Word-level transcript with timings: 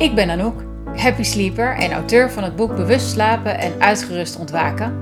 Ik 0.00 0.14
ben 0.14 0.30
Anouk, 0.30 0.62
happy 0.96 1.22
sleeper 1.22 1.76
en 1.76 1.92
auteur 1.92 2.30
van 2.30 2.42
het 2.42 2.56
boek 2.56 2.76
Bewust 2.76 3.10
slapen 3.10 3.58
en 3.58 3.72
uitgerust 3.78 4.36
ontwaken. 4.36 4.94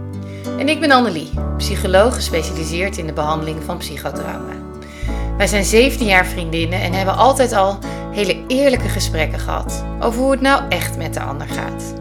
En 0.59 0.69
ik 0.69 0.81
ben 0.81 0.91
Annelie, 0.91 1.31
psycholoog 1.57 2.15
gespecialiseerd 2.15 2.97
in 2.99 3.07
de 3.07 3.13
behandeling 3.13 3.63
van 3.63 3.79
psychotrauma. 3.79 4.53
Wij 5.37 5.47
zijn 5.47 5.65
17 5.65 6.07
jaar 6.07 6.27
vriendinnen 6.27 6.81
en 6.81 6.93
hebben 6.93 7.17
altijd 7.17 7.53
al 7.53 7.79
hele 8.13 8.45
eerlijke 8.47 8.89
gesprekken 8.89 9.39
gehad 9.39 9.85
over 10.01 10.21
hoe 10.21 10.31
het 10.31 10.41
nou 10.41 10.63
echt 10.69 10.97
met 10.97 11.15
de 11.15 11.21
ander 11.21 11.47
gaat. 11.47 11.95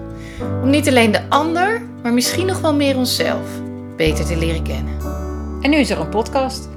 Om 0.64 0.69
niet 0.69 0.87
alleen 0.87 1.11
de 1.11 1.29
ander, 1.29 1.82
maar 2.04 2.14
misschien 2.14 2.45
nog 2.45 2.59
wel 2.59 2.73
meer 2.73 2.97
onszelf 2.97 3.45
beter 3.95 4.25
te 4.25 4.37
leren 4.37 4.64
kennen. 4.64 4.93
En 5.61 5.69
nu 5.69 5.77
is 5.77 5.89
er 5.89 6.00
een 6.00 6.09
podcast 6.09 6.69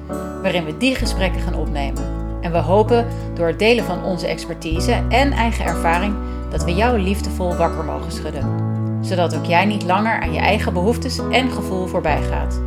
waarin 0.42 0.64
we 0.64 0.76
die 0.76 0.94
gesprekken 0.94 1.40
gaan 1.40 1.54
opnemen. 1.54 2.19
En 2.40 2.52
we 2.52 2.58
hopen 2.58 3.06
door 3.34 3.46
het 3.46 3.58
delen 3.58 3.84
van 3.84 4.04
onze 4.04 4.26
expertise 4.26 5.02
en 5.08 5.32
eigen 5.32 5.64
ervaring 5.64 6.14
dat 6.50 6.64
we 6.64 6.74
jou 6.74 6.98
liefdevol 6.98 7.56
wakker 7.56 7.84
mogen 7.84 8.12
schudden. 8.12 8.68
Zodat 9.00 9.36
ook 9.36 9.44
jij 9.44 9.64
niet 9.64 9.82
langer 9.82 10.20
aan 10.20 10.32
je 10.32 10.38
eigen 10.38 10.72
behoeftes 10.72 11.18
en 11.30 11.50
gevoel 11.50 11.86
voorbij 11.86 12.22
gaat. 12.22 12.60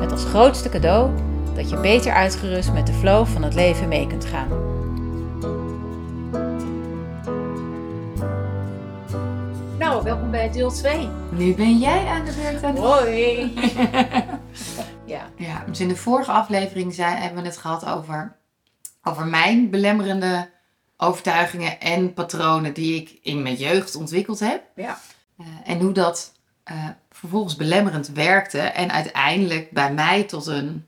Met 0.00 0.12
als 0.12 0.24
grootste 0.24 0.68
cadeau 0.68 1.10
dat 1.54 1.70
je 1.70 1.80
beter 1.80 2.12
uitgerust 2.12 2.72
met 2.72 2.86
de 2.86 2.92
flow 2.92 3.26
van 3.26 3.42
het 3.42 3.54
leven 3.54 3.88
mee 3.88 4.06
kunt 4.06 4.24
gaan. 4.24 4.48
Nou, 9.78 10.04
welkom 10.04 10.30
bij 10.30 10.50
deel 10.50 10.70
2. 10.70 11.08
Nu 11.30 11.54
ben 11.54 11.78
jij 11.78 12.06
aan 12.06 12.24
de 12.24 12.58
beurt. 12.60 12.78
Hoi! 12.78 13.54
ja. 15.14 15.20
Ja, 15.36 15.64
dus 15.66 15.80
in 15.80 15.88
de 15.88 15.96
vorige 15.96 16.30
aflevering 16.30 16.94
zijn, 16.94 17.16
hebben 17.16 17.42
we 17.42 17.48
het 17.48 17.58
gehad 17.58 17.86
over, 17.86 18.36
over 19.04 19.26
mijn 19.26 19.70
belemmerende 19.70 20.50
overtuigingen 20.96 21.80
en 21.80 22.12
patronen 22.14 22.72
die 22.74 23.00
ik 23.00 23.18
in 23.22 23.42
mijn 23.42 23.54
jeugd 23.54 23.94
ontwikkeld 23.94 24.38
heb. 24.40 24.62
Ja. 24.74 25.00
Eh, 25.38 25.46
en 25.64 25.80
hoe 25.80 25.92
dat 25.92 26.32
eh, 26.64 26.88
vervolgens 27.10 27.56
belemmerend 27.56 28.08
werkte 28.08 28.58
en 28.60 28.92
uiteindelijk 28.92 29.70
bij 29.70 29.92
mij 29.92 30.22
tot 30.24 30.46
een 30.46 30.86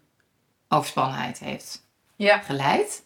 overspannenheid 0.68 1.38
heeft 1.38 1.82
Ja. 2.16 2.38
geleid. 2.38 3.02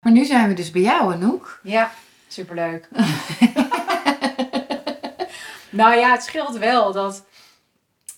Maar 0.00 0.12
nu 0.12 0.24
zijn 0.24 0.48
we 0.48 0.54
dus 0.54 0.70
bij 0.70 0.82
jou, 0.82 1.12
Anouk. 1.12 1.60
Ja, 1.62 1.90
superleuk. 2.28 2.88
nou 5.70 5.96
ja, 5.96 6.10
het 6.12 6.22
scheelt 6.22 6.56
wel 6.58 6.92
dat 6.92 7.24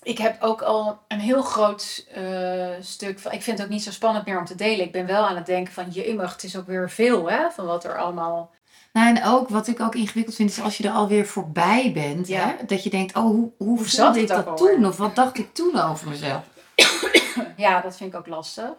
ik 0.05 0.19
heb 0.19 0.43
ook 0.43 0.63
al 0.63 0.99
een 1.09 1.21
heel 1.21 1.43
groot 1.43 2.07
eh, 2.15 2.71
stuk 2.81 3.19
van. 3.19 3.33
Ik 3.33 3.43
vind 3.43 3.59
het 3.59 3.67
ook 3.67 3.73
niet 3.73 3.83
zo 3.83 3.91
spannend 3.91 4.27
meer 4.27 4.39
om 4.39 4.45
te 4.45 4.55
delen. 4.55 4.85
Ik 4.85 4.93
ben 4.93 5.07
wel 5.07 5.27
aan 5.27 5.37
het 5.37 5.47
denken 5.47 5.73
van 5.73 5.91
jemig, 5.91 6.33
het 6.33 6.45
is 6.45 6.57
ook 6.57 6.67
weer 6.67 6.91
veel 6.91 7.31
hè, 7.31 7.51
van 7.51 7.67
wat 7.67 7.85
er 7.85 7.99
allemaal. 7.99 8.51
Nou, 8.93 9.17
en 9.17 9.25
ook 9.25 9.49
wat 9.49 9.67
ik 9.67 9.81
ook 9.81 9.95
ingewikkeld 9.95 10.37
vind, 10.37 10.51
is 10.51 10.61
als 10.61 10.77
je 10.77 10.89
er 10.89 10.95
alweer 10.95 11.27
voorbij 11.27 11.93
bent. 11.93 12.29
Ja. 12.29 12.47
Hè? 12.47 12.65
Dat 12.67 12.83
je 12.83 12.91
denkt, 12.91 13.17
oh, 13.17 13.23
hoe, 13.23 13.51
hoe, 13.57 13.77
Hoe 13.77 13.89
zat 13.89 14.17
ik 14.17 14.29
dat 14.29 14.57
toen? 14.57 14.87
Of 14.87 14.97
wat 14.97 15.15
dacht 15.15 15.39
ik 15.39 15.55
toen 15.55 15.81
over 15.81 16.09
mezelf? 16.09 16.43
Ja, 17.57 17.81
dat 17.81 17.97
vind 17.97 18.13
ik 18.13 18.19
ook 18.19 18.27
lastig. 18.27 18.71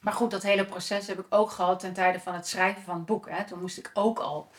Maar 0.00 0.12
goed, 0.12 0.30
dat 0.30 0.42
hele 0.42 0.64
proces 0.64 1.06
heb 1.06 1.18
ik 1.18 1.26
ook 1.28 1.50
gehad 1.50 1.80
ten 1.80 1.92
tijde 1.92 2.20
van 2.20 2.34
het 2.34 2.46
schrijven 2.46 2.82
van 2.82 2.94
het 2.94 3.06
boek. 3.06 3.30
Hè. 3.30 3.44
Toen 3.44 3.60
moest 3.60 3.78
ik 3.78 3.90
ook 3.94 4.18
al 4.18 4.50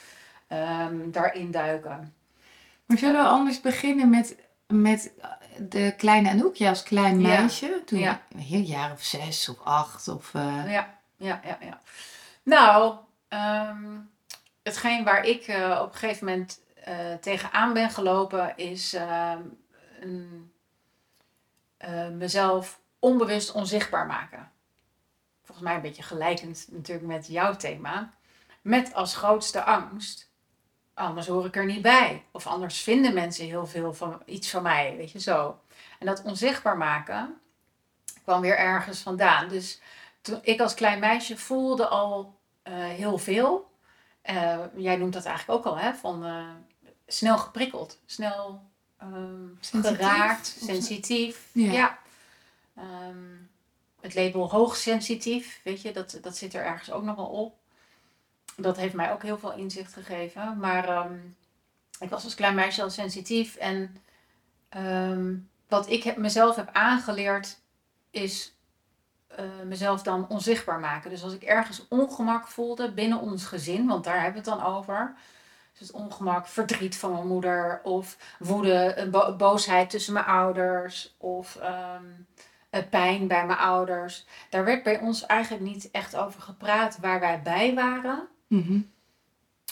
ehm, 0.47 0.95
daarin 1.11 1.51
duiken. 1.51 2.13
Maar 2.85 2.97
zullen 2.97 3.23
we 3.23 3.29
anders 3.29 3.61
beginnen 3.61 4.09
met, 4.09 4.35
met 4.67 5.11
de 5.57 5.93
kleine 5.97 6.29
Anouk? 6.29 6.55
Ja, 6.55 6.69
als 6.69 6.83
klein 6.83 7.21
meisje. 7.21 7.81
Toen 7.85 7.99
Ja. 7.99 8.21
een 8.31 8.39
heel 8.39 8.61
jaar 8.61 8.91
of 8.91 9.03
zes 9.03 9.49
of 9.49 9.59
acht. 9.63 10.07
Of, 10.07 10.33
eh, 10.33 10.71
Ja, 10.71 10.97
ja, 11.17 11.41
ja, 11.43 11.57
ja. 11.61 11.81
Nou, 12.43 12.95
ehm, 13.27 13.97
hetgeen 14.63 15.03
waar 15.03 15.23
ik 15.25 15.47
eh, 15.47 15.79
op 15.81 15.93
een 15.93 15.99
gegeven 15.99 16.25
moment 16.25 16.59
eh, 16.83 17.13
tegenaan 17.13 17.73
ben 17.73 17.89
gelopen 17.89 18.57
is 18.57 18.93
ehm, 18.93 19.41
een, 19.99 20.51
eh, 21.77 22.07
mezelf 22.09 22.79
onbewust 22.99 23.51
onzichtbaar 23.51 24.05
maken. 24.05 24.51
Volgens 25.43 25.67
mij 25.67 25.75
een 25.75 25.81
beetje 25.81 26.03
gelijkend 26.03 26.67
natuurlijk 26.71 27.07
met 27.07 27.27
jouw 27.27 27.55
thema. 27.55 28.13
Met 28.61 28.93
als 28.93 29.15
grootste 29.15 29.63
angst, 29.63 30.26
anders 30.97 31.27
hoor 31.27 31.45
ik 31.45 31.55
er 31.55 31.65
niet 31.65 31.81
bij. 31.81 32.23
Of 32.31 32.47
anders 32.47 32.81
vinden 32.81 33.13
mensen 33.13 33.45
heel 33.45 33.67
veel 33.67 33.93
van 33.93 34.21
iets 34.25 34.49
van 34.49 34.63
mij, 34.63 34.95
weet 34.97 35.11
je 35.11 35.19
zo. 35.19 35.59
En 35.99 36.05
dat 36.05 36.23
onzichtbaar 36.23 36.77
maken 36.77 37.37
kwam 38.23 38.41
weer 38.41 38.57
ergens 38.57 38.99
vandaan. 38.99 39.47
Dus 39.47 39.81
toen 40.21 40.39
ik 40.41 40.59
als 40.59 40.73
klein 40.73 40.99
meisje 40.99 41.37
voelde 41.37 41.87
al 41.87 42.39
eh, 42.61 42.73
heel 42.73 43.17
veel. 43.17 43.71
Eh, 44.21 44.59
jij 44.75 44.95
noemt 44.95 45.13
dat 45.13 45.25
eigenlijk 45.25 45.59
ook 45.59 45.65
al, 45.65 45.77
hè? 45.77 45.93
Van 45.93 46.25
eh, 46.25 46.45
snel 47.07 47.37
geprikkeld, 47.37 47.99
snel 48.05 48.61
ehm, 48.97 49.47
Sensitief, 49.59 49.97
geraakt, 49.97 50.57
sensitief. 50.63 51.49
Ja. 51.51 51.71
Ja. 51.71 51.97
Ehm, 52.75 53.35
het 54.01 54.15
label 54.15 54.49
hoogsensitief, 54.49 55.61
weet 55.63 55.81
je, 55.81 55.91
dat, 55.91 56.17
dat 56.21 56.37
zit 56.37 56.53
er 56.53 56.65
ergens 56.65 56.91
ook 56.91 57.03
nog 57.03 57.15
wel 57.15 57.25
op. 57.25 57.55
Dat 58.61 58.77
heeft 58.77 58.93
mij 58.93 59.11
ook 59.11 59.23
heel 59.23 59.37
veel 59.37 59.53
inzicht 59.53 59.93
gegeven. 59.93 60.57
Maar 60.57 60.87
ehm, 60.89 61.15
ik 61.99 62.09
was 62.09 62.23
als 62.23 62.35
klein 62.35 62.55
meisje 62.55 62.81
al 62.81 62.89
sensitief. 62.89 63.55
En 63.55 63.97
ehm, 64.69 65.35
wat 65.67 65.89
ik 65.89 66.17
mezelf 66.17 66.55
heb 66.55 66.69
aangeleerd, 66.73 67.59
is 68.09 68.55
eh, 69.27 69.45
mezelf 69.65 70.01
dan 70.01 70.27
onzichtbaar 70.29 70.79
maken. 70.79 71.09
Dus 71.09 71.23
als 71.23 71.33
ik 71.33 71.43
ergens 71.43 71.87
ongemak 71.87 72.47
voelde 72.47 72.91
binnen 72.91 73.19
ons 73.19 73.45
gezin, 73.45 73.87
want 73.87 74.03
daar 74.03 74.21
hebben 74.21 74.43
we 74.43 74.49
het 74.49 74.59
dan 74.59 74.67
over. 74.75 75.15
Dus 75.71 75.87
het 75.87 75.97
ongemak, 75.97 76.47
verdriet 76.47 76.97
van 76.97 77.11
mijn 77.11 77.27
moeder, 77.27 77.79
of 77.83 78.17
woede, 78.39 79.07
bo- 79.11 79.35
boosheid 79.35 79.89
tussen 79.89 80.13
mijn 80.13 80.25
ouders, 80.25 81.15
of 81.17 81.55
ehm, 81.55 82.03
eh, 82.69 82.81
pijn 82.89 83.27
bij 83.27 83.45
mijn 83.45 83.59
ouders. 83.59 84.25
Daar 84.49 84.65
werd 84.65 84.83
bij 84.83 84.99
ons 84.99 85.25
eigenlijk 85.25 85.63
niet 85.63 85.91
echt 85.91 86.15
over 86.15 86.41
gepraat 86.41 86.97
waar 86.99 87.19
wij 87.19 87.41
bij 87.41 87.73
waren. 87.73 88.27
Mhm. 88.47 88.79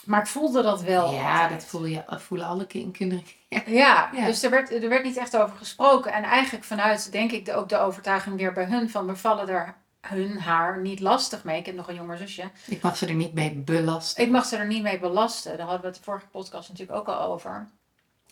Maar 0.06 0.20
ik 0.22 0.28
voelde 0.28 0.62
dat 0.62 0.82
wel. 0.82 1.14
ja, 1.14 1.32
altijd. 1.42 1.50
dat 1.60 1.70
voel 1.70 1.86
je, 1.86 2.04
voelen 2.08 2.48
alle 2.48 2.66
kin- 2.68 2.92
kinderen. 2.92 3.24
Ja. 3.50 3.62
Ja, 3.66 4.10
Ja. 4.14 4.26
dus 4.26 4.44
er 4.44 4.50
werd, 4.50 4.72
er 4.84 4.90
werd 4.90 5.04
niet 5.04 5.18
echt 5.18 5.38
over 5.38 5.58
gesproken. 5.58 6.14
En 6.14 6.24
eigenlijk 6.24 6.66
vanuit, 6.66 7.12
denk 7.12 7.32
ik, 7.32 7.46
de, 7.46 7.54
ook 7.54 7.70
de 7.70 7.78
overtuiging 7.78 8.38
weer 8.38 8.54
bij 8.54 8.66
hun 8.66 8.90
van 8.90 9.06
we 9.08 9.16
vallen 9.16 9.50
er 9.50 9.76
hun, 10.02 10.40
haar 10.40 10.82
niet 10.82 11.00
lastig 11.00 11.44
mee. 11.44 11.60
Ik 11.60 11.66
heb 11.66 11.76
nog 11.76 11.88
een 11.88 11.96
jonger 11.96 12.18
zusje. 12.18 12.50
Ik 12.68 12.82
mag 12.82 12.98
ze 12.98 13.08
er 13.08 13.14
niet 13.14 13.34
mee 13.34 13.52
belasten. 13.52 14.24
Ik 14.24 14.30
mag 14.30 14.46
ze 14.46 14.58
er 14.58 14.66
niet 14.68 14.84
mee 14.84 15.00
belasten. 15.00 15.52
Daar 15.58 15.66
hadden 15.66 15.82
we 15.82 15.88
het 15.88 15.96
de 15.96 16.04
vorige 16.04 16.28
podcast 16.28 16.70
natuurlijk 16.70 16.98
ook 17.00 17.08
al 17.08 17.22
over. 17.32 17.68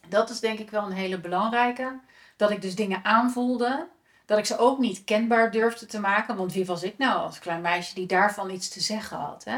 Dat 0.07 0.29
is 0.29 0.39
denk 0.39 0.59
ik 0.59 0.69
wel 0.69 0.85
een 0.85 0.91
hele 0.91 1.19
belangrijke. 1.19 1.99
Dat 2.37 2.51
ik 2.51 2.61
dus 2.61 2.75
dingen 2.75 3.05
aanvoelde. 3.05 3.87
Dat 4.25 4.37
ik 4.37 4.45
ze 4.45 4.57
ook 4.57 4.79
niet 4.79 5.03
kenbaar 5.03 5.51
durfde 5.51 5.85
te 5.85 5.99
maken. 5.99 6.35
Want 6.35 6.53
wie 6.53 6.65
was 6.65 6.83
ik 6.83 6.97
nou 6.97 7.19
als 7.19 7.39
klein 7.39 7.61
meisje 7.61 7.95
die 7.95 8.05
daarvan 8.07 8.49
iets 8.49 8.69
te 8.69 8.81
zeggen 8.81 9.17
had? 9.17 9.43
Hè? 9.43 9.57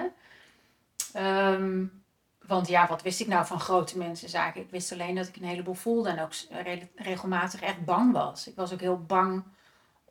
Ehm, 1.16 1.84
want 2.48 2.68
ja, 2.68 2.88
wat 2.88 3.02
wist 3.02 3.20
ik 3.20 3.28
nou 3.28 3.46
van 3.46 3.60
grote 3.60 3.98
mensenzaken? 3.98 4.62
Ik 4.62 4.70
wist 4.70 4.92
alleen 4.92 5.16
dat 5.16 5.28
ik 5.28 5.36
een 5.36 5.44
heleboel 5.48 5.74
voelde 5.74 6.10
en 6.10 6.20
ook 6.22 6.32
re- 6.50 6.88
regelmatig 6.96 7.62
echt 7.62 7.86
bang 7.86 8.14
was. 8.14 8.48
Ik 8.48 8.56
was 8.56 8.74
ook 8.74 8.80
heel 8.80 9.04
bang 9.08 9.44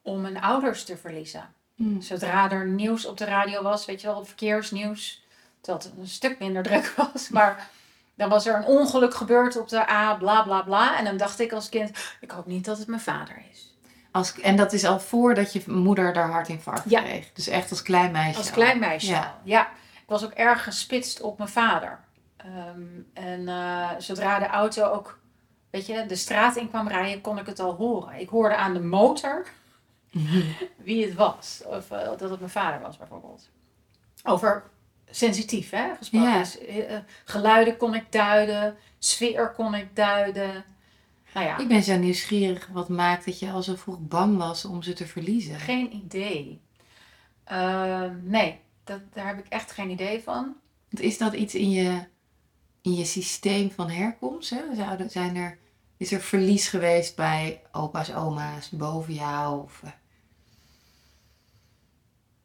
om 0.02 0.20
mijn 0.20 0.40
ouders 0.40 0.84
te 0.84 0.96
verliezen. 0.96 1.54
Mm. 1.76 2.00
Zodra 2.00 2.50
er 2.50 2.66
nieuws 2.66 3.06
op 3.06 3.16
de 3.16 3.24
radio 3.24 3.62
was, 3.62 3.84
weet 3.84 4.00
je 4.00 4.06
wel, 4.06 4.24
verkeersnieuws, 4.24 5.24
het 5.62 5.92
een 5.98 6.06
stuk 6.08 6.38
minder 6.38 6.62
druk 6.68 6.94
was, 6.96 7.28
maar 7.28 7.68
dan 8.14 8.28
was 8.28 8.46
er 8.46 8.54
een 8.56 8.64
ongeluk 8.64 9.14
gebeurd 9.14 9.56
op 9.56 9.68
de 9.68 9.90
A, 9.90 10.14
bla 10.14 10.42
bla 10.42 10.62
bla. 10.62 10.98
En 10.98 11.04
dan 11.04 11.16
dacht 11.16 11.40
ik 11.40 11.52
als 11.52 11.68
kind, 11.68 12.16
ik 12.20 12.30
hoop 12.30 12.46
niet 12.46 12.64
dat 12.64 12.78
het 12.78 12.86
mijn 12.88 13.00
vader 13.00 13.42
is. 13.52 13.74
Als, 14.10 14.40
en 14.40 14.56
dat 14.56 14.72
is 14.72 14.84
al 14.84 15.00
voordat 15.00 15.52
je 15.52 15.62
moeder 15.66 16.12
daar 16.12 16.30
hartinfarct 16.30 16.90
Ja. 16.90 17.00
kreeg. 17.02 17.32
Dus 17.32 17.46
echt 17.48 17.70
als 17.70 17.82
klein 17.82 18.12
meisje. 18.12 18.38
Als 18.38 18.46
al. 18.48 18.54
klein 18.54 18.78
meisje 18.78 19.10
Ja. 19.10 19.20
al. 19.20 19.40
Ja, 19.44 19.68
ik 20.04 20.10
was 20.10 20.24
ook 20.24 20.32
erg 20.32 20.64
gespitst 20.64 21.20
op 21.20 21.38
mijn 21.38 21.50
vader. 21.50 21.98
Ehm, 22.36 22.80
en 23.12 23.48
eh, 23.48 23.90
zodra 23.98 24.38
de 24.38 24.46
auto 24.46 24.90
ook, 24.92 25.18
weet 25.70 25.86
je, 25.86 26.06
de 26.06 26.16
straat 26.16 26.56
in 26.56 26.68
kwam 26.68 26.88
rijden, 26.88 27.20
kon 27.20 27.38
ik 27.38 27.46
het 27.46 27.60
al 27.60 27.74
horen. 27.74 28.20
Ik 28.20 28.28
hoorde 28.28 28.56
aan 28.56 28.74
de 28.74 28.80
motor 28.80 29.46
wie 30.76 31.04
het 31.06 31.14
was. 31.14 31.62
Of 31.66 31.90
eh, 31.90 32.04
dat 32.04 32.30
het 32.30 32.38
mijn 32.38 32.50
vader 32.50 32.80
was 32.80 32.96
bijvoorbeeld. 32.96 33.50
Over 34.24 34.62
sensitief, 35.10 35.70
hè, 35.70 35.94
gesproken. 35.98 36.28
Ja. 36.28 36.38
Dus, 36.38 36.58
eh, 36.58 36.96
geluiden 37.24 37.76
kon 37.76 37.94
ik 37.94 38.12
duiden, 38.12 38.76
sfeer 38.98 39.50
kon 39.50 39.74
ik 39.74 39.96
duiden. 39.96 40.64
Nou 41.34 41.46
ja, 41.46 41.58
Ik 41.58 41.68
ben 41.68 41.82
zo 41.82 41.96
nieuwsgierig 41.96 42.68
wat 42.72 42.88
maakt 42.88 43.24
dat 43.24 43.38
je 43.38 43.50
al 43.50 43.62
zo 43.62 43.74
vroeg 43.74 43.98
bang 44.00 44.36
was 44.36 44.64
om 44.64 44.82
ze 44.82 44.92
te 44.92 45.06
verliezen. 45.06 45.60
geen 45.60 45.94
idee. 45.94 46.60
Ehm, 47.44 48.16
nee, 48.22 48.60
dat, 48.84 49.00
daar 49.12 49.26
heb 49.26 49.38
ik 49.38 49.48
echt 49.48 49.70
geen 49.70 49.90
idee 49.90 50.22
van. 50.22 50.56
Is 50.88 51.18
dat 51.18 51.32
iets 51.32 51.54
in 51.54 51.70
je, 51.70 52.06
in 52.82 52.94
je 52.94 53.04
systeem 53.04 53.70
van 53.70 53.90
herkomst? 53.90 54.50
Hè? 54.50 54.74
Zouden, 54.74 55.10
zijn 55.10 55.36
er, 55.36 55.58
is 55.96 56.12
er 56.12 56.20
verlies 56.20 56.68
geweest 56.68 57.16
bij 57.16 57.62
opa's, 57.72 58.14
oma's 58.14 58.70
boven 58.70 59.14
jou? 59.14 59.62
Of, 59.62 59.80
eh, 59.84 59.90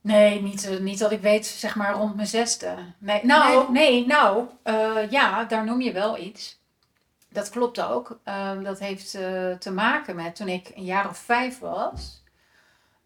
Nee, 0.02 0.42
niet, 0.42 0.70
eh, 0.70 0.80
niet 0.80 1.00
dat 1.00 1.12
ik 1.12 1.22
weet, 1.22 1.46
zeg 1.46 1.76
maar 1.76 1.94
rond 1.94 2.16
mijn 2.16 2.28
zesde. 2.28 2.76
Nee, 2.98 3.26
nou, 3.26 3.72
nee, 3.72 4.06
nou, 4.06 4.48
eh, 4.64 5.10
ja, 5.10 5.44
daar 5.44 5.66
noem 5.66 5.82
je 5.82 5.92
wel 5.92 6.18
iets. 6.18 6.60
Dat 7.30 7.50
klopt 7.50 7.82
ook. 7.82 8.20
Ehm, 8.24 8.64
dat 8.64 8.80
heeft 8.80 9.12
te 9.60 9.72
maken 9.74 10.16
met 10.16 10.36
toen 10.36 10.48
ik 10.48 10.72
een 10.76 10.84
jaar 10.84 11.10
of 11.10 11.18
vijf 11.18 11.60
was, 11.60 12.24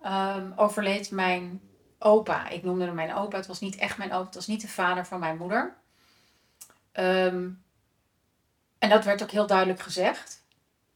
ehm, 0.02 0.52
overleed 0.56 1.12
mijn 1.12 1.62
opa. 2.04 2.50
Ik 2.50 2.64
noemde 2.64 2.86
hem 2.86 2.96
mijn 2.96 3.14
opa. 3.16 3.38
Het 3.38 3.48
was 3.48 3.60
niet 3.60 3.76
echt 3.76 3.98
mijn 3.98 4.14
opa. 4.14 4.26
Het 4.26 4.36
was 4.36 4.48
niet 4.48 4.62
de 4.62 4.68
vader 4.68 5.06
van 5.06 5.20
mijn 5.20 5.38
moeder. 5.38 5.76
Ehm, 6.92 7.50
en 8.80 8.90
dat 8.90 9.04
werd 9.04 9.24
ook 9.24 9.32
heel 9.32 9.48
duidelijk 9.48 9.80
gezegd. 9.80 10.42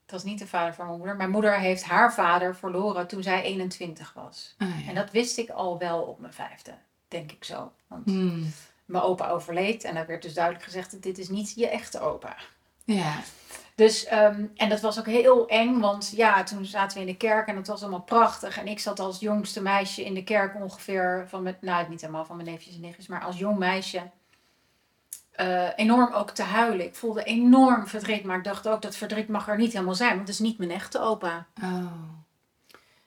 Het 0.02 0.12
was 0.12 0.24
niet 0.24 0.40
de 0.40 0.48
vader 0.48 0.74
van 0.74 0.86
mijn 0.86 0.98
moeder. 0.98 1.16
Mijn 1.16 1.30
moeder 1.30 1.60
heeft 1.60 1.84
haar 1.84 2.14
vader 2.14 2.56
verloren 2.56 3.08
toen 3.08 3.24
zij 3.24 3.42
21 3.44 4.14
was. 4.14 4.56
Ah, 4.58 4.82
ja. 4.84 4.90
En 4.90 4.96
dat 4.96 5.12
wist 5.12 5.38
ik 5.38 5.50
al 5.50 5.78
wel 5.78 6.02
op 6.02 6.20
mijn 6.20 6.34
vijfde, 6.34 6.74
denk 7.08 7.32
ik 7.32 7.44
zo. 7.44 7.72
Want 7.88 8.06
Hmm. 8.06 8.52
mijn 8.86 9.04
opa 9.04 9.30
overleed 9.30 9.84
en 9.84 9.96
er 9.96 10.06
werd 10.06 10.22
dus 10.22 10.34
duidelijk 10.34 10.66
gezegd 10.66 10.92
dat 10.92 11.02
dit 11.02 11.18
is 11.18 11.30
niet 11.30 11.54
je 11.56 11.68
echte 11.68 12.00
opa. 12.00 12.36
Ja. 12.84 13.20
Dus, 13.78 14.06
ehm, 14.06 14.46
en 14.56 14.70
dat 14.70 14.82
was 14.82 15.00
ook 15.00 15.06
heel 15.06 15.48
eng, 15.48 15.80
want 15.80 16.12
ja, 16.16 16.44
toen 16.44 16.66
zaten 16.66 16.98
we 16.98 17.06
in 17.06 17.12
de 17.12 17.18
kerk 17.18 17.48
en 17.48 17.56
het 17.56 17.68
was 17.68 17.82
allemaal 17.82 18.02
prachtig. 18.02 18.58
En 18.58 18.68
ik 18.68 18.80
zat 18.80 19.00
als 19.00 19.20
jongste 19.20 19.62
meisje 19.62 20.06
in 20.06 20.14
de 20.14 20.24
kerk 20.24 20.56
ongeveer 20.56 21.26
van 21.28 21.44
mijn, 21.44 21.58
nou 21.62 21.90
niet 21.90 22.02
helemaal 22.02 22.26
van 22.26 22.36
mijn 22.36 22.50
neefjes 22.50 22.76
en 22.76 22.82
nichtjes, 22.82 23.08
maar 23.08 23.24
als 23.24 23.38
jong 23.38 23.58
meisje 23.58 24.02
eh, 25.32 25.68
enorm 25.76 26.14
ook 26.14 26.32
te 26.32 26.44
huilen. 26.44 26.86
Ik 26.86 26.96
voelde 26.96 27.24
enorm 27.24 27.88
verdriet, 27.88 28.24
maar 28.24 28.38
ik 28.38 28.44
dacht 28.44 28.68
ook 28.68 28.82
dat 28.82 28.96
verdriet 28.96 29.28
mag 29.28 29.48
er 29.48 29.58
niet 29.58 29.74
helemaal 29.74 29.96
zijn, 29.96 30.16
want 30.16 30.28
het 30.28 30.30
is 30.30 30.40
niet 30.40 30.58
mijn 30.58 30.72
echte 30.72 31.00
opa. 31.00 31.46
Oh. 31.64 31.92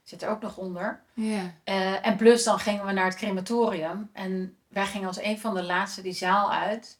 Zit 0.03 0.23
er 0.23 0.29
ook 0.29 0.43
nog 0.43 0.57
onder. 0.57 1.03
Ja. 1.15 1.55
Eh, 1.65 2.07
en 2.07 2.17
plus 2.17 2.45
dan 2.45 2.59
gingen 2.59 2.87
we 2.87 2.93
naar 2.93 3.05
het 3.05 3.17
crematorium. 3.17 4.11
En 4.13 4.57
wij 4.69 4.87
gingen 4.87 5.07
als 5.07 5.23
een 5.23 5.41
van 5.41 5.55
de 5.55 5.63
laatste 5.63 6.03
die 6.03 6.13
zaal 6.13 6.53
uit. 6.53 7.00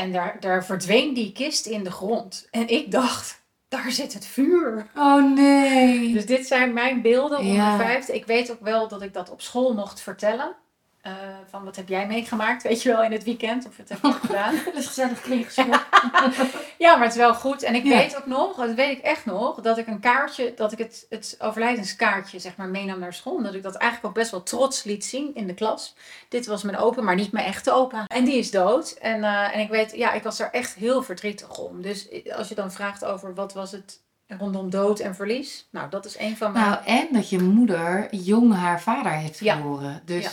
En 0.00 0.12
daar, 0.12 0.36
daar 0.40 0.64
verdween 0.64 1.14
die 1.14 1.32
kist 1.32 1.66
in 1.66 1.84
de 1.84 1.90
grond. 1.90 2.48
En 2.50 2.68
ik 2.68 2.90
dacht, 2.90 3.42
daar 3.68 3.90
zit 3.90 4.12
het 4.14 4.26
vuur. 4.26 4.86
Oh 4.96 5.34
nee. 5.34 6.12
Dus 6.12 6.26
dit 6.26 6.46
zijn 6.46 6.72
mijn 6.72 7.02
beelden 7.02 7.38
op 7.38 7.44
Ja. 7.44 7.76
vijfde. 7.78 8.14
Ik 8.14 8.26
weet 8.26 8.50
ook 8.50 8.60
wel 8.60 8.88
dat 8.88 9.02
ik 9.02 9.12
dat 9.12 9.30
op 9.30 9.40
school 9.40 9.74
mocht 9.74 10.00
vertellen. 10.00 10.54
Eh, 11.02 11.12
van 11.50 11.64
wat 11.64 11.76
heb 11.76 11.88
jij 11.88 12.06
meegemaakt, 12.06 12.62
weet 12.62 12.82
je 12.82 12.88
wel, 12.88 13.02
in 13.02 13.12
het 13.12 13.24
weekend? 13.24 13.66
Of 13.66 13.76
wat 13.76 13.88
heb 13.88 13.98
je 14.02 14.12
gedaan? 14.26 14.54
Dat 14.64 14.74
is 14.74 14.86
gezellig 14.86 15.20
klinkt 15.20 15.54
Ja, 16.78 16.94
maar 16.96 17.02
het 17.02 17.10
is 17.12 17.16
wel 17.16 17.34
goed. 17.34 17.62
En 17.62 17.74
ik 17.74 17.84
Ja. 17.84 17.96
weet 17.96 18.16
ook 18.16 18.26
nog, 18.26 18.56
dat 18.56 18.74
weet 18.74 18.98
ik 18.98 19.02
echt 19.04 19.24
nog, 19.24 19.60
dat 19.60 19.78
ik 19.78 19.86
een 19.86 20.00
kaartje, 20.00 20.52
dat 20.56 20.72
ik 20.72 20.78
het, 20.78 21.06
het 21.08 21.36
overlijdenskaartje 21.38 22.38
zeg 22.38 22.56
maar 22.56 22.68
meenam 22.68 22.98
naar 22.98 23.14
school. 23.14 23.42
Dat 23.42 23.54
ik 23.54 23.62
dat 23.62 23.74
eigenlijk 23.74 24.10
ook 24.10 24.20
best 24.20 24.30
wel 24.30 24.42
trots 24.42 24.84
liet 24.84 25.04
zien 25.04 25.34
in 25.34 25.46
de 25.46 25.54
klas. 25.54 25.94
Dit 26.28 26.46
was 26.46 26.62
mijn 26.62 26.76
opa, 26.78 27.02
maar 27.02 27.14
niet 27.14 27.32
mijn 27.32 27.46
echte 27.46 27.72
opa. 27.72 28.04
En 28.06 28.24
die 28.24 28.36
is 28.38 28.50
dood. 28.50 28.90
En, 28.90 29.24
eh, 29.24 29.54
en 29.54 29.60
ik 29.60 29.68
weet, 29.68 29.96
ja, 29.96 30.12
ik 30.12 30.22
was 30.22 30.40
er 30.40 30.50
echt 30.50 30.74
heel 30.74 31.02
verdrietig 31.02 31.58
om. 31.58 31.82
Dus 31.82 32.08
als 32.36 32.48
je 32.48 32.54
dan 32.54 32.72
vraagt 32.72 33.04
over 33.04 33.34
wat 33.34 33.52
was 33.52 33.72
het 33.72 34.00
rondom 34.38 34.70
dood 34.70 34.98
en 35.00 35.14
verlies. 35.14 35.68
Nou, 35.70 35.90
dat 35.90 36.04
is 36.04 36.18
een 36.18 36.36
van 36.36 36.52
mijn... 36.52 36.64
Nou, 36.64 36.84
en 36.84 37.08
dat 37.12 37.30
je 37.30 37.38
moeder 37.38 38.14
jong 38.14 38.54
haar 38.54 38.80
vader 38.80 39.12
heeft 39.12 39.38
Ja. 39.38 39.54
verloren. 39.56 40.02
Dus, 40.04 40.24
Ja. 40.24 40.30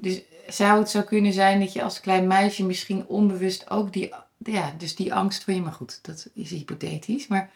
Dus 0.00 0.20
zou 0.46 0.78
het 0.78 0.90
zo 0.90 1.02
kunnen 1.02 1.32
zijn 1.32 1.60
dat 1.60 1.72
je 1.72 1.82
als 1.82 2.00
klein 2.00 2.26
meisje 2.26 2.64
misschien 2.64 3.04
onbewust 3.06 3.70
ook 3.70 3.92
die, 3.92 4.12
ja, 4.38 4.72
dus 4.78 4.96
die 4.96 5.14
angst 5.14 5.44
voor 5.44 5.54
je, 5.54 5.60
maar 5.60 5.72
goed, 5.72 5.98
dat 6.02 6.26
is 6.34 6.50
hypothetisch. 6.50 7.26
Maar 7.26 7.50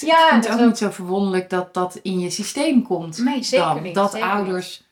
Ja, 0.00 0.24
ik 0.24 0.30
vind 0.30 0.42
dat 0.42 0.52
het 0.52 0.52
ook 0.52 0.60
ook. 0.60 0.66
niet 0.66 0.78
zo 0.78 0.90
verwonderlijk 0.90 1.50
dat 1.50 1.74
dat 1.74 1.98
in 2.02 2.18
je 2.18 2.30
systeem 2.30 2.82
komt. 2.82 3.18
Nee, 3.18 3.42
zeker 3.42 3.66
dan, 3.66 3.82
niet, 3.82 3.94
Dat 3.94 4.12
zeker 4.12 4.28
ouders 4.28 4.82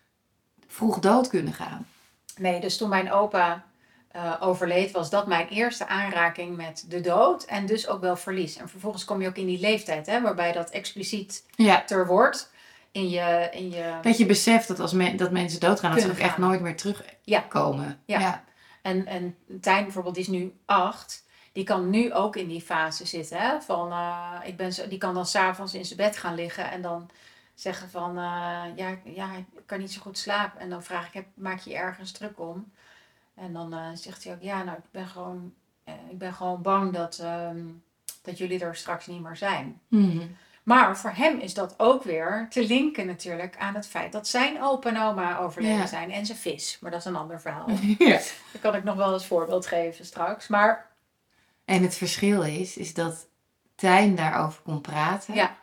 vroeg 0.69 0.99
dood 0.99 1.29
kunnen 1.29 1.53
gaan. 1.53 1.87
Nee, 2.37 2.61
dus 2.61 2.77
toen 2.77 2.89
mijn 2.89 3.13
opa 3.13 3.65
eh, 4.11 4.33
overleed, 4.41 4.91
was 4.91 5.11
dat 5.11 5.27
mijn 5.27 5.49
eerste 5.49 5.87
aanraking 5.87 6.57
met 6.57 6.85
de 6.89 7.01
dood. 7.01 7.45
En 7.45 7.67
dus 7.67 7.89
ook 7.89 8.01
wel 8.01 8.17
verlies. 8.17 8.57
En 8.57 8.69
vervolgens 8.69 9.05
kom 9.05 9.21
je 9.23 9.29
ook 9.29 9.37
in 9.37 9.47
die 9.47 9.61
leeftijd, 9.61 10.07
hè, 10.07 10.21
waarbij 10.21 10.53
dat 10.53 10.71
expliciet 10.71 11.45
Ja, 11.57 11.85
ter 11.85 12.07
wordt. 12.07 12.53
In 12.95 13.09
je, 13.09 13.49
in 13.53 13.71
je... 13.71 13.99
dat 14.03 14.19
je 14.19 14.27
beseft 14.27 14.69
dat 14.69 14.81
als 14.81 14.93
men, 14.93 15.17
dat 15.17 15.31
mensen 15.31 15.61
doodgaan, 15.61 15.93
dat 15.93 16.01
ze 16.01 16.11
ook 16.11 16.17
echt 16.17 16.39
nooit 16.39 16.61
meer 16.61 16.77
terugkomen. 16.77 18.01
Ja. 18.05 18.21
ja. 18.21 18.45
En, 18.83 19.07
en 19.07 19.37
Tijn 19.61 19.83
bijvoorbeeld, 19.85 20.15
die 20.15 20.25
is 20.25 20.31
nu 20.31 20.53
acht. 20.65 21.27
Die 21.53 21.65
kan 21.65 21.91
nu 21.91 22.13
ook 22.13 22.37
in 22.37 22.49
die 22.49 22.61
fase 22.61 23.07
zitten. 23.07 23.39
Hè? 23.39 23.61
Van, 23.61 23.93
eh, 23.93 24.41
ik 24.45 24.57
ben 24.57 24.73
zo, 24.73 24.89
die 24.89 24.99
kan 24.99 25.15
dan 25.15 25.27
s'avonds 25.27 25.75
in 25.75 25.85
zijn 25.85 25.99
bed 25.99 26.17
gaan 26.17 26.35
liggen 26.35 26.71
en 26.71 26.83
dan 26.83 27.11
zeggen 27.55 27.91
van... 27.91 28.11
eh, 28.11 28.65
ja, 28.77 28.99
ja, 29.05 29.35
ik 29.35 29.47
kan 29.67 29.79
niet 29.79 29.93
zo 29.93 30.01
goed 30.01 30.19
slapen. 30.19 30.61
En 30.61 30.71
dan 30.71 30.83
vraag 30.83 31.07
ik, 31.07 31.13
heb, 31.13 31.27
maak 31.35 31.61
je 31.61 31.75
ergens 31.75 32.13
druk 32.13 32.41
om? 32.41 32.73
En 33.35 33.53
dan 33.53 33.73
eh, 33.73 33.89
zegt 33.95 34.25
hij 34.25 34.33
ook, 34.33 34.43
ja, 34.43 34.63
nou, 34.63 34.79
ik 34.79 34.91
ben 34.91 35.07
gewoon, 35.07 35.55
ik 36.11 36.19
ben 36.19 36.35
gewoon 36.35 36.63
bang 36.63 36.93
dat, 36.93 37.19
ehm, 37.19 37.63
dat 38.23 38.39
jullie 38.39 38.61
er 38.61 38.77
straks 38.77 39.07
niet 39.07 39.23
meer 39.23 39.37
zijn. 39.37 39.81
Mhm. 39.89 40.27
Maar 40.65 40.99
voor 40.99 41.13
hem 41.15 41.39
is 41.39 41.55
dat 41.55 41.75
ook 41.77 42.03
weer 42.03 42.47
te 42.51 42.67
linken 42.67 43.07
natuurlijk 43.07 43.57
aan 43.59 43.75
het 43.75 43.87
feit 43.87 44.13
dat 44.13 44.29
zijn 44.29 44.63
opa 44.63 44.89
en 44.89 45.01
oma 45.03 45.39
overleden 45.39 45.77
Ja. 45.77 45.87
zijn. 45.87 46.11
En 46.13 46.27
zijn 46.27 46.39
vis. 46.39 46.79
Maar 46.81 46.91
dat 46.91 47.01
is 47.01 47.07
een 47.07 47.17
ander 47.17 47.41
verhaal. 47.41 47.67
ja. 47.99 48.19
Dat 48.53 48.61
kan 48.61 48.75
ik 48.75 48.85
nog 48.85 48.97
wel 48.97 49.13
als 49.13 49.27
voorbeeld 49.27 49.67
geven 49.67 50.05
straks. 50.05 50.49
Maar 50.49 50.87
En 51.65 51.83
het 51.83 51.95
verschil 51.95 52.43
is, 52.43 52.77
is 52.77 52.95
dat 52.95 53.27
Tijn 53.75 54.15
daarover 54.15 54.63
kon 54.63 54.81
praten. 54.81 55.35
Ja. 55.35 55.57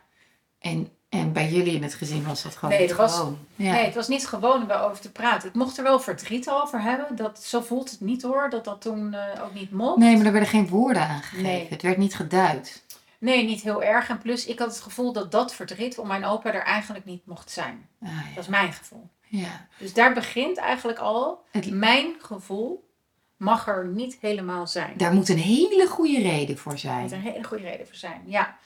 En, 0.58 0.90
en 1.08 1.32
bij 1.32 1.48
jullie 1.48 1.74
in 1.74 1.82
het 1.82 1.94
gezin 1.94 2.24
was 2.26 2.42
dat 2.42 2.56
gewoon 2.56 2.74
Nee, 2.74 2.86
niet 2.86 2.96
was- 2.96 3.16
gewoon. 3.16 3.38
Ja. 3.56 3.72
nee, 3.72 3.84
het 3.84 3.94
was 3.94 4.08
niet 4.08 4.26
gewoon 4.26 4.62
om 4.62 4.68
daarover 4.68 5.00
te 5.00 5.12
praten. 5.12 5.48
Ik 5.48 5.54
mocht 5.54 5.76
er 5.76 5.82
wel 5.84 6.00
verdriet 6.00 6.50
over 6.50 6.82
hebben. 6.82 7.16
Dat, 7.16 7.42
zo 7.42 7.60
voelt 7.60 7.90
het 7.90 8.00
niet 8.00 8.22
hoor, 8.22 8.50
dat 8.50 8.64
dat 8.64 8.80
toen 8.80 9.14
eh, 9.14 9.44
ook 9.44 9.54
niet 9.54 9.70
mocht. 9.72 9.98
Nee, 9.98 10.16
maar 10.16 10.26
er 10.26 10.32
werden 10.32 10.50
geen 10.50 10.68
woorden 10.68 11.02
aangegeven. 11.08 11.42
Nee. 11.42 11.66
Het 11.70 11.82
werd 11.82 11.96
niet 11.96 12.14
geduid. 12.14 12.82
Nee, 13.22 13.44
niet 13.44 13.62
heel 13.62 13.82
erg. 13.82 14.08
En 14.08 14.18
plus, 14.18 14.46
ik 14.46 14.58
had 14.58 14.68
het 14.68 14.80
gevoel 14.80 15.12
dat 15.12 15.30
dat 15.30 15.54
verdriet 15.54 15.98
om 15.98 16.06
mijn 16.06 16.24
opa 16.24 16.52
er 16.52 16.62
eigenlijk 16.62 17.04
niet 17.04 17.26
mocht 17.26 17.50
zijn. 17.50 17.88
Ah, 18.02 18.08
ja. 18.08 18.34
Dat 18.34 18.42
is 18.44 18.48
mijn 18.50 18.72
gevoel. 18.72 19.08
ja. 19.28 19.66
Dus 19.78 19.92
daar 19.92 20.14
begint 20.14 20.56
eigenlijk 20.56 20.98
al, 20.98 21.44
Het- 21.50 21.70
mijn 21.70 22.14
gevoel 22.20 22.90
mag 23.36 23.66
er 23.68 23.86
niet 23.86 24.16
helemaal 24.20 24.66
zijn. 24.66 24.96
Daar 24.96 25.12
moet 25.12 25.28
een 25.28 25.38
hele 25.38 25.86
goede 25.86 26.20
reden 26.20 26.58
voor 26.58 26.72
Er 26.72 26.78
zijn. 26.78 27.00
moet 27.02 27.12
een 27.12 27.20
hele 27.20 27.44
goede 27.44 27.62
reden 27.64 27.86
voor 27.86 27.96
zijn, 27.96 28.22
ja. 28.26 28.56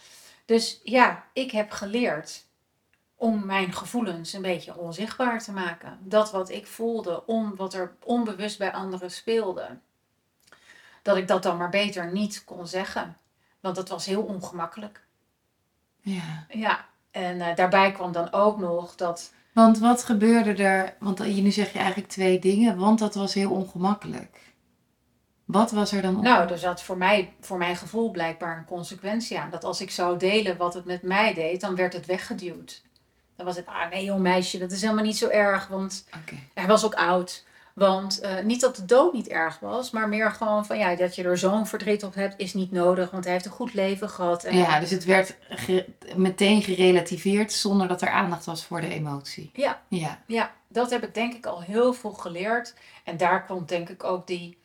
Dus 0.45 0.81
ja, 0.85 1.25
ik 1.33 1.51
heb 1.51 1.71
geleerd 1.71 2.45
om 3.15 3.47
mijn 3.47 3.73
gevoelens 3.73 4.33
een 4.33 4.43
beetje 4.43 4.77
onzichtbaar 4.77 5.43
te 5.43 5.53
maken. 5.53 5.99
Dat 6.03 6.31
wat 6.31 6.49
ik 6.51 6.67
voelde, 6.67 7.27
om 7.27 7.57
wat 7.57 7.75
er 7.75 7.95
onbewust 8.05 8.59
bij 8.59 8.73
anderen 8.73 9.11
speelde. 9.11 9.79
Dat 11.03 11.17
ik 11.17 11.29
dat 11.29 11.43
dan 11.43 11.57
maar 11.57 11.71
beter 11.71 12.13
niet 12.13 12.45
kon 12.45 12.67
zeggen. 12.67 13.17
Want 13.67 13.79
dat 13.79 13.89
was 13.89 14.07
heel 14.07 14.23
ongemakkelijk. 14.23 15.07
Ja. 16.01 16.47
Ja, 16.49 16.85
en 17.11 17.41
eh, 17.41 17.57
daarbij 17.57 17.93
kwam 17.93 18.13
dan 18.13 18.33
ook 18.33 18.59
nog 18.59 18.95
dat... 18.95 19.33
Want 19.53 19.79
wat 19.79 20.05
gebeurde 20.05 20.63
er? 20.63 20.97
Want 20.99 21.21
eh, 21.21 21.35
nu 21.35 21.51
zeg 21.51 21.73
je 21.73 21.79
eigenlijk 21.79 22.09
twee 22.09 22.39
dingen. 22.39 22.79
Want 22.79 22.99
dat 22.99 23.15
was 23.15 23.35
heel 23.35 23.51
ongemakkelijk. 23.51 24.55
Wat 25.45 25.71
was 25.71 25.93
er 25.93 26.03
dan? 26.03 26.23
Nou, 26.23 26.51
er 26.51 26.59
zat 26.59 26.83
voor, 26.83 26.97
mij, 26.97 27.35
voor 27.41 27.59
mijn 27.59 27.77
gevoel 27.77 28.11
blijkbaar 28.11 28.59
een 28.59 28.65
consequentie 28.65 29.39
aan. 29.39 29.51
Dat 29.51 29.65
als 29.65 29.81
ik 29.81 29.91
zou 29.91 30.19
delen 30.19 30.57
wat 30.57 30.75
het 30.75 30.85
met 30.85 31.03
mij 31.03 31.35
deed, 31.35 31.61
dan 31.61 31.75
werd 31.75 31.93
het 31.93 32.07
weggeduwd. 32.07 32.83
Dan 33.37 33.47
was 33.47 33.57
het, 33.57 33.67
ah 33.67 33.91
nee 33.91 34.05
joh 34.05 34.21
meisje, 34.21 34.59
dat 34.59 34.71
is 34.71 34.83
helemaal 34.83 35.05
niet 35.05 35.19
zo 35.19 35.29
erg, 35.29 35.69
want 35.69 36.09
hij 36.55 36.67
was 36.67 36.85
ook 36.85 36.95
oud. 36.95 37.45
Want 37.77 38.21
eh, 38.21 38.39
niet 38.45 38.61
dat 38.61 38.77
de 38.77 38.85
dood 38.85 39.13
niet 39.13 39.29
erg 39.29 39.59
was, 39.59 39.91
maar 39.91 40.09
meer 40.09 40.31
gewoon 40.31 40.67
van 40.67 40.79
ja, 40.79 40.95
dat 40.97 41.15
je 41.15 41.23
er 41.23 41.39
zo'n 41.39 41.67
verdriet 41.67 42.05
op 42.05 42.15
hebt, 42.15 42.35
is 42.37 42.55
niet 42.55 42.73
nodig, 42.73 43.11
want 43.11 43.25
hij 43.25 43.33
heeft 43.33 43.45
een 43.45 43.51
goed 43.51 43.75
leven 43.75 44.09
gehad. 44.11 44.45
En, 44.45 44.57
Ja, 44.57 44.81
dus 44.81 44.91
het 44.91 45.05
werd 45.05 45.37
ge- 45.49 45.87
meteen 46.15 46.63
gerelativeerd 46.63 47.53
zonder 47.53 47.89
dat 47.89 48.03
er 48.03 48.09
aandacht 48.09 48.45
was 48.45 48.65
voor 48.65 48.81
de 48.81 48.89
emotie. 48.89 49.51
Ja. 49.53 49.83
Ja. 49.89 50.21
Ja, 50.27 50.53
dat 50.69 50.91
heb 50.91 51.03
ik 51.05 51.15
denk 51.15 51.35
ik 51.35 51.47
al 51.47 51.61
heel 51.61 51.93
veel 51.93 52.13
geleerd. 52.13 52.75
En 53.05 53.17
daar 53.17 53.47
komt 53.47 53.69
denk 53.69 53.89
ik 53.89 54.05
ook 54.05 54.27
die 54.27 54.59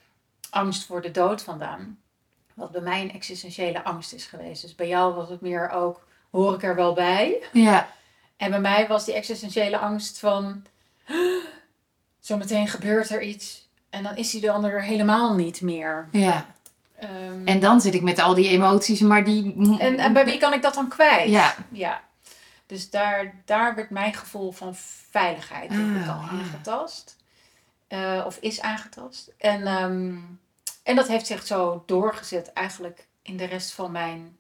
angst 0.50 0.86
voor 0.86 1.02
de 1.02 1.12
dood 1.12 1.42
vandaan. 1.44 2.00
Wat 2.54 2.72
bij 2.72 2.82
mij 2.82 3.02
een 3.02 3.14
existentiële 3.14 3.84
angst 3.84 4.14
is 4.14 4.26
geweest. 4.26 4.62
Dus 4.62 4.76
bij 4.76 4.88
jou 4.88 5.14
was 5.16 5.30
het 5.30 5.42
meer 5.42 5.70
ook, 5.70 6.08
hoor 6.32 6.54
ik 6.54 6.64
er 6.64 6.76
wel 6.76 6.94
bij? 6.94 7.44
Ja. 7.52 7.90
En 8.38 8.50
bij 8.50 8.62
mij 8.62 8.88
was 8.88 9.06
die 9.06 9.14
existentiële 9.14 9.78
angst 9.78 10.20
van, 10.20 10.66
zometeen 12.22 12.68
gebeurt 12.68 13.10
er 13.10 13.22
iets. 13.22 13.70
En 13.90 14.04
dan 14.04 14.16
is 14.16 14.30
die 14.30 14.42
de 14.42 14.52
ander 14.52 14.72
er 14.74 14.84
helemaal 14.84 15.36
niet 15.36 15.62
meer. 15.62 16.08
Ja. 16.12 16.46
Ehm, 16.96 17.46
En 17.48 17.60
dan 17.60 17.82
zit 17.82 17.94
ik 17.94 18.02
met 18.02 18.20
al 18.20 18.34
die 18.34 18.50
emoties, 18.50 19.00
maar 19.00 19.24
die... 19.24 19.56
en, 19.80 19.98
en 19.98 20.14
bij 20.14 20.26
wie 20.26 20.38
kan 20.38 20.54
ik 20.54 20.62
dat 20.62 20.74
dan 20.74 20.88
kwijt? 20.90 21.30
Ja. 21.30 21.56
ja. 21.72 22.02
Dus 22.66 22.90
daar, 22.90 23.34
daar 23.46 23.76
werd 23.76 23.90
mijn 23.90 24.14
gevoel 24.14 24.52
van 24.52 24.76
veiligheid 25.10 25.72
ik 25.72 25.78
Ah, 25.80 26.10
al 26.10 26.22
ja. 26.22 26.28
aangetast. 26.30 27.16
Eh, 27.88 28.24
of 28.26 28.38
is 28.38 28.62
aangetast. 28.62 29.32
En, 29.38 29.68
ehm, 29.68 30.16
en 30.84 30.96
dat 30.96 31.08
heeft 31.08 31.28
zich 31.28 31.46
zo 31.46 31.84
doorgezet 31.86 32.54
eigenlijk 32.54 33.08
in 33.22 33.38
de 33.38 33.46
rest 33.46 33.72
van 33.72 33.92
mijn 33.92 34.38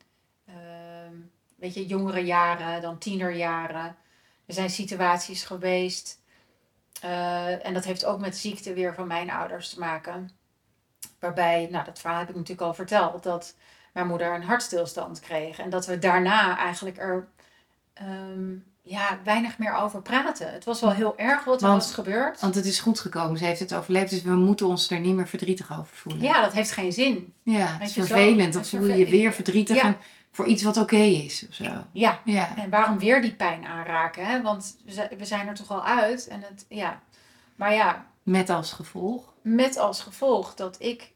ehm, 0.48 1.14
weet 1.56 1.74
je, 1.74 1.86
jongere 1.86 2.20
jaren, 2.26 2.82
dan 2.82 2.98
tienerjaren. 2.98 3.96
Er 4.46 4.54
zijn 4.54 4.70
situaties 4.70 5.44
geweest 5.44 6.20
Eh, 7.02 7.66
en 7.66 7.74
dat 7.74 7.86
heeft 7.86 8.06
ook 8.06 8.20
met 8.20 8.38
ziekte 8.38 8.74
weer 8.74 8.94
van 8.94 9.08
mijn 9.08 9.32
ouders 9.32 9.70
te 9.70 9.80
maken. 9.80 10.30
Waarbij, 11.20 11.68
nou 11.72 11.86
dat 11.86 12.00
verhaal 12.00 12.20
heb 12.20 12.30
ik 12.30 12.36
natuurlijk 12.36 12.68
al 12.68 12.74
verteld, 12.74 13.24
dat 13.24 13.56
mijn 13.94 14.08
moeder 14.08 14.34
een 14.36 14.44
hartstilstand 14.44 15.20
kreeg. 15.20 15.60
En 15.60 15.70
dat 15.70 15.86
we 15.86 16.00
daarna 16.00 16.58
eigenlijk 16.58 16.98
er 16.98 17.28
ehm, 17.94 18.54
ja, 18.82 19.20
weinig 19.24 19.58
meer 19.58 19.74
over 19.76 20.02
praten. 20.02 20.54
Het 20.54 20.64
was 20.66 20.82
wel 20.82 20.92
heel 20.92 21.18
erg 21.18 21.44
wat 21.44 21.62
er 21.62 21.68
Want- 21.68 21.84
was 21.84 21.94
gebeurd. 21.94 22.40
Want 22.40 22.56
het 22.56 22.66
is 22.66 22.80
goed 22.80 23.00
gekomen. 23.00 23.38
Ze 23.38 23.46
heeft 23.46 23.60
het 23.60 23.74
overleefd. 23.74 24.10
Dus 24.10 24.22
we 24.22 24.36
moeten 24.36 24.68
ons 24.68 24.90
er 24.92 25.00
niet 25.00 25.16
meer 25.16 25.28
verdrietig 25.28 25.72
over 25.72 25.96
voelen. 25.96 26.22
Ja, 26.22 26.42
dat 26.42 26.54
heeft 26.54 26.72
geen 26.72 26.94
zin. 26.94 27.34
Ja, 27.44 27.66
het 27.66 27.82
is 27.88 27.94
vervelend. 27.94 28.54
Dan 28.54 28.66
voel 28.66 28.86
je 28.88 28.96
je 28.98 29.10
weer 29.10 29.34
verdrietig 29.34 29.76
Ja. 29.76 29.84
en 29.84 29.98
voor 30.32 30.46
iets 30.46 30.64
wat 30.64 30.78
oké 30.78 30.96
is. 30.96 31.46
Of 31.50 31.54
zo. 31.54 31.84
Ja, 31.92 32.22
Ja. 32.26 32.58
en 32.58 32.70
waarom 32.70 33.00
weer 33.00 33.22
die 33.22 33.36
pijn 33.36 33.66
aanraken? 33.66 34.26
Hè? 34.26 34.42
Want 34.42 34.78
we 34.86 34.92
zi- 34.92 35.16
we 35.18 35.26
zijn 35.26 35.48
er 35.48 35.56
toch 35.56 35.72
al 35.72 35.84
uit. 35.84 36.28
En 36.28 36.42
het, 36.42 36.66
ja. 36.70 37.02
Maar 37.56 37.74
ja, 37.74 38.06
Met 38.24 38.50
als 38.50 38.72
gevolg. 38.74 39.34
met 39.42 39.78
als 39.78 40.02
gevolg 40.02 40.56
dat 40.56 40.76
ik 40.82 41.12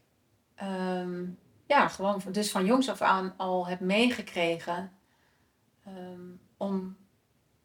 ehm, 0.54 1.24
ja, 1.66 1.88
gewoon 1.88 2.22
dus 2.32 2.50
van 2.50 2.64
jongs 2.64 2.88
af 2.88 3.00
aan 3.02 3.34
al 3.36 3.66
heb 3.66 3.80
meegekregen 3.80 4.92
ehm, 5.86 6.20
om 6.56 6.96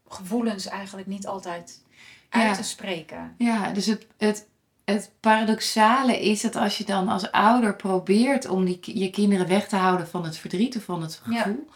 gevoelens 0.07 0.65
eigenlijk 0.65 1.07
niet 1.07 1.27
altijd 1.27 1.83
uit 2.29 2.43
Ja. 2.49 2.53
te 2.55 2.63
spreken. 2.63 3.35
Ja, 3.37 3.71
dus 3.71 3.85
het, 3.85 4.07
het, 4.17 4.47
het 4.93 5.11
paradoxale 5.19 6.21
is 6.21 6.41
dat 6.41 6.55
als 6.55 6.77
je 6.77 6.83
dan 6.83 7.07
als 7.07 7.31
ouder 7.31 7.75
probeert 7.75 8.47
om 8.47 8.65
die, 8.65 8.99
je 8.99 9.09
kinderen 9.09 9.47
weg 9.47 9.67
te 9.67 9.75
houden 9.75 10.07
van 10.07 10.23
het 10.23 10.37
verdriet 10.37 10.75
of 10.77 10.83
van 10.83 11.01
het 11.01 11.21
Ja. 11.29 11.41
gevoel. 11.41 11.69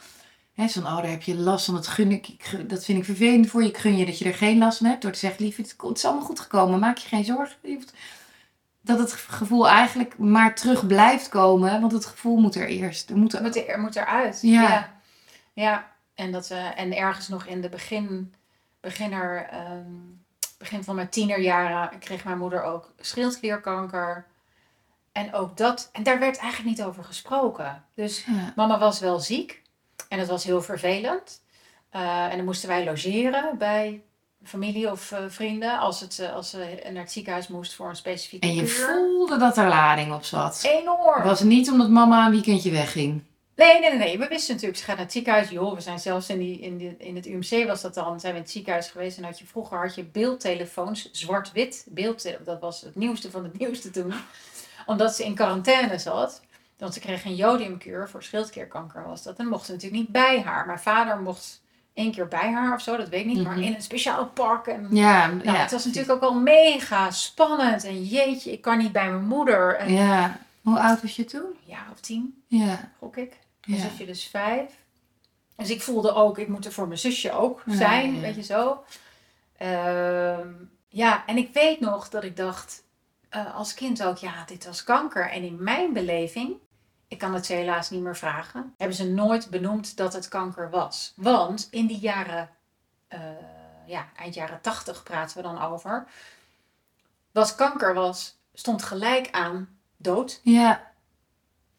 Hè, 0.53 0.67
zo'n 0.67 0.85
ouder 0.85 1.11
heb 1.11 1.21
je 1.21 1.35
last 1.35 1.65
van, 1.65 1.73
dat, 1.73 1.87
gun 1.87 2.11
ik, 2.11 2.37
dat 2.69 2.85
vind 2.85 2.97
ik 2.97 3.05
vervelend 3.05 3.47
voor 3.49 3.61
je. 3.63 3.69
Ik 3.69 3.77
gun 3.77 3.97
je 3.97 4.05
dat 4.05 4.17
je 4.19 4.25
er 4.25 4.33
geen 4.33 4.57
last 4.57 4.77
van 4.77 4.87
hebt. 4.87 5.01
Door 5.01 5.11
te 5.11 5.19
zeggen, 5.19 5.45
lief, 5.45 5.55
het, 5.57 5.75
het 5.77 5.97
is 5.97 6.05
allemaal 6.05 6.25
goed 6.25 6.39
gekomen. 6.39 6.79
Maak 6.79 6.97
je 6.97 7.07
geen 7.07 7.25
zorgen. 7.25 7.57
Dat 8.81 8.99
het 8.99 9.11
gevoel 9.13 9.67
eigenlijk 9.69 10.17
maar 10.17 10.55
terug 10.55 10.87
blijft 10.87 11.29
komen. 11.29 11.81
Want 11.81 11.91
het 11.91 12.05
gevoel 12.05 12.37
moet 12.37 12.55
er 12.55 12.67
eerst. 12.67 13.09
Er 13.09 13.17
moet 13.17 13.31
Het 13.31 13.41
moet, 13.41 13.67
er, 13.67 13.79
moet 13.79 13.95
eruit. 13.95 14.39
Ja. 14.41 14.61
Ja. 14.61 14.93
Ja. 15.53 15.91
En, 16.15 16.31
dat, 16.31 16.51
eh, 16.51 16.79
en 16.79 16.97
ergens 16.97 17.27
nog 17.27 17.45
in 17.45 17.61
de 17.61 17.69
begin, 17.69 18.33
beginner, 18.79 19.47
ehm, 19.51 19.91
begin 20.57 20.83
van 20.83 20.95
mijn 20.95 21.09
tienerjaren 21.09 21.99
kreeg 21.99 22.23
mijn 22.23 22.37
moeder 22.37 22.63
ook 22.63 22.91
schildklierkanker. 22.99 24.25
En 25.11 25.33
ook 25.33 25.57
dat, 25.57 25.89
en 25.91 26.03
daar 26.03 26.19
werd 26.19 26.37
eigenlijk 26.37 26.77
niet 26.77 26.85
over 26.87 27.03
gesproken. 27.03 27.83
Dus 27.95 28.23
Ja. 28.25 28.53
mama 28.55 28.79
was 28.79 28.99
wel 28.99 29.19
ziek 29.19 29.61
en 30.09 30.19
het 30.19 30.27
was 30.27 30.43
heel 30.43 30.61
vervelend. 30.61 31.41
Eh, 31.89 32.23
en 32.25 32.35
dan 32.35 32.45
moesten 32.45 32.69
wij 32.69 32.85
logeren 32.85 33.57
bij 33.57 34.01
familie 34.43 34.91
of 34.91 35.11
eh, 35.11 35.19
vrienden 35.27 35.79
als, 35.79 35.99
het, 35.99 36.19
eh, 36.19 36.33
als 36.33 36.49
ze 36.49 36.79
naar 36.91 37.01
het 37.01 37.11
ziekenhuis 37.11 37.47
moest 37.47 37.73
voor 37.73 37.89
een 37.89 37.95
specifieke 37.95 38.47
En 38.47 38.53
je 38.55 38.61
kuur. 38.61 38.69
voelde 38.69 39.37
dat 39.37 39.57
er 39.57 39.67
lading 39.67 40.13
op 40.13 40.23
zat. 40.23 40.63
Enorm. 40.63 41.15
Het 41.15 41.23
was 41.23 41.41
niet 41.41 41.71
omdat 41.71 41.89
mama 41.89 42.25
een 42.25 42.31
weekendje 42.31 42.71
wegging. 42.71 43.23
Nee, 43.55 43.79
nee, 43.79 43.93
nee. 43.97 44.17
We 44.17 44.27
wisten 44.27 44.53
natuurlijk, 44.53 44.79
ze 44.79 44.85
gaat 44.85 44.95
naar 44.95 45.03
het 45.05 45.13
ziekenhuis. 45.13 45.49
Joh, 45.49 45.73
we 45.75 45.81
zijn 45.81 45.99
zelfs 45.99 46.29
in, 46.29 46.37
die, 46.39 46.59
in, 46.59 46.77
die, 46.77 46.95
in 46.97 47.15
het 47.15 47.25
UMC 47.25 47.67
was 47.67 47.81
dat 47.81 47.93
dan. 47.93 48.19
Zijn 48.19 48.31
we 48.33 48.37
in 48.39 48.43
het 48.43 48.53
ziekenhuis 48.53 48.87
geweest. 48.89 49.17
En 49.17 49.23
had 49.23 49.39
je, 49.39 49.45
vroeger 49.45 49.77
had 49.77 49.95
je 49.95 50.03
beeldtelefoons, 50.03 51.09
zwart-wit. 51.11 51.85
Beeldtele- 51.89 52.39
dat 52.43 52.59
was 52.59 52.81
het 52.81 52.95
nieuwste 52.95 53.31
van 53.31 53.43
het 53.43 53.57
nieuwste 53.59 53.89
toen. 53.89 54.13
Omdat 54.85 55.15
ze 55.15 55.25
in 55.25 55.35
quarantaine 55.35 55.97
zat. 55.97 56.41
Want 56.77 56.93
ze 56.93 56.99
kreeg 56.99 57.25
een 57.25 57.35
jodiumkuur 57.35 58.09
voor 58.09 58.23
schildklierkanker 58.23 59.07
was 59.07 59.23
dat. 59.23 59.37
En 59.37 59.47
mocht 59.47 59.65
ze 59.65 59.71
natuurlijk 59.71 60.01
niet 60.01 60.11
bij 60.11 60.41
haar. 60.41 60.65
Mijn 60.65 60.79
vader 60.79 61.17
mocht 61.19 61.61
één 61.93 62.11
keer 62.11 62.27
bij 62.27 62.51
haar 62.51 62.73
of 62.73 62.81
zo, 62.81 62.97
dat 62.97 63.09
weet 63.09 63.19
ik 63.19 63.25
niet. 63.25 63.43
Maar 63.43 63.55
Mhm. 63.57 63.63
in 63.63 63.73
een 63.73 63.81
speciaal 63.81 64.25
park. 64.27 64.67
En, 64.67 64.87
Ja, 64.91 65.27
nou, 65.27 65.43
ja, 65.43 65.53
het 65.53 65.71
was 65.71 65.85
natuurlijk 65.85 66.11
ook 66.13 66.21
al 66.29 66.33
mega 66.39 67.11
spannend. 67.11 67.83
En 67.83 68.03
jeetje, 68.03 68.51
ik 68.51 68.61
kan 68.61 68.77
niet 68.77 68.91
bij 68.91 69.09
mijn 69.09 69.25
moeder. 69.27 69.75
En, 69.75 69.93
Ja. 69.93 70.39
Hoe 70.61 70.79
oud 70.79 71.01
was 71.01 71.15
je 71.15 71.25
toen? 71.25 71.45
ja, 71.63 71.77
of 71.93 71.99
tien. 71.99 72.43
Ja. 72.47 72.91
gok 72.99 73.17
ik. 73.17 73.33
Mijn 73.65 73.81
Ja. 73.81 73.89
zusje 73.89 74.05
dus 74.05 74.27
vijf. 74.27 74.73
Dus 75.55 75.69
ik 75.69 75.81
voelde 75.81 76.13
ook, 76.13 76.37
ik 76.37 76.47
moet 76.47 76.65
er 76.65 76.71
voor 76.71 76.87
mijn 76.87 76.99
zusje 76.99 77.31
ook 77.31 77.63
zijn, 77.67 78.13
ja. 78.15 78.21
weet 78.21 78.35
je 78.35 78.41
zo. 78.43 78.83
Ehm, 79.57 80.49
ja, 80.89 81.25
en 81.25 81.37
ik 81.37 81.53
weet 81.53 81.79
nog 81.79 82.09
dat 82.09 82.23
ik 82.23 82.37
dacht, 82.37 82.83
eh, 83.29 83.55
als 83.55 83.73
kind 83.73 84.03
ook, 84.03 84.17
ja, 84.17 84.43
dit 84.45 84.65
was 84.65 84.83
kanker. 84.83 85.29
En 85.29 85.43
in 85.43 85.63
mijn 85.63 85.93
beleving, 85.93 86.55
ik 87.07 87.17
kan 87.17 87.33
het 87.33 87.45
ze 87.45 87.53
helaas 87.53 87.89
niet 87.89 88.01
meer 88.01 88.17
vragen, 88.17 88.73
hebben 88.77 88.97
ze 88.97 89.09
nooit 89.09 89.49
benoemd 89.49 89.97
dat 89.97 90.13
het 90.13 90.27
kanker 90.27 90.69
was. 90.69 91.13
Want 91.15 91.67
in 91.71 91.87
die 91.87 91.99
jaren, 91.99 92.49
eh, 93.07 93.19
ja, 93.85 94.07
eind 94.15 94.33
jaren 94.33 94.61
tachtig 94.61 95.03
praten 95.03 95.37
we 95.37 95.43
dan 95.43 95.61
over, 95.61 96.07
was 97.31 97.55
kanker 97.55 97.93
was, 97.93 98.37
stond 98.53 98.83
gelijk 98.83 99.27
aan 99.31 99.77
dood. 99.97 100.39
Ja. 100.43 100.93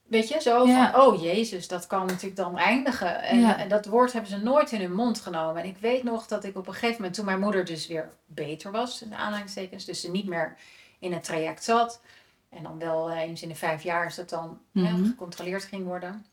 Weet 0.07 0.29
je, 0.29 0.41
zo 0.41 0.67
Ja. 0.67 0.93
van, 0.93 1.01
oh 1.03 1.23
jezus, 1.23 1.69
dat 1.69 1.87
kan 1.87 2.07
natuurlijk 2.07 2.37
dan 2.37 2.59
eindigen. 2.59 3.23
En, 3.23 3.41
Ja. 3.41 3.59
en 3.59 3.69
dat 3.69 3.87
woord 3.87 4.13
hebben 4.13 4.31
ze 4.31 4.39
nooit 4.39 4.73
in 4.73 4.81
hun 4.81 4.95
mond 4.95 5.21
genomen. 5.21 5.63
En 5.63 5.69
ik 5.69 5.77
weet 5.79 6.03
nog 6.03 6.27
dat 6.27 6.45
ik 6.45 6.57
op 6.57 6.67
een 6.67 6.73
gegeven 6.73 6.95
moment, 6.97 7.15
toen 7.15 7.25
mijn 7.25 7.41
moeder 7.41 7.65
dus 7.65 7.87
weer 7.87 8.11
beter 8.27 8.71
was, 8.71 9.03
in 9.03 9.09
de 9.09 9.17
aanhalingstekens, 9.17 9.85
dus 9.85 10.01
ze 10.01 10.11
niet 10.11 10.27
meer 10.27 10.57
in 10.99 11.13
het 11.13 11.25
traject 11.25 11.65
zat. 11.65 12.01
En 12.49 12.63
dan 12.63 12.79
wel 12.79 13.11
eh, 13.11 13.21
eens 13.21 13.43
in 13.43 13.49
de 13.49 13.55
vijf 13.55 13.83
jaar 13.83 14.07
is 14.07 14.15
dat 14.15 14.29
dan 14.29 14.61
hè, 14.73 14.81
Mhm. 14.81 15.05
gecontroleerd 15.05 15.65
ging 15.65 15.85
worden. 15.85 16.27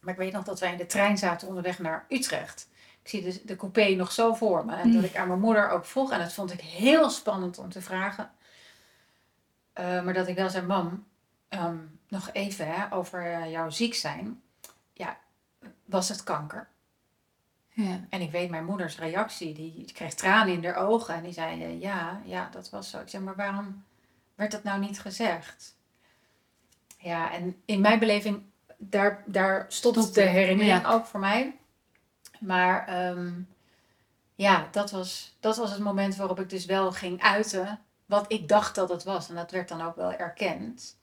Maar 0.00 0.12
ik 0.14 0.20
weet 0.20 0.32
nog 0.32 0.44
dat 0.44 0.60
wij 0.60 0.72
in 0.72 0.78
de 0.78 0.86
trein 0.86 1.18
zaten 1.18 1.48
onderweg 1.48 1.78
naar 1.78 2.06
Utrecht. 2.08 2.68
Ik 3.02 3.08
zie 3.08 3.22
de, 3.22 3.40
de 3.44 3.56
coupé 3.56 3.88
nog 3.94 4.12
zo 4.12 4.34
voor 4.34 4.64
me. 4.64 4.74
En 4.76 4.86
Mm. 4.88 4.94
dat 4.94 5.04
ik 5.04 5.16
aan 5.16 5.28
mijn 5.28 5.40
moeder 5.40 5.70
ook 5.70 5.84
vroeg. 5.84 6.10
En 6.12 6.18
dat 6.18 6.32
vond 6.32 6.52
ik 6.52 6.60
heel 6.60 7.10
spannend 7.10 7.58
om 7.58 7.70
te 7.70 7.80
vragen. 7.82 8.30
Eh, 9.72 10.02
maar 10.02 10.14
dat 10.14 10.28
ik 10.28 10.36
wel 10.36 10.50
zei, 10.50 10.66
mam, 10.66 11.06
ehm, 11.48 11.76
nog 12.08 12.30
even 12.32 12.66
hè, 12.74 12.92
over 12.92 13.32
eh, 13.32 13.50
jouw 13.50 13.70
ziek 13.70 13.94
zijn. 13.94 14.42
Ja, 14.92 15.18
was 15.84 16.08
het 16.08 16.24
kanker? 16.24 16.68
Ja. 17.68 18.06
En 18.08 18.20
ik 18.20 18.30
weet 18.30 18.50
mijn 18.50 18.64
moeders 18.64 18.98
reactie. 18.98 19.54
Die, 19.54 19.92
kreeg 19.92 20.14
tranen 20.14 20.54
in 20.54 20.64
haar 20.64 20.76
ogen. 20.76 21.14
En 21.14 21.22
die 21.22 21.32
zei, 21.32 21.78
ja, 21.80 22.20
ja, 22.24 22.48
dat 22.50 22.70
was 22.70 22.90
zo. 22.90 23.00
Ik 23.00 23.08
zeg, 23.08 23.20
maar 23.20 23.36
waarom 23.36 23.84
werd 24.34 24.50
dat 24.50 24.62
nou 24.62 24.80
niet 24.80 25.00
gezegd? 25.00 25.74
Ja, 26.98 27.32
en 27.32 27.62
in 27.64 27.80
mijn 27.80 27.98
beleving, 27.98 28.42
daar, 28.76 29.22
daar 29.26 29.64
stopt 29.68 30.14
de 30.14 30.20
herinnering 30.20 30.82
ja. 30.82 30.92
ook 30.92 31.06
voor 31.06 31.20
mij. 31.20 31.56
Maar 32.40 32.86
ehm, 32.86 33.32
ja, 34.34 34.68
dat 34.70 34.90
was, 34.90 35.36
dat 35.40 35.56
was 35.56 35.70
het 35.70 35.80
moment 35.80 36.16
waarop 36.16 36.40
ik 36.40 36.50
dus 36.50 36.64
wel 36.64 36.92
ging 36.92 37.22
uiten 37.22 37.80
wat 38.06 38.32
ik 38.32 38.48
dacht 38.48 38.74
dat 38.74 38.88
het 38.88 39.04
was. 39.04 39.28
En 39.28 39.34
dat 39.34 39.50
werd 39.50 39.68
dan 39.68 39.82
ook 39.82 39.96
wel 39.96 40.12
erkend. 40.12 40.96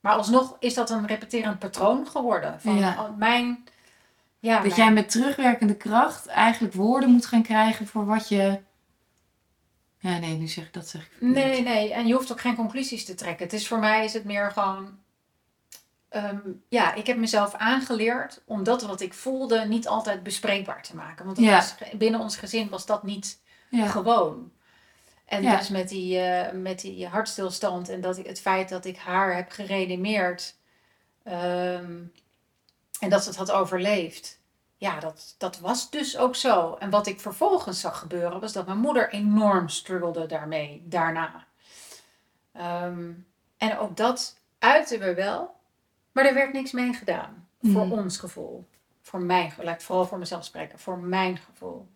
Maar 0.00 0.12
alsnog 0.12 0.56
is 0.58 0.74
dat 0.74 0.90
een 0.90 1.06
repeterend 1.06 1.58
patroon 1.58 2.06
geworden. 2.06 2.60
Van 2.60 2.76
Ja. 2.78 3.02
oh, 3.02 3.16
mijn... 3.16 3.64
Ja, 4.38 4.54
Dat 4.54 4.62
mijn- 4.62 4.74
jij 4.74 4.92
met 4.92 5.10
terugwerkende 5.10 5.76
kracht 5.76 6.26
eigenlijk 6.26 6.74
woorden 6.74 7.10
moet 7.10 7.26
gaan 7.26 7.42
krijgen 7.42 7.86
voor 7.86 8.06
wat 8.06 8.28
je. 8.28 8.60
Ja, 9.98 10.18
nee, 10.18 10.36
nu 10.36 10.46
zeg 10.48 10.64
ik 10.66 10.72
dat 10.72 10.88
zeg 10.88 11.02
ik. 11.02 11.08
verkeerd. 11.10 11.34
Nee, 11.34 11.62
nee. 11.62 11.92
En 11.92 12.06
je 12.06 12.14
hoeft 12.14 12.32
ook 12.32 12.40
geen 12.40 12.54
conclusies 12.56 13.04
te 13.04 13.14
trekken. 13.14 13.44
Het 13.44 13.52
is 13.54 13.68
voor 13.68 13.78
mij 13.78 14.04
is 14.04 14.12
het 14.12 14.24
meer 14.24 14.50
gewoon. 14.50 14.98
ehm, 16.08 16.38
ja, 16.68 16.94
ik 16.94 17.06
heb 17.06 17.16
mezelf 17.16 17.54
aangeleerd 17.54 18.42
om 18.44 18.62
dat 18.64 18.82
wat 18.82 19.00
ik 19.00 19.14
voelde 19.14 19.64
niet 19.64 19.88
altijd 19.88 20.22
bespreekbaar 20.22 20.82
te 20.82 20.96
maken. 20.96 21.24
Want 21.24 21.36
dat 21.36 21.44
Ja. 21.46 21.56
was, 21.56 21.74
binnen 21.92 22.20
ons 22.20 22.36
gezin 22.36 22.68
was 22.68 22.86
dat 22.86 23.02
niet 23.02 23.40
Ja. 23.70 23.86
gewoon. 23.86 24.52
En 25.26 25.42
Ja. 25.42 25.56
dus 25.56 25.68
met 25.68 25.88
die, 25.88 26.18
eh, 26.18 26.52
met 26.52 26.80
die 26.80 27.06
hartstilstand 27.06 27.88
en 27.88 28.00
dat 28.00 28.18
ik, 28.18 28.26
het 28.26 28.40
feit 28.40 28.68
dat 28.68 28.84
ik 28.84 28.96
haar 28.96 29.34
heb 29.34 29.50
geredemeerd 29.50 30.54
ehm, 31.22 32.02
en 33.00 33.08
dat 33.10 33.22
ze 33.22 33.28
het 33.28 33.38
had 33.38 33.50
overleefd. 33.50 34.40
Ja, 34.76 35.00
dat, 35.00 35.34
dat 35.38 35.58
was 35.58 35.90
dus 35.90 36.16
ook 36.18 36.36
zo. 36.36 36.74
En 36.78 36.90
wat 36.90 37.06
ik 37.06 37.20
vervolgens 37.20 37.80
zag 37.80 37.98
gebeuren 37.98 38.40
was 38.40 38.52
dat 38.52 38.66
mijn 38.66 38.78
moeder 38.78 39.10
enorm 39.12 39.68
struggelde 39.68 40.26
daarmee, 40.26 40.82
daarna. 40.84 41.46
Ehm, 42.52 43.10
en 43.56 43.78
ook 43.78 43.96
dat 43.96 44.38
uiten 44.58 44.98
we 45.00 45.14
wel, 45.14 45.54
maar 46.12 46.24
er 46.24 46.34
werd 46.34 46.52
niks 46.52 46.72
mee 46.72 46.92
gedaan. 46.92 47.48
Voor 47.62 47.86
Mhm. 47.86 47.92
ons 47.98 48.18
gevoel. 48.18 48.64
Voor 49.02 49.20
mijn 49.20 49.48
gevoel. 49.48 49.64
Laat 49.64 49.74
ik 49.74 49.80
vooral 49.80 50.06
voor 50.06 50.18
mezelf 50.18 50.44
spreken. 50.44 50.78
Voor 50.78 50.98
mijn 50.98 51.36
gevoel. 51.36 51.88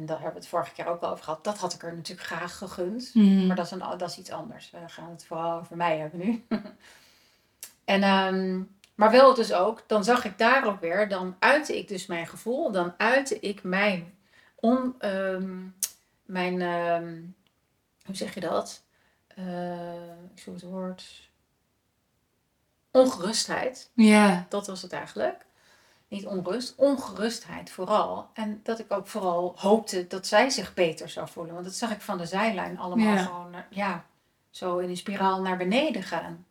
En 0.00 0.06
daar 0.06 0.16
hebben 0.16 0.34
we 0.34 0.40
het 0.40 0.48
vorige 0.48 0.72
keer 0.72 0.86
ook 0.86 1.00
al 1.00 1.10
over 1.10 1.24
gehad. 1.24 1.44
Dat 1.44 1.58
had 1.58 1.72
ik 1.72 1.82
er 1.82 1.94
natuurlijk 1.94 2.26
graag 2.26 2.58
gegund. 2.58 3.10
Mhm. 3.14 3.46
Maar 3.46 3.56
dat 3.56 3.64
is, 3.64 3.70
een, 3.70 3.98
dat 3.98 4.10
is 4.10 4.18
iets 4.18 4.30
anders. 4.30 4.70
We 4.70 4.88
gaan 4.88 5.10
het 5.10 5.24
vooral 5.24 5.58
over 5.58 5.76
mij 5.76 5.98
hebben 5.98 6.18
nu. 6.18 6.44
en, 7.84 8.02
ehm, 8.02 8.62
maar 8.94 9.10
wel 9.10 9.34
dus 9.34 9.52
ook, 9.52 9.82
dan 9.86 10.04
zag 10.04 10.24
ik 10.24 10.38
daar 10.38 10.66
ook 10.66 10.80
weer, 10.80 11.08
dan 11.08 11.36
uitte 11.38 11.78
ik 11.78 11.88
dus 11.88 12.06
mijn 12.06 12.26
gevoel. 12.26 12.72
Dan 12.72 12.94
uitte 12.96 13.40
ik 13.40 13.62
mijn, 13.62 14.14
on, 14.54 14.94
ehm, 14.98 15.58
mijn 16.22 16.62
ehm, 16.62 17.18
hoe 18.04 18.16
zeg 18.16 18.34
je 18.34 18.40
dat? 18.40 18.82
Eh, 19.26 20.30
ik 20.34 20.38
zoek 20.42 20.54
het 20.54 20.62
woord. 20.62 21.28
Ongerustheid. 22.90 23.90
Ja. 23.94 24.46
Dat 24.48 24.66
was 24.66 24.82
het 24.82 24.92
eigenlijk. 24.92 25.46
Niet 26.10 26.26
onrust, 26.26 26.74
ongerustheid 26.76 27.70
vooral. 27.70 28.28
En 28.34 28.60
dat 28.62 28.78
ik 28.78 28.92
ook 28.92 29.06
vooral 29.06 29.52
hoopte 29.56 30.06
dat 30.06 30.26
zij 30.26 30.50
zich 30.50 30.74
beter 30.74 31.08
zou 31.08 31.28
voelen. 31.28 31.52
Want 31.54 31.66
dat 31.66 31.74
zag 31.74 31.90
ik 31.90 32.00
van 32.00 32.18
de 32.18 32.26
zijlijn 32.26 32.78
allemaal 32.78 33.14
Ja. 33.14 33.22
gewoon, 33.24 33.54
eh, 33.54 33.60
ja, 33.70 34.04
zo 34.50 34.78
in 34.78 34.88
een 34.88 34.96
spiraal 34.96 35.40
naar 35.40 35.56
beneden 35.56 36.02
gaan. 36.02 36.46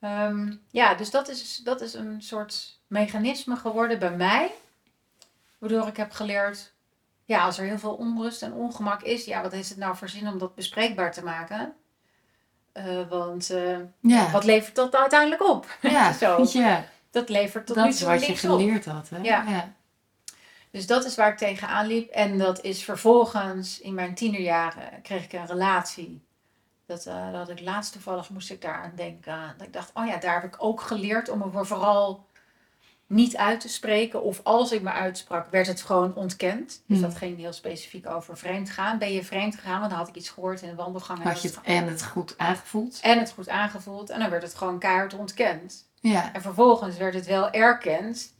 Ehm, 0.00 0.52
ja, 0.70 0.94
dus 0.94 1.10
dat 1.10 1.28
is, 1.28 1.56
dat 1.64 1.80
is 1.80 1.94
een 1.94 2.22
soort 2.22 2.78
mechanisme 2.86 3.56
geworden 3.56 3.98
bij 3.98 4.16
mij. 4.16 4.50
Waardoor 5.58 5.86
ik 5.86 5.96
heb 5.96 6.12
geleerd, 6.12 6.72
ja, 7.24 7.44
als 7.44 7.58
er 7.58 7.64
heel 7.64 7.78
veel 7.78 7.94
onrust 7.94 8.42
en 8.42 8.52
ongemak 8.52 9.02
is, 9.02 9.24
ja, 9.24 9.42
wat 9.42 9.52
heeft 9.52 9.68
het 9.68 9.78
nou 9.78 9.96
voor 9.96 10.08
zin 10.08 10.28
om 10.28 10.38
dat 10.38 10.54
bespreekbaar 10.54 11.12
te 11.12 11.24
maken? 11.24 11.74
Eh, 12.72 13.08
want 13.08 13.50
eh, 13.50 13.78
Ja. 14.00 14.30
wat 14.30 14.44
levert 14.44 14.74
dat 14.74 14.94
uiteindelijk 14.94 15.48
op? 15.48 15.76
Ja. 15.80 16.12
Zo. 16.22 16.46
ja. 16.48 16.84
Dat 17.10 17.28
levert 17.28 17.66
tot 17.66 17.76
Dat 17.76 17.84
nu 17.84 17.90
is 17.90 17.98
toe 17.98 18.08
wat 18.08 18.20
je 18.20 18.26
niks 18.28 18.44
op. 18.44 18.50
geleerd 18.50 18.84
had, 18.84 19.08
hè? 19.08 19.18
Ja. 19.22 19.44
ja. 19.48 19.72
Dus 20.70 20.86
dat 20.86 21.04
is 21.04 21.14
waar 21.16 21.30
ik 21.32 21.36
tegenaan 21.38 21.86
liep. 21.86 22.10
En 22.10 22.38
dat 22.38 22.62
is 22.64 22.84
vervolgens 22.84 23.80
in 23.80 23.94
mijn 23.94 24.14
tienerjaren 24.14 25.02
kreeg 25.02 25.24
ik 25.24 25.32
een 25.32 25.46
relatie. 25.46 26.22
Dat, 26.86 27.06
eh, 27.06 27.24
dat 27.24 27.34
had 27.34 27.48
ik 27.48 27.60
laatst 27.60 27.92
toevallig 27.92 28.30
moest 28.30 28.50
ik 28.50 28.62
daar 28.62 28.82
aan 28.82 28.92
denken. 28.96 29.54
Dat 29.58 29.66
ik 29.66 29.72
dacht, 29.72 29.90
oh 29.94 30.06
ja, 30.06 30.16
daar 30.16 30.34
heb 30.42 30.54
ik 30.54 30.62
ook 30.64 30.80
geleerd 30.80 31.28
om 31.28 31.38
me 31.52 31.64
vooral 31.64 32.26
niet 33.06 33.36
uit 33.36 33.60
te 33.60 33.68
spreken. 33.68 34.22
Of 34.22 34.40
als 34.42 34.72
ik 34.72 34.82
me 34.82 34.90
uitsprak, 34.90 35.50
werd 35.50 35.66
het 35.66 35.82
gewoon 35.82 36.14
ontkend. 36.14 36.66
Dus 36.86 36.98
Hmm. 36.98 37.00
dat 37.08 37.16
ging 37.16 37.38
heel 37.38 37.52
specifiek 37.52 38.06
over 38.08 38.36
vreemd 38.38 38.70
gaan. 38.70 38.98
Ben 38.98 39.12
je 39.12 39.24
vreemd 39.24 39.54
gegaan? 39.54 39.78
Want 39.78 39.90
dan 39.90 39.98
had 39.98 40.08
ik 40.08 40.14
iets 40.14 40.28
gehoord 40.30 40.62
in 40.62 40.68
de 40.68 40.74
wandelgang. 40.74 41.18
en 41.18 41.24
Had 41.24 41.32
dat 41.34 41.42
je 41.42 41.48
het 41.48 41.58
en 41.62 41.86
het 41.88 42.04
goed 42.04 42.34
aangevoeld? 42.38 42.98
en 43.02 43.18
het 43.18 43.30
goed 43.30 43.48
aangevoeld. 43.48 44.10
En 44.10 44.20
dan 44.20 44.30
werd 44.30 44.42
het 44.42 44.54
gewoon 44.54 44.78
keihard 44.78 45.14
ontkend. 45.14 45.88
Ja. 46.00 46.32
En 46.32 46.42
vervolgens 46.42 46.96
werd 46.96 47.14
het 47.14 47.26
wel 47.26 47.50
erkend. 47.50 48.32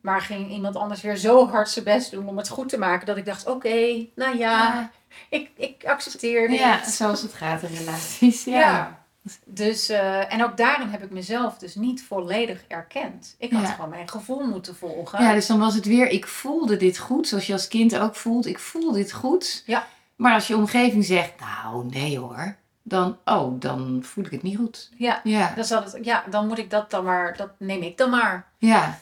Maar 0.00 0.20
ging 0.20 0.50
iemand 0.50 0.76
anders 0.76 1.00
weer 1.00 1.16
zo 1.16 1.48
hard 1.48 1.68
zijn 1.70 1.84
best 1.84 2.10
doen 2.10 2.28
om 2.28 2.36
het 2.36 2.48
goed 2.48 2.68
te 2.68 2.78
maken. 2.78 3.06
Dat 3.06 3.16
ik 3.16 3.24
dacht, 3.24 3.46
oké, 3.46 4.06
nou 4.14 4.36
ja, 4.38 4.90
ik, 5.28 5.50
ik 5.56 5.84
accepteer 5.86 6.48
dit. 6.48 6.58
Ja, 6.58 6.90
zoals 6.90 7.22
het 7.22 7.32
gaat 7.32 7.62
in 7.62 7.74
relaties. 7.76 8.44
Ja. 8.54 8.58
Ja. 8.60 9.00
Dus, 9.44 9.88
eh, 9.88 10.32
en 10.32 10.44
ook 10.44 10.56
daarin 10.56 10.88
heb 10.88 11.02
ik 11.02 11.10
mezelf 11.10 11.58
dus 11.58 11.74
niet 11.74 12.02
volledig 12.02 12.64
erkend. 12.68 13.34
Ik 13.38 13.52
had 13.52 13.62
Ja. 13.62 13.68
gewoon 13.68 13.90
mijn 13.90 14.08
gevoel 14.08 14.46
moeten 14.46 14.76
volgen. 14.76 15.22
Ja, 15.24 15.32
dus 15.32 15.46
dan 15.46 15.58
was 15.58 15.74
het 15.74 15.84
weer, 15.86 16.08
ik 16.08 16.26
voelde 16.26 16.76
dit 16.76 16.98
goed, 16.98 17.28
zoals 17.28 17.46
je 17.46 17.52
als 17.52 17.68
kind 17.68 17.98
ook 17.98 18.14
voelt. 18.16 18.46
Ik 18.46 18.58
voel 18.58 18.92
dit 18.92 19.12
goed. 19.12 19.62
Ja. 19.66 19.86
Maar 20.16 20.34
als 20.34 20.46
je 20.46 20.56
omgeving 20.56 21.04
zegt, 21.04 21.32
nou 21.40 21.86
nee 21.86 22.18
hoor, 22.18 22.56
dan, 22.82 23.18
oh, 23.24 23.60
dan 23.60 23.98
voel 24.04 24.24
ik 24.24 24.30
het 24.30 24.42
niet 24.42 24.56
goed. 24.56 24.90
Ja, 24.96 25.20
Ja, 25.24 25.54
dan, 25.54 25.64
zal 25.64 25.82
het, 25.82 25.98
ja, 26.02 26.24
dan 26.30 26.46
moet 26.46 26.58
ik 26.58 26.70
dat 26.70 26.90
dan 26.90 27.04
maar, 27.04 27.36
dat 27.36 27.50
neem 27.58 27.82
ik 27.82 27.96
dan 27.96 28.10
maar. 28.10 28.48
ja, 28.58 28.98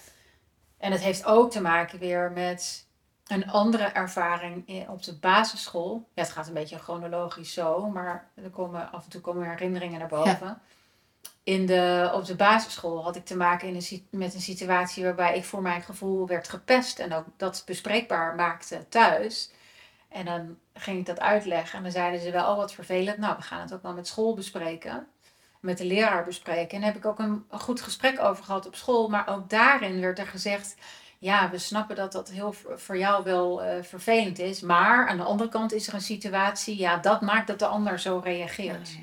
En 0.78 0.92
het 0.92 1.00
heeft 1.00 1.24
ook 1.24 1.50
te 1.50 1.60
maken 1.60 1.98
weer 1.98 2.30
met 2.32 2.86
een 3.26 3.50
andere 3.50 3.84
ervaring 3.84 4.62
in- 4.68 4.88
op 4.88 5.02
de 5.02 5.14
basisschool. 5.14 6.08
Ja, 6.14 6.22
het 6.22 6.32
gaat 6.32 6.46
een 6.48 6.54
beetje 6.54 6.78
chronologisch 6.78 7.52
zo, 7.52 7.88
maar 7.90 8.28
er 8.34 8.50
komen, 8.50 8.92
af 8.92 9.04
en 9.04 9.10
toe 9.10 9.20
komen 9.20 9.44
er 9.44 9.50
herinneringen 9.50 9.98
naar 9.98 10.08
boven. 10.08 10.58
In 11.42 11.66
de, 11.66 12.10
op 12.14 12.24
de 12.24 12.34
basisschool 12.36 13.02
had 13.02 13.16
ik 13.16 13.24
te 13.24 13.36
maken 13.36 13.68
in 13.68 13.74
een, 13.74 14.06
met 14.10 14.34
een 14.34 14.40
situatie 14.40 15.04
waarbij 15.04 15.36
ik 15.36 15.44
voor 15.44 15.62
mijn 15.62 15.82
gevoel 15.82 16.26
werd 16.26 16.48
gepest 16.48 16.98
en 16.98 17.12
ook 17.14 17.24
dat 17.36 17.62
bespreekbaar 17.66 18.34
maakte 18.34 18.86
thuis. 18.88 19.50
En 20.10 20.24
dan 20.24 20.58
ging 20.74 20.98
ik 20.98 21.06
dat 21.06 21.20
uitleggen 21.20 21.76
en 21.76 21.82
dan 21.82 21.92
zeiden 21.92 22.20
ze 22.20 22.30
wel, 22.30 22.50
oh 22.50 22.56
wat 22.56 22.72
vervelend, 22.72 23.18
nou 23.18 23.36
we 23.36 23.42
gaan 23.42 23.60
het 23.60 23.74
ook 23.74 23.82
wel 23.82 23.92
met 23.92 24.06
school 24.06 24.34
bespreken. 24.34 25.06
Met 25.60 25.78
de 25.78 25.84
leraar 25.84 26.24
bespreken. 26.24 26.70
En 26.70 26.80
daar 26.80 26.92
heb 26.92 26.98
ik 26.98 27.06
ook 27.06 27.18
een, 27.18 27.44
een 27.50 27.60
goed 27.60 27.80
gesprek 27.80 28.20
over 28.20 28.44
gehad 28.44 28.66
op 28.66 28.74
school. 28.74 29.08
Maar 29.08 29.28
ook 29.28 29.50
daarin 29.50 30.00
werd 30.00 30.18
er 30.18 30.26
gezegd, 30.26 30.76
ja, 31.18 31.50
we 31.50 31.58
snappen 31.58 31.96
dat 31.96 32.12
dat 32.12 32.30
heel 32.30 32.52
voor 32.74 32.98
jou 32.98 33.24
wel 33.24 33.62
eh, 33.62 33.82
vervelend 33.82 34.38
is. 34.38 34.60
Maar 34.60 35.08
aan 35.08 35.16
de 35.16 35.22
andere 35.22 35.48
kant 35.50 35.72
is 35.72 35.88
er 35.88 35.94
een 35.94 36.00
situatie, 36.00 36.78
ja, 36.78 36.96
dat 36.96 37.20
maakt 37.20 37.46
dat 37.46 37.58
de 37.58 37.66
ander 37.66 37.98
zo 37.98 38.20
reageert. 38.24 38.98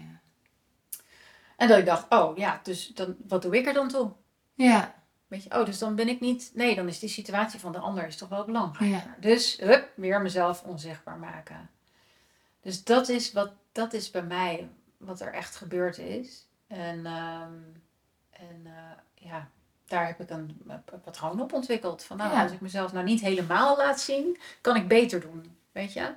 En 1.57 1.67
dat 1.67 1.77
ik 1.77 1.85
dacht, 1.85 2.05
oh 2.09 2.37
ja, 2.37 2.59
dus 2.63 2.87
dan, 2.87 3.15
wat 3.27 3.41
doe 3.41 3.57
ik 3.57 3.67
er 3.67 3.73
dan 3.73 3.87
toe? 3.87 4.11
ja, 4.57 4.96
Weet 5.27 5.43
je, 5.43 5.59
oh, 5.59 5.65
dus 5.65 5.77
dan 5.79 5.95
ben 5.95 6.07
ik 6.07 6.19
niet, 6.19 6.51
nee, 6.53 6.75
dan 6.75 6.87
is 6.87 6.99
die 6.99 7.09
situatie 7.09 7.59
van 7.59 7.71
de 7.71 7.77
ander 7.79 8.07
is 8.07 8.17
toch 8.17 8.29
wel 8.29 8.45
belangrijk. 8.45 8.91
ja. 8.91 9.15
Dus, 9.19 9.57
hup, 9.59 9.89
weer 9.95 10.21
mezelf 10.21 10.63
onzichtbaar 10.63 11.17
maken. 11.17 11.69
Dus 12.61 12.83
dat 12.83 13.09
is, 13.09 13.33
wat, 13.33 13.51
dat 13.71 13.93
is 13.93 14.11
bij 14.11 14.23
mij 14.23 14.69
wat 14.97 15.21
er 15.21 15.33
echt 15.33 15.55
gebeurd 15.55 15.97
is. 15.97 16.47
En, 16.67 17.05
ehm, 17.05 17.53
en 18.29 18.61
eh, 18.65 19.27
ja, 19.29 19.49
daar 19.85 20.07
heb 20.07 20.19
ik 20.21 20.29
een, 20.29 20.61
een 20.67 21.01
patroon 21.03 21.41
op 21.41 21.53
ontwikkeld. 21.53 22.03
Van 22.03 22.17
nou, 22.17 22.31
Ja. 22.33 22.43
als 22.43 22.51
ik 22.51 22.61
mezelf 22.61 22.93
nou 22.93 23.05
niet 23.05 23.21
helemaal 23.21 23.77
laat 23.77 23.99
zien, 23.99 24.37
kan 24.61 24.75
ik 24.75 24.87
beter 24.87 25.19
doen. 25.21 25.57
Weet 25.71 25.93
je? 25.93 26.13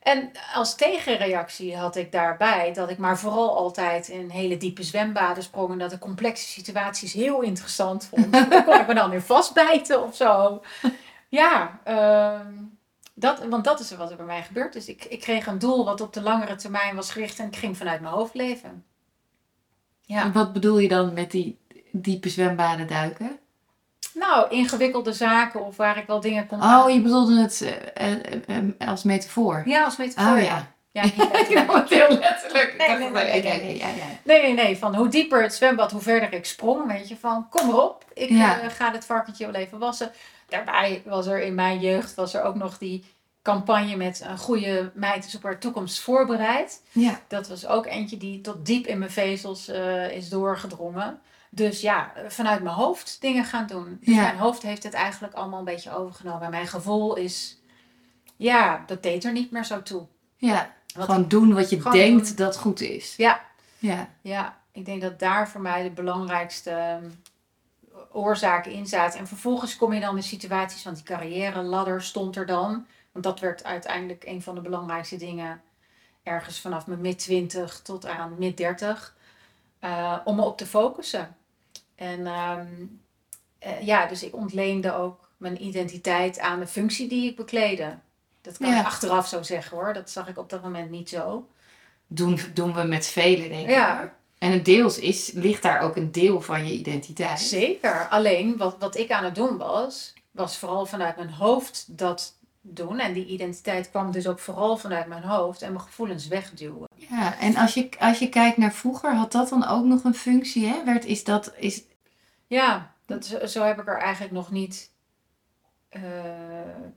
En 0.00 0.30
als 0.54 0.74
tegenreactie 0.74 1.76
had 1.76 1.96
ik 1.96 2.12
daarbij 2.12 2.72
dat 2.72 2.90
ik 2.90 2.98
maar 2.98 3.18
vooral 3.18 3.56
altijd 3.56 4.08
in 4.08 4.28
hele 4.28 4.56
diepe 4.56 4.82
zwembaden 4.82 5.42
sprong. 5.42 5.72
En 5.72 5.78
dat 5.78 5.92
ik 5.92 5.98
complexe 5.98 6.48
situaties 6.48 7.12
heel 7.12 7.40
interessant 7.40 8.04
vond. 8.04 8.32
Daar 8.50 8.64
kon 8.64 8.80
ik 8.80 8.86
me 8.86 8.94
dan 8.94 9.10
weer 9.10 9.22
vastbijten 9.22 10.02
of 10.02 10.16
zo. 10.16 10.62
Ja, 11.28 11.80
ehm, 11.84 12.52
dat, 13.14 13.44
want 13.44 13.64
dat 13.64 13.80
is 13.80 13.96
wat 13.96 14.10
er 14.10 14.16
bij 14.16 14.26
mij 14.26 14.42
gebeurd 14.42 14.74
is. 14.74 14.88
Ik, 14.88 15.04
ik 15.04 15.20
kreeg 15.20 15.46
een 15.46 15.58
doel 15.58 15.84
wat 15.84 16.00
op 16.00 16.12
de 16.12 16.22
langere 16.22 16.54
termijn 16.54 16.96
was 16.96 17.10
gericht 17.10 17.38
en 17.38 17.46
ik 17.46 17.56
ging 17.56 17.76
vanuit 17.76 18.00
mijn 18.00 18.14
hoofd 18.14 18.34
leven. 18.34 18.84
Ja. 20.00 20.22
En 20.22 20.32
wat 20.32 20.52
bedoel 20.52 20.78
je 20.78 20.88
dan 20.88 21.12
met 21.12 21.30
die 21.30 21.58
diepe 21.92 22.28
zwembaden 22.28 22.86
duiken? 22.86 23.39
Nou, 24.20 24.50
ingewikkelde 24.50 25.12
zaken 25.12 25.64
of 25.66 25.76
waar 25.76 25.96
ik 25.98 26.06
wel 26.06 26.20
dingen 26.20 26.46
kon 26.46 26.62
Oh, 26.62 26.90
je 26.90 27.00
bedoelde 27.00 27.40
het 27.40 27.60
eh, 27.94 28.12
eh, 28.12 28.16
eh, 28.46 28.88
als 28.88 29.02
metafoor. 29.02 29.62
Ja, 29.66 29.84
als 29.84 29.96
metafoor. 29.96 30.36
Oh 30.36 30.42
ja. 30.42 30.66
Ja, 30.92 31.02
Ik 31.42 31.50
nam 31.54 31.68
het 31.76 31.88
heel 31.90 32.18
letterlijk. 32.18 32.74
Nee, 32.78 32.88
nee, 32.98 33.10
nee, 33.10 33.42
nee, 33.42 33.82
nee, 34.24 34.42
nee. 34.42 34.54
Nee. 34.54 34.78
Van 34.78 34.94
hoe 34.94 35.08
dieper 35.08 35.42
het 35.42 35.54
zwembad, 35.54 35.90
hoe 35.90 36.00
verder 36.00 36.32
ik 36.32 36.44
sprong. 36.46 36.86
Weet 36.92 37.08
je, 37.08 37.16
van 37.16 37.48
kom 37.48 37.68
erop. 37.68 38.04
Ik 38.14 38.28
Ja. 38.30 38.50
ga 38.68 38.90
dit 38.90 39.04
varkentje 39.04 39.46
wel 39.46 39.54
even 39.60 39.78
wassen. 39.78 40.10
Daarbij 40.48 41.02
was 41.04 41.26
er 41.26 41.42
in 41.42 41.54
mijn 41.54 41.80
jeugd 41.80 42.14
was 42.14 42.34
er 42.34 42.42
ook 42.42 42.54
nog 42.54 42.78
die 42.78 43.04
campagne 43.42 43.96
met 43.96 44.24
een 44.28 44.38
goede 44.38 44.90
meid 44.94 45.26
is 45.26 45.34
op 45.34 45.42
haar 45.42 45.58
toekomst 45.58 46.00
voorbereid. 46.00 46.82
Ja. 46.92 47.20
Dat 47.28 47.48
was 47.48 47.66
ook 47.66 47.86
eentje 47.86 48.16
die 48.16 48.40
tot 48.40 48.66
diep 48.66 48.86
in 48.86 48.98
mijn 48.98 49.10
vezels 49.10 49.68
is 50.10 50.28
doorgedrongen. 50.28 51.20
Dus 51.52 51.80
ja, 51.80 52.12
vanuit 52.28 52.62
mijn 52.62 52.74
hoofd 52.74 53.20
dingen 53.20 53.44
gaan 53.44 53.66
doen. 53.66 53.98
Dus 54.00 54.14
Ja. 54.14 54.22
mijn 54.22 54.38
hoofd 54.38 54.62
heeft 54.62 54.82
het 54.82 54.92
eigenlijk 54.94 55.34
allemaal 55.34 55.58
een 55.58 55.64
beetje 55.64 55.94
overgenomen. 55.96 56.42
En 56.42 56.50
mijn 56.50 56.66
gevoel 56.66 57.16
is, 57.16 57.58
ja, 58.36 58.82
dat 58.86 59.02
deed 59.02 59.24
er 59.24 59.32
niet 59.32 59.50
meer 59.50 59.64
zo 59.64 59.82
toe. 59.82 60.06
ja. 60.36 60.78
Wat 60.94 61.04
Gewoon 61.04 61.28
doen 61.28 61.54
wat 61.54 61.70
je 61.70 61.82
denkt 61.90 62.26
doen. 62.26 62.36
dat 62.36 62.56
goed 62.56 62.80
is. 62.80 63.16
Ja. 63.16 63.40
Ja. 63.78 64.08
Ja, 64.20 64.58
ik 64.72 64.84
denk 64.84 65.02
dat 65.02 65.18
daar 65.18 65.48
voor 65.48 65.60
mij 65.60 65.82
de 65.82 65.90
belangrijkste 65.90 66.70
ehm, 66.70 67.04
oorzaken 68.12 68.72
in 68.72 68.86
zaten. 68.86 69.18
En 69.18 69.26
vervolgens 69.26 69.76
kom 69.76 69.92
je 69.92 70.00
dan 70.00 70.16
in 70.16 70.22
situaties, 70.22 70.82
want 70.84 70.96
die 70.96 71.04
carrière 71.04 71.62
ladder 71.62 72.02
stond 72.02 72.36
er 72.36 72.46
dan. 72.46 72.86
Want 73.12 73.24
dat 73.24 73.40
werd 73.40 73.64
uiteindelijk 73.64 74.24
een 74.26 74.42
van 74.42 74.54
de 74.54 74.60
belangrijkste 74.60 75.16
dingen. 75.16 75.62
Ergens 76.22 76.60
vanaf 76.60 76.86
mijn 76.86 77.00
mid 77.00 77.18
20 77.18 77.80
tot 77.82 78.06
aan 78.06 78.34
mid 78.38 78.56
30. 78.56 79.14
eh, 79.78 80.16
om 80.24 80.36
me 80.36 80.42
op 80.42 80.56
te 80.58 80.66
focussen. 80.66 81.36
En 82.00 82.26
ehm, 82.26 82.66
eh, 83.58 83.82
ja, 83.82 84.06
dus 84.06 84.22
ik 84.22 84.34
ontleende 84.34 84.94
ook 84.94 85.28
mijn 85.36 85.64
identiteit 85.64 86.38
aan 86.38 86.60
de 86.60 86.66
functie 86.66 87.08
die 87.08 87.30
ik 87.30 87.36
bekleedde. 87.36 87.98
Dat 88.40 88.56
kan 88.58 88.70
Ja. 88.70 88.80
ik 88.80 88.86
achteraf 88.86 89.28
zo 89.28 89.42
zeggen 89.42 89.76
hoor. 89.76 89.92
Dat 89.92 90.10
zag 90.10 90.28
ik 90.28 90.38
op 90.38 90.50
dat 90.50 90.62
moment 90.62 90.90
niet 90.90 91.08
zo. 91.08 91.48
Doen, 92.06 92.38
doen 92.54 92.74
we 92.74 92.82
met 92.82 93.06
velen, 93.06 93.48
denk 93.48 93.62
ik. 93.68 93.70
Ja. 93.70 94.14
En 94.38 94.52
het 94.52 94.64
deels 94.64 94.98
is, 94.98 95.30
ligt 95.32 95.62
daar 95.62 95.80
ook 95.80 95.96
een 95.96 96.12
deel 96.12 96.40
van 96.40 96.66
je 96.66 96.72
identiteit. 96.72 97.40
Zeker. 97.40 98.08
Alleen 98.08 98.56
wat, 98.56 98.76
wat 98.78 98.96
ik 98.96 99.10
aan 99.10 99.24
het 99.24 99.34
doen 99.34 99.56
was, 99.56 100.12
was 100.30 100.58
vooral 100.58 100.86
vanuit 100.86 101.16
mijn 101.16 101.30
hoofd 101.30 101.84
dat 101.98 102.34
doen. 102.60 102.98
En 102.98 103.12
die 103.12 103.26
identiteit 103.26 103.90
kwam 103.90 104.12
dus 104.12 104.26
ook 104.26 104.38
vooral 104.38 104.76
vanuit 104.76 105.06
mijn 105.06 105.22
hoofd 105.22 105.62
en 105.62 105.72
mijn 105.72 105.84
gevoelens 105.84 106.26
wegduwen. 106.28 106.88
Ja, 106.94 107.38
en 107.38 107.56
als 107.56 107.74
je, 107.74 107.88
als 107.98 108.18
je 108.18 108.28
kijkt 108.28 108.56
naar 108.56 108.72
vroeger, 108.72 109.14
had 109.14 109.32
dat 109.32 109.48
dan 109.48 109.66
ook 109.66 109.84
nog 109.84 110.04
een 110.04 110.14
functie? 110.14 110.66
Hè? 110.66 110.84
Werd, 110.84 111.04
is 111.04 111.24
dat, 111.24 111.52
is, 111.56 111.82
Ja, 112.50 112.92
dat, 113.06 113.38
zo, 113.46 113.62
heb 113.62 113.80
ik 113.80 113.88
er 113.88 113.98
eigenlijk 113.98 114.32
nog 114.32 114.50
niet 114.50 114.90
eh, 115.88 116.00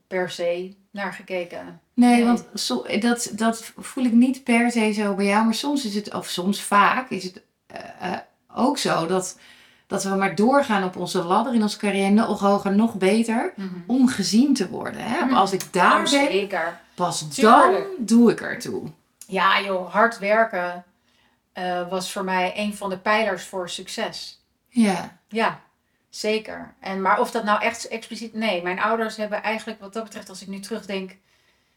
per 0.08 0.30
se 0.30 0.76
naar 0.92 1.14
gekeken. 1.14 1.82
nee, 1.94 2.16
Nee. 2.16 2.26
want 2.26 2.46
so, 2.54 2.86
dat, 3.00 3.32
dat 3.34 3.72
voel 3.78 4.04
ik 4.04 4.12
niet 4.12 4.44
per 4.44 4.72
se 4.72 4.92
zo 4.92 5.14
bij 5.16 5.26
jou. 5.26 5.44
Maar 5.46 5.54
soms 5.54 5.86
is 5.86 5.96
het, 5.96 6.14
of 6.14 6.28
soms 6.28 6.62
vaak, 6.62 7.10
is 7.10 7.24
het 7.24 7.42
eh, 7.68 8.12
eh, 8.14 8.20
ook 8.56 8.78
zo 8.78 9.06
dat, 9.06 9.40
dat 9.88 10.04
we 10.04 10.10
maar 10.16 10.36
doorgaan 10.36 10.84
op 10.84 10.96
onze 10.96 11.24
ladder 11.24 11.54
in 11.54 11.62
onze 11.62 11.78
carrière. 11.78 12.10
Nog 12.10 12.40
hoger, 12.40 12.76
nog 12.76 12.96
beter. 12.96 13.54
Om 13.88 14.08
gezien 14.08 14.54
te 14.54 14.70
worden. 14.70 15.02
Hè? 15.04 15.26
Mhm. 15.26 15.34
Als 15.34 15.52
ik 15.52 15.74
daar 15.74 15.92
Oh, 15.96 15.98
ben, 16.00 16.08
zeker. 16.08 16.80
pas 16.94 17.28
Tuurlijk. 17.28 17.72
dan 17.74 17.84
doe 17.98 18.32
ik 18.32 18.42
ertoe. 18.42 18.84
Ja 19.28 19.62
joh, 19.62 19.92
hard 19.94 20.20
werken 20.20 20.84
was 21.90 22.12
voor 22.12 22.24
mij 22.24 22.54
een 22.56 22.74
van 22.76 22.90
de 22.90 22.98
pijlers 22.98 23.44
voor 23.46 23.70
succes. 23.70 24.43
Ja, 24.74 25.18
Ja, 25.28 25.62
Zeker. 26.10 26.74
En, 26.80 27.02
maar 27.02 27.20
of 27.20 27.32
dat 27.32 27.44
nou 27.44 27.62
echt 27.62 27.88
expliciet... 27.88 28.34
Nee, 28.34 28.62
mijn 28.64 28.80
ouders 28.80 29.18
hebben 29.18 29.44
eigenlijk 29.44 29.80
wat 29.80 29.94
dat 29.94 30.04
betreft, 30.04 30.30
als 30.30 30.42
ik 30.42 30.48
nu 30.48 30.60
terugdenk, 30.60 31.18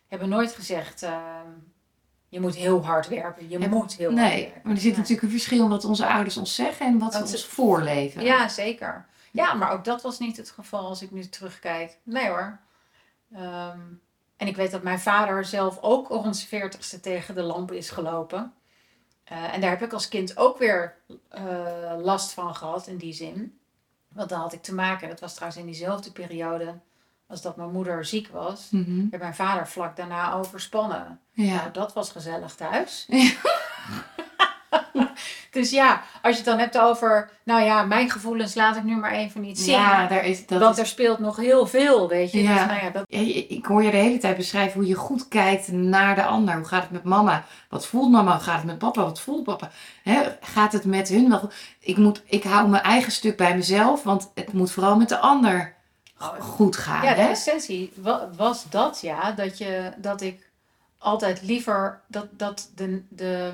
hebben 0.09 0.29
nooit 0.29 0.53
gezegd... 0.53 1.03
ehm, 1.03 1.47
je 2.29 2.41
moet 2.41 2.55
heel 2.55 2.85
hard 2.85 3.09
werken. 3.09 3.49
Je 3.49 3.59
En- 3.59 3.71
moet 3.71 3.93
heel 3.97 4.11
hard 4.17 4.21
Nee, 4.31 4.43
werken. 4.43 4.61
maar 4.65 4.73
er 4.75 4.81
zit 4.81 4.97
natuurlijk 4.97 5.23
een 5.23 5.31
verschil 5.31 5.63
in 5.63 5.69
wat 5.69 5.85
onze 5.85 6.07
ouders 6.07 6.37
ons 6.37 6.55
zeggen 6.55 6.87
en 6.87 6.99
wat 6.99 7.13
ze 7.13 7.19
Wat 7.19 7.29
ze- 7.29 7.35
ons 7.35 7.47
voorleven. 7.47 8.23
Ja, 8.23 8.49
zeker. 8.49 9.07
Ja, 9.31 9.55
maar 9.55 9.71
ook 9.73 9.85
dat 9.85 10.03
was 10.03 10.19
niet 10.19 10.37
het 10.37 10.51
geval 10.51 10.87
als 10.87 11.03
ik 11.03 11.11
nu 11.11 11.29
terugkijk. 11.29 11.99
Nee 12.03 12.29
hoor. 12.29 12.59
Ehm, 13.35 13.79
en 14.37 14.47
ik 14.47 14.57
weet 14.57 14.71
dat 14.71 14.83
mijn 14.83 15.01
vader 15.01 15.45
zelf 15.45 15.79
ook 15.81 16.09
rond 16.09 16.37
zijn 16.37 16.49
veertigste 16.49 17.01
tegen 17.01 17.35
de 17.35 17.43
lamp 17.43 17.73
is 17.73 17.91
gelopen. 17.91 18.53
Eh, 19.27 19.55
en 19.55 19.61
daar 19.61 19.71
heb 19.71 19.83
ik 19.83 19.93
als 19.93 20.09
kind 20.09 20.37
ook 20.37 20.59
weer 20.59 20.95
eh, 21.29 21.45
last 21.99 22.33
van 22.33 22.55
gehad 22.55 22.87
in 22.87 22.97
die 22.97 23.13
zin. 23.13 23.59
Want 24.09 24.29
dan 24.29 24.41
had 24.41 24.53
ik 24.53 24.63
te 24.63 24.75
maken, 24.75 25.09
dat 25.09 25.21
was 25.21 25.35
trouwens 25.35 25.61
in 25.61 25.67
diezelfde 25.67 26.13
periode 26.13 26.75
als 27.27 27.43
dat 27.43 27.57
mijn 27.57 27.73
moeder 27.73 28.05
ziek 28.05 28.29
was. 28.29 28.69
Mhm. 28.71 29.09
Werd 29.11 29.23
mijn 29.23 29.35
vader 29.35 29.69
vlak 29.69 29.97
daarna 29.97 30.33
overspannen. 30.33 31.21
ja. 31.33 31.55
Nou, 31.55 31.73
dat 31.73 31.93
was 31.93 32.11
gezellig 32.11 32.55
thuis. 32.55 33.05
Ja. 33.09 33.33
dus 35.57 35.71
ja, 35.71 36.03
als 36.23 36.31
je 36.33 36.37
het 36.37 36.45
dan 36.51 36.59
hebt 36.59 36.79
over, 36.79 37.31
nou 37.45 37.63
ja, 37.63 37.83
mijn 37.83 38.11
gevoelens 38.11 38.55
laat 38.55 38.77
ik 38.77 38.83
nu 38.83 38.97
maar 38.97 39.11
even 39.13 39.41
niet 39.41 39.59
zien. 39.59 39.75
ja, 39.75 40.07
daar 40.07 40.25
is, 40.25 40.47
dat 40.47 40.61
Want 40.61 40.75
is 40.77 40.81
er 40.83 40.87
speelt 40.87 41.19
nog 41.19 41.37
heel 41.37 41.67
veel, 41.67 42.09
weet 42.09 42.33
je. 42.33 42.43
Ja. 42.43 42.55
Dus 42.55 42.67
nou 42.67 42.85
ja, 42.85 42.91
dat, 42.91 43.05
ik 43.49 43.67
hoor 43.67 43.83
je 43.83 43.91
de 43.91 43.97
hele 43.97 44.19
tijd 44.19 44.37
beschrijven 44.37 44.81
hoe 44.81 44.89
je 44.89 44.95
goed 44.95 45.29
kijkt 45.29 45.73
naar 45.73 46.15
de 46.15 46.25
ander. 46.25 46.55
Hoe 46.57 46.65
gaat 46.65 46.83
het 46.83 46.91
met 46.91 47.05
mama? 47.05 47.45
Wat 47.69 47.87
voelt 47.87 48.11
mama? 48.11 48.33
Hoe 48.33 48.41
gaat 48.43 48.57
het 48.57 48.65
met 48.67 48.79
papa? 48.79 49.03
Wat 49.03 49.21
voelt 49.21 49.45
papa? 49.45 49.71
Hè, 50.03 50.23
gaat 50.41 50.73
het 50.73 50.85
met 50.85 51.09
hun 51.09 51.29
wel? 51.31 51.51
Ik, 51.81 51.97
moet, 51.97 52.23
ik 52.27 52.43
hou 52.45 52.69
mijn 52.69 52.83
eigen 52.83 53.13
stuk 53.13 53.37
bij 53.37 53.57
mezelf, 53.57 54.03
want 54.03 54.31
het 54.35 54.53
moet 54.53 54.71
vooral 54.73 54.97
met 54.97 55.09
de 55.09 55.19
ander 55.19 55.75
Oh, 56.21 56.41
goed 56.41 56.77
gaan. 56.77 57.03
ja, 57.05 57.15
de 57.15 57.21
hè? 57.21 57.29
essentie 57.29 57.93
wa- 57.97 58.29
was 58.37 58.65
dat, 58.71 59.01
ja. 59.01 59.33
Dat, 59.33 59.59
je, 59.59 59.93
dat 59.97 60.21
ik 60.21 60.51
altijd 60.99 61.43
liever, 61.43 62.01
dat, 62.07 62.27
dat 62.31 62.71
de, 62.75 63.03
de, 63.09 63.53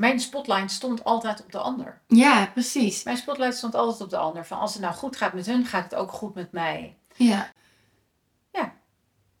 mijn 0.00 0.20
spotlight 0.20 0.70
stond 0.70 1.04
altijd 1.04 1.42
op 1.44 1.52
de 1.52 1.58
ander. 1.58 2.00
ja, 2.06 2.46
precies. 2.46 3.02
Mijn 3.02 3.16
spotlight 3.16 3.56
stond 3.56 3.74
altijd 3.74 4.00
op 4.00 4.10
de 4.10 4.16
ander. 4.16 4.46
Van 4.46 4.58
als 4.58 4.72
het 4.72 4.82
nou 4.82 4.94
goed 4.94 5.16
gaat 5.16 5.32
met 5.32 5.46
hun, 5.46 5.64
gaat 5.66 5.82
het 5.84 5.94
ook 5.94 6.12
goed 6.12 6.34
met 6.34 6.52
mij. 6.52 6.96
Ja, 7.14 7.50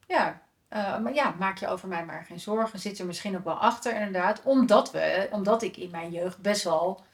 Ja, 0.06 0.40
eh, 0.68 0.98
maar 0.98 1.14
ja, 1.14 1.34
maak 1.38 1.58
je 1.58 1.68
over 1.68 1.88
mij 1.88 2.04
maar 2.04 2.24
geen 2.28 2.40
zorgen. 2.40 2.78
Zit 2.78 2.98
er 2.98 3.06
misschien 3.06 3.36
ook 3.36 3.44
wel 3.44 3.54
achter, 3.58 3.94
inderdaad. 3.94 4.40
Omdat, 4.44 4.90
we, 4.92 5.28
omdat 5.30 5.62
ik 5.62 5.76
in 5.76 5.90
mijn 5.90 6.10
jeugd 6.10 6.38
best 6.38 6.64
wel 6.64 7.04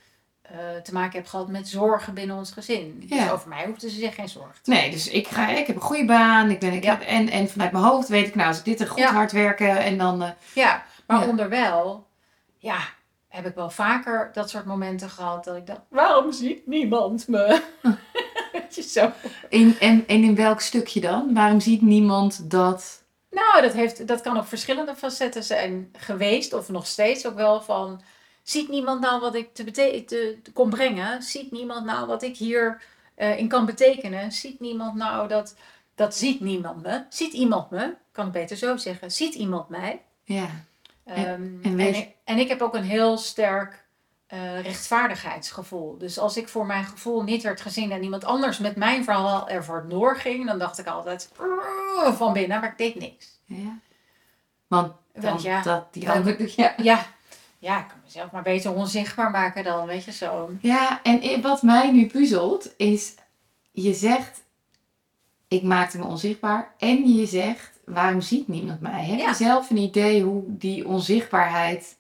eh, 0.43 0.57
te 0.83 0.93
maken 0.93 1.19
heb 1.19 1.27
gehad 1.29 1.49
met 1.49 1.69
zorgen 1.69 2.15
binnen 2.15 2.37
ons 2.37 2.51
gezin. 2.51 3.01
Dus 3.01 3.19
Ja. 3.19 3.31
over 3.31 3.49
mij 3.49 3.67
hoefden 3.67 3.91
ze 3.91 3.97
zich 3.99 4.15
geen 4.15 4.29
zorgen 4.29 4.63
te 4.63 4.71
nee, 4.71 4.91
dus 4.91 5.09
ik, 5.09 5.29
ga, 5.29 5.49
ik 5.49 5.67
heb 5.67 5.77
een 5.77 5.83
goede 5.83 6.05
baan. 6.05 6.51
Ik 6.51 6.59
ben, 6.61 6.73
ik 6.73 6.85
Ja. 6.85 6.91
heb, 6.91 7.01
en, 7.09 7.29
en 7.29 7.49
vanuit 7.49 7.73
mijn 7.73 7.85
hoofd 7.85 8.09
weet 8.09 8.27
ik, 8.27 8.35
nou, 8.35 8.49
als 8.49 8.59
ik 8.59 8.65
dit 8.65 8.81
er 8.81 8.89
goed 8.89 8.99
Ja. 8.99 9.13
hard 9.13 9.33
werken 9.33 9.79
en 9.79 9.99
dan... 9.99 10.23
eh, 10.23 10.31
Ja, 10.55 10.85
maar 11.07 11.21
Ja. 11.21 11.27
onderwijl, 11.29 12.07
ja, 12.59 12.79
heb 13.37 13.47
ik 13.47 13.55
wel 13.55 13.71
vaker 13.71 14.31
dat 14.33 14.51
soort 14.51 14.65
momenten 14.65 15.11
gehad 15.11 15.45
dat 15.45 15.57
ik 15.57 15.67
dacht, 15.67 15.81
waarom 15.89 16.33
ziet 16.33 16.67
niemand 16.67 17.29
me? 17.29 17.63
Zo. 18.69 19.13
in, 19.49 19.77
en, 19.81 20.05
en 20.07 20.23
in 20.23 20.35
welk 20.35 20.61
stukje 20.61 21.01
dan? 21.01 21.35
Waarom 21.35 21.61
ziet 21.61 21.83
niemand 21.83 22.51
dat... 22.51 23.05
Nou, 23.31 23.63
dat, 23.63 23.73
heeft, 23.73 24.07
dat 24.07 24.21
kan 24.21 24.37
op 24.39 24.47
verschillende 24.47 24.95
facetten 24.97 25.45
zijn 25.45 25.89
geweest, 25.99 26.53
of 26.53 26.69
nog 26.69 26.87
steeds 26.87 27.27
ook 27.27 27.35
wel 27.35 27.63
van. 27.63 28.01
Ziet 28.43 28.69
niemand 28.69 29.01
nou 29.01 29.21
wat 29.21 29.35
ik 29.35 29.55
te, 29.55 29.65
bete- 29.65 30.05
te, 30.07 30.39
te 30.43 30.53
kon 30.53 30.71
brengen? 30.71 31.23
Ziet 31.23 31.51
niemand 31.51 31.85
nou 31.85 32.07
wat 32.07 32.23
ik 32.23 32.37
hier 32.37 32.83
eh, 33.15 33.39
in 33.39 33.49
kan 33.49 33.67
betekenen? 33.67 34.33
Ziet 34.33 34.61
niemand 34.61 34.95
nou 34.95 35.29
dat. 35.29 35.55
Dat 35.95 36.15
ziet 36.15 36.41
niemand 36.41 36.83
me. 36.83 37.03
Ziet 37.09 37.33
iemand 37.33 37.71
me? 37.71 37.95
Kan 38.13 38.27
ik 38.27 38.33
beter 38.33 38.57
zo 38.57 38.77
zeggen. 38.77 39.11
Ziet 39.11 39.35
iemand 39.35 39.69
mij? 39.69 40.03
Ja, 40.25 40.49
Ehm, 41.07 41.63
en 41.63 41.81
ik, 41.81 42.09
en 42.25 42.39
ik 42.39 42.49
heb 42.49 42.63
ook 42.63 42.75
een 42.75 42.83
heel 42.85 43.17
sterk 43.19 43.85
eh, 44.27 44.61
rechtvaardigheidsgevoel. 44.61 45.99
Dus 45.99 46.19
als 46.19 46.37
ik 46.37 46.49
voor 46.49 46.67
mijn 46.67 46.85
gevoel 46.85 47.23
niet 47.23 47.43
werd 47.43 47.61
gezien 47.61 47.93
en 47.93 48.03
iemand 48.03 48.25
anders 48.25 48.59
met 48.59 48.77
mijn 48.77 49.05
verhaal 49.05 49.49
ervoor 49.49 49.85
doorging, 49.89 50.47
dan 50.47 50.59
dacht 50.59 50.79
ik 50.79 50.87
altijd 50.87 51.31
van 52.17 52.33
binnen, 52.33 52.61
maar 52.61 52.71
ik 52.71 52.79
deed 52.79 52.95
niks. 52.95 53.39
ja. 53.45 53.79
Want 54.67 54.93
dan, 55.13 55.23
Want 55.23 55.43
ja, 55.43 55.63
dat 55.63 55.93
die 55.93 56.05
dan- 56.05 56.17
ander... 56.17 56.53
Ja. 56.57 56.75
Ja, 56.83 57.07
ja, 57.59 57.79
ik 57.81 57.89
kan 57.89 57.99
mezelf 58.05 58.31
maar 58.31 58.43
beter 58.43 58.75
onzichtbaar 58.75 59.31
maken 59.31 59.65
dan, 59.65 59.87
weet 59.87 60.05
je 60.05 60.13
zo. 60.13 60.51
Ja, 60.61 61.01
en 61.03 61.41
wat 61.43 61.63
mij 61.63 61.91
nu 61.93 62.07
puzzelt 62.07 62.71
is, 62.77 63.15
je 63.71 63.95
zegt, 63.95 64.43
ik 65.57 65.63
maakte 65.63 65.99
me 65.99 66.05
onzichtbaar. 66.05 66.75
En 66.79 67.15
je 67.15 67.27
zegt, 67.27 67.79
waarom 67.85 68.21
ziet 68.21 68.49
niemand 68.49 68.81
mij? 68.81 69.05
Heb 69.05 69.19
Ja. 69.19 69.29
je 69.29 69.35
zelf 69.35 69.71
een 69.71 69.77
idee 69.77 70.23
hoe 70.23 70.43
die 70.47 70.87
onzichtbaarheid... 70.89 71.97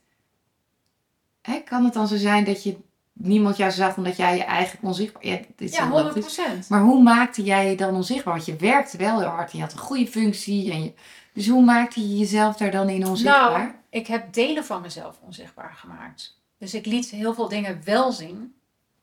Hè, 1.42 1.58
kan 1.60 1.84
het 1.84 1.94
dan 1.94 2.08
zo 2.08 2.16
zijn 2.16 2.44
dat 2.44 2.62
je 2.62 2.76
niemand 3.12 3.56
jou 3.56 3.70
zag 3.72 3.96
omdat 3.96 4.16
jij 4.16 4.36
je 4.36 4.44
eigenlijk 4.44 4.84
onzichtbaar... 4.84 5.26
Ja, 5.26 5.36
dit 5.36 5.70
is 5.70 5.76
Ja, 5.76 5.82
heel 5.82 5.92
100 5.92 6.16
logisch. 6.16 6.34
procent. 6.34 6.68
Maar 6.68 6.80
hoe 6.82 7.02
maakte 7.02 7.42
jij 7.42 7.70
je 7.70 7.76
dan 7.76 7.94
onzichtbaar? 7.94 8.34
Want 8.34 8.46
je 8.46 8.56
werkte 8.56 8.96
wel 8.96 9.18
heel 9.18 9.28
hard 9.28 9.50
en 9.52 9.58
je 9.58 9.64
had 9.64 9.72
een 9.72 9.78
goede 9.78 10.06
functie. 10.06 10.72
En 10.72 10.82
je, 10.84 10.92
dus 11.32 11.48
hoe 11.48 11.64
maakte 11.64 12.00
je 12.00 12.18
jezelf 12.18 12.56
daar 12.56 12.70
dan 12.70 12.88
in 12.88 13.06
onzichtbaar? 13.06 13.58
Nou, 13.58 13.70
ik 13.90 14.06
heb 14.06 14.32
delen 14.32 14.64
van 14.64 14.80
mezelf 14.82 15.18
onzichtbaar 15.22 15.72
gemaakt. 15.76 16.38
Dus 16.58 16.74
ik 16.74 16.86
liet 16.86 17.10
heel 17.10 17.34
veel 17.34 17.48
dingen 17.48 17.80
wel 17.84 18.12
zien, 18.12 18.54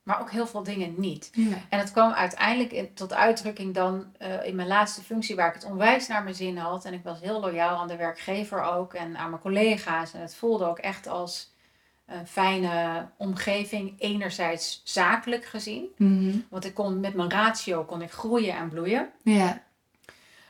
maar 0.04 0.20
ook 0.20 0.30
heel 0.30 0.46
veel 0.46 0.62
dingen 0.62 0.94
niet. 0.96 1.30
ja. 1.32 1.56
En 1.68 1.78
het 1.78 1.92
kwam 1.92 2.12
uiteindelijk 2.12 2.72
in- 2.72 2.94
tot 2.94 3.12
uitdrukking 3.12 3.74
dan 3.74 4.04
eh, 4.18 4.46
in 4.46 4.54
mijn 4.56 4.68
laatste 4.68 5.02
functie, 5.02 5.36
waar 5.36 5.48
ik 5.48 5.54
het 5.54 5.64
onwijs 5.64 6.06
naar 6.06 6.22
mijn 6.22 6.34
zin 6.34 6.56
had. 6.56 6.84
En 6.84 6.92
ik 6.92 7.02
was 7.04 7.20
heel 7.20 7.40
loyaal 7.40 7.76
aan 7.76 7.88
de 7.88 7.96
werkgever 7.96 8.62
ook 8.62 8.94
en 8.94 9.16
aan 9.16 9.30
mijn 9.30 9.42
collega's. 9.42 10.12
En 10.14 10.20
het 10.20 10.34
voelde 10.34 10.64
ook 10.64 10.78
echt 10.78 11.06
als 11.06 11.52
een 12.06 12.26
fijne 12.26 13.06
omgeving, 13.16 13.94
enerzijds 13.98 14.80
zakelijk 14.84 15.44
gezien. 15.44 15.86
Mhm. 15.96 16.36
Want 16.50 16.64
ik 16.64 16.74
kon 16.74 17.00
met 17.00 17.14
mijn 17.14 17.30
ratio 17.30 17.84
kon 17.84 18.02
ik 18.02 18.10
groeien 18.10 18.56
en 18.56 18.68
bloeien. 18.68 19.10
ja. 19.22 19.62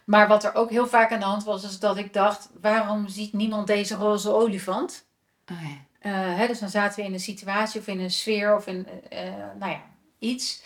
Maar 0.05 0.29
wat 0.29 0.45
er 0.45 0.55
ook 0.55 0.71
heel 0.71 0.87
vaak 0.87 1.13
aan 1.13 1.19
de 1.19 1.25
hand 1.25 1.45
was, 1.45 1.65
is 1.65 1.79
dat 1.79 1.97
ik 1.97 2.13
dacht: 2.13 2.49
waarom 2.61 3.09
ziet 3.09 3.33
niemand 3.33 3.67
deze 3.67 3.95
roze 3.95 4.33
olifant? 4.33 5.05
Oh, 5.53 5.63
ja. 5.63 5.77
Eh, 6.05 6.13
hè, 6.13 6.47
dus 6.47 6.59
dan 6.59 6.69
zaten 6.69 7.01
we 7.01 7.07
in 7.07 7.13
een 7.13 7.21
situatie 7.21 7.81
of 7.81 7.87
in 7.87 8.01
een 8.01 8.11
sfeer 8.11 8.57
of 8.57 8.67
in 8.67 8.87
eh, 9.09 9.29
eh, 9.29 9.35
nou 9.59 9.73
ja, 9.73 9.83
iets. 10.19 10.63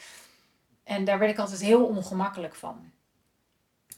En 0.85 1.05
daar 1.05 1.19
werd 1.19 1.31
ik 1.31 1.39
altijd 1.39 1.61
heel 1.61 1.85
ongemakkelijk 1.85 2.55
van. 2.55 2.91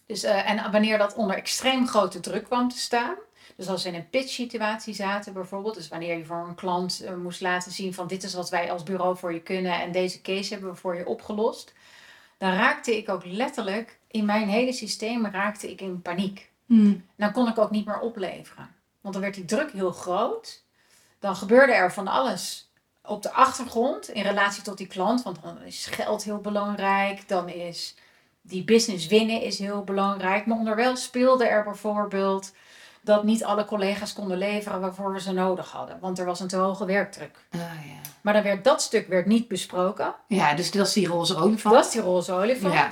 Dus, 0.06 0.22
en 0.22 0.70
wanneer 0.70 0.98
dat 0.98 1.14
onder 1.14 1.36
extreem 1.36 1.86
grote 1.86 2.20
druk 2.20 2.44
kwam 2.44 2.68
te 2.68 2.78
staan. 2.78 3.14
Dus 3.56 3.68
als 3.68 3.82
we 3.82 3.88
in 3.88 3.94
een 3.94 4.10
pitch 4.10 4.28
situatie 4.28 4.94
zaten 4.94 5.32
bijvoorbeeld. 5.32 5.74
Dus 5.74 5.88
wanneer 5.88 6.18
je 6.18 6.24
voor 6.24 6.46
een 6.48 6.54
klant 6.54 7.04
moest 7.16 7.40
laten 7.40 7.72
zien 7.72 7.94
van 7.94 8.06
dit 8.06 8.22
is 8.22 8.34
wat 8.34 8.50
wij 8.50 8.72
als 8.72 8.82
bureau 8.82 9.16
voor 9.16 9.32
je 9.32 9.42
kunnen. 9.42 9.80
En 9.80 9.92
deze 9.92 10.20
case 10.20 10.52
hebben 10.52 10.70
we 10.70 10.76
voor 10.76 10.96
je 10.96 11.06
opgelost. 11.06 11.74
Dan 12.38 12.52
raakte 12.52 12.96
ik 12.96 13.08
ook 13.08 13.24
letterlijk 13.24 13.98
in 14.06 14.24
mijn 14.24 14.48
hele 14.48 14.72
systeem 14.72 15.26
raakte 15.26 15.70
ik 15.70 15.80
in 15.80 16.02
paniek. 16.02 16.50
Hm. 16.66 16.94
Dan 17.16 17.32
kon 17.32 17.48
ik 17.48 17.58
ook 17.58 17.70
niet 17.70 17.86
meer 17.86 18.00
opleveren. 18.00 18.74
Want 19.00 19.14
dan 19.14 19.22
werd 19.22 19.34
die 19.34 19.44
druk 19.44 19.72
heel 19.72 19.92
groot. 19.92 20.64
Dan 21.20 21.36
gebeurde 21.36 21.72
er 21.72 21.92
van 21.92 22.08
alles 22.08 22.70
op 23.04 23.22
de 23.22 23.32
achtergrond 23.32 24.08
in 24.08 24.22
relatie 24.22 24.62
tot 24.62 24.78
die 24.78 24.86
klant. 24.86 25.22
Want 25.22 25.42
dan 25.42 25.62
is 25.62 25.86
geld 25.86 26.24
heel 26.24 26.38
belangrijk. 26.40 27.28
Dan 27.28 27.48
is 27.48 27.94
die 28.42 28.64
business 28.64 29.06
winnen 29.06 29.42
is 29.42 29.58
heel 29.58 29.84
belangrijk. 29.84 30.46
Maar 30.46 30.58
onderwijl 30.58 30.96
speelde 30.96 31.46
er 31.46 31.64
bijvoorbeeld 31.64 32.52
dat 33.02 33.24
niet 33.24 33.44
alle 33.44 33.64
collega's 33.64 34.12
konden 34.12 34.38
leveren 34.38 34.80
waarvoor 34.80 35.12
we 35.12 35.20
ze 35.20 35.32
nodig 35.32 35.70
hadden. 35.70 35.98
Want 36.00 36.18
er 36.18 36.24
was 36.24 36.40
een 36.40 36.48
te 36.48 36.56
hoge 36.56 36.84
werkdruk. 36.84 37.38
Oh, 37.54 37.60
ja. 37.60 38.10
Maar 38.20 38.32
dan 38.32 38.42
werd 38.42 38.64
dat 38.64 38.82
stuk 38.82 39.08
werd 39.08 39.26
niet 39.26 39.48
besproken. 39.48 40.14
ja, 40.26 40.54
dus 40.54 40.70
dat 40.70 40.86
is 40.86 40.92
die 40.92 41.06
roze 41.06 41.36
olifant. 41.36 41.74
Dat 41.74 41.84
is 41.84 41.90
die 41.90 42.00
roze 42.00 42.32
olifant. 42.32 42.74
Ja. 42.74 42.90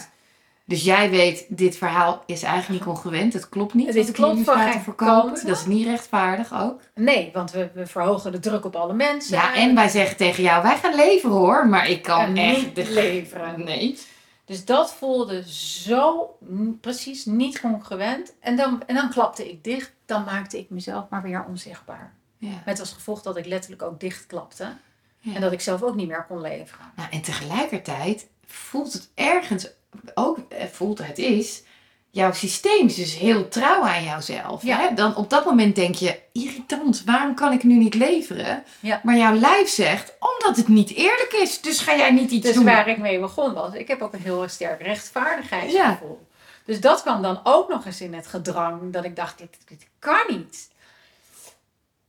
Dus 0.68 0.84
jij 0.84 1.10
weet, 1.10 1.46
dit 1.48 1.76
verhaal 1.76 2.22
is 2.26 2.42
eigenlijk 2.42 2.84
niet 2.84 2.94
congruent. 2.94 3.32
Het 3.32 3.48
klopt 3.48 3.74
niet. 3.74 3.92
Dit 3.92 4.08
ik 4.08 4.14
klopt 4.14 4.44
van 4.44 4.70
te 4.70 4.78
verkopen. 4.78 5.32
kant. 5.32 5.46
Dat 5.46 5.56
is 5.56 5.66
niet 5.66 5.86
rechtvaardig 5.86 6.54
ook. 6.54 6.80
Nee, 6.94 7.30
want 7.32 7.50
we, 7.50 7.70
we 7.74 7.86
verhogen 7.86 8.32
de 8.32 8.38
druk 8.38 8.64
op 8.64 8.76
alle 8.76 8.92
mensen. 8.92 9.36
Ja, 9.36 9.54
en 9.54 9.74
wij 9.74 9.88
zeggen 9.88 10.16
tegen 10.16 10.42
jou, 10.42 10.62
wij 10.62 10.76
gaan 10.76 10.94
leveren 10.94 11.36
hoor. 11.36 11.66
Maar 11.68 11.88
ik 11.88 12.02
kan 12.02 12.36
echt... 12.36 12.76
niet 12.76 12.88
leveren. 12.88 13.64
Nee. 13.64 13.98
Dus 14.44 14.64
dat 14.64 14.94
voelde 14.94 15.52
zo 15.52 16.36
precies 16.80 17.24
niet 17.24 17.60
congruent. 17.60 18.34
En 18.40 18.56
dan, 18.56 18.82
en 18.86 18.94
dan 18.94 19.10
klapte 19.10 19.50
ik 19.50 19.64
dicht. 19.64 19.92
Dan 20.06 20.24
maakte 20.24 20.58
ik 20.58 20.70
mezelf 20.70 21.04
maar 21.10 21.22
weer 21.22 21.44
onzichtbaar. 21.48 22.12
Ja. 22.38 22.62
Met 22.64 22.80
als 22.80 22.92
gevolg 22.92 23.22
dat 23.22 23.36
ik 23.36 23.46
letterlijk 23.46 23.82
ook 23.82 24.00
dichtklapte. 24.00 24.72
Ja. 25.18 25.34
En 25.34 25.40
dat 25.40 25.52
ik 25.52 25.60
zelf 25.60 25.82
ook 25.82 25.94
niet 25.94 26.08
meer 26.08 26.24
kon 26.28 26.40
leveren. 26.40 26.92
Nou, 26.96 27.08
en 27.10 27.22
tegelijkertijd 27.22 28.28
voelt 28.46 28.92
het 28.92 29.10
ergens 29.14 29.68
ook, 30.14 30.38
eh, 30.48 30.64
voelt 30.72 30.98
het 30.98 31.18
is, 31.18 31.62
jouw 32.10 32.32
systeem 32.32 32.86
is 32.86 32.94
dus 32.94 33.16
heel 33.16 33.48
trouw 33.48 33.82
aan 33.82 34.04
jouzelf. 34.04 34.62
Ja. 34.62 34.78
Hè? 34.78 34.94
Dan 34.94 35.16
op 35.16 35.30
dat 35.30 35.44
moment 35.44 35.74
denk 35.76 35.94
je, 35.94 36.18
irritant, 36.32 37.02
waarom 37.04 37.34
kan 37.34 37.52
ik 37.52 37.62
nu 37.62 37.74
niet 37.74 37.94
leveren? 37.94 38.64
Ja. 38.80 39.00
Maar 39.02 39.16
jouw 39.16 39.34
lijf 39.34 39.68
zegt, 39.68 40.12
omdat 40.20 40.56
het 40.56 40.68
niet 40.68 40.90
eerlijk 40.94 41.32
is. 41.42 41.60
Dus 41.60 41.78
ga 41.78 41.96
jij 41.96 42.10
niet 42.10 42.30
iets 42.30 42.46
Dus 42.46 42.54
doen. 42.54 42.64
waar 42.64 42.88
ik 42.88 42.98
mee 42.98 43.20
begon 43.20 43.52
was, 43.54 43.74
ik 43.74 43.88
heb 43.88 44.02
ook 44.02 44.12
een 44.12 44.22
heel 44.22 44.48
sterk 44.48 44.82
rechtvaardigheidsgevoel. 44.82 46.26
Dus 46.64 46.80
dat 46.80 47.02
kwam 47.02 47.22
dan 47.22 47.40
ook 47.44 47.68
nog 47.68 47.86
eens 47.86 48.00
in 48.00 48.14
het 48.14 48.26
gedrang, 48.26 48.92
dat 48.92 49.04
ik 49.04 49.16
dacht, 49.16 49.38
dit, 49.38 49.56
dit 49.68 49.86
kan 49.98 50.20
niet. 50.28 50.68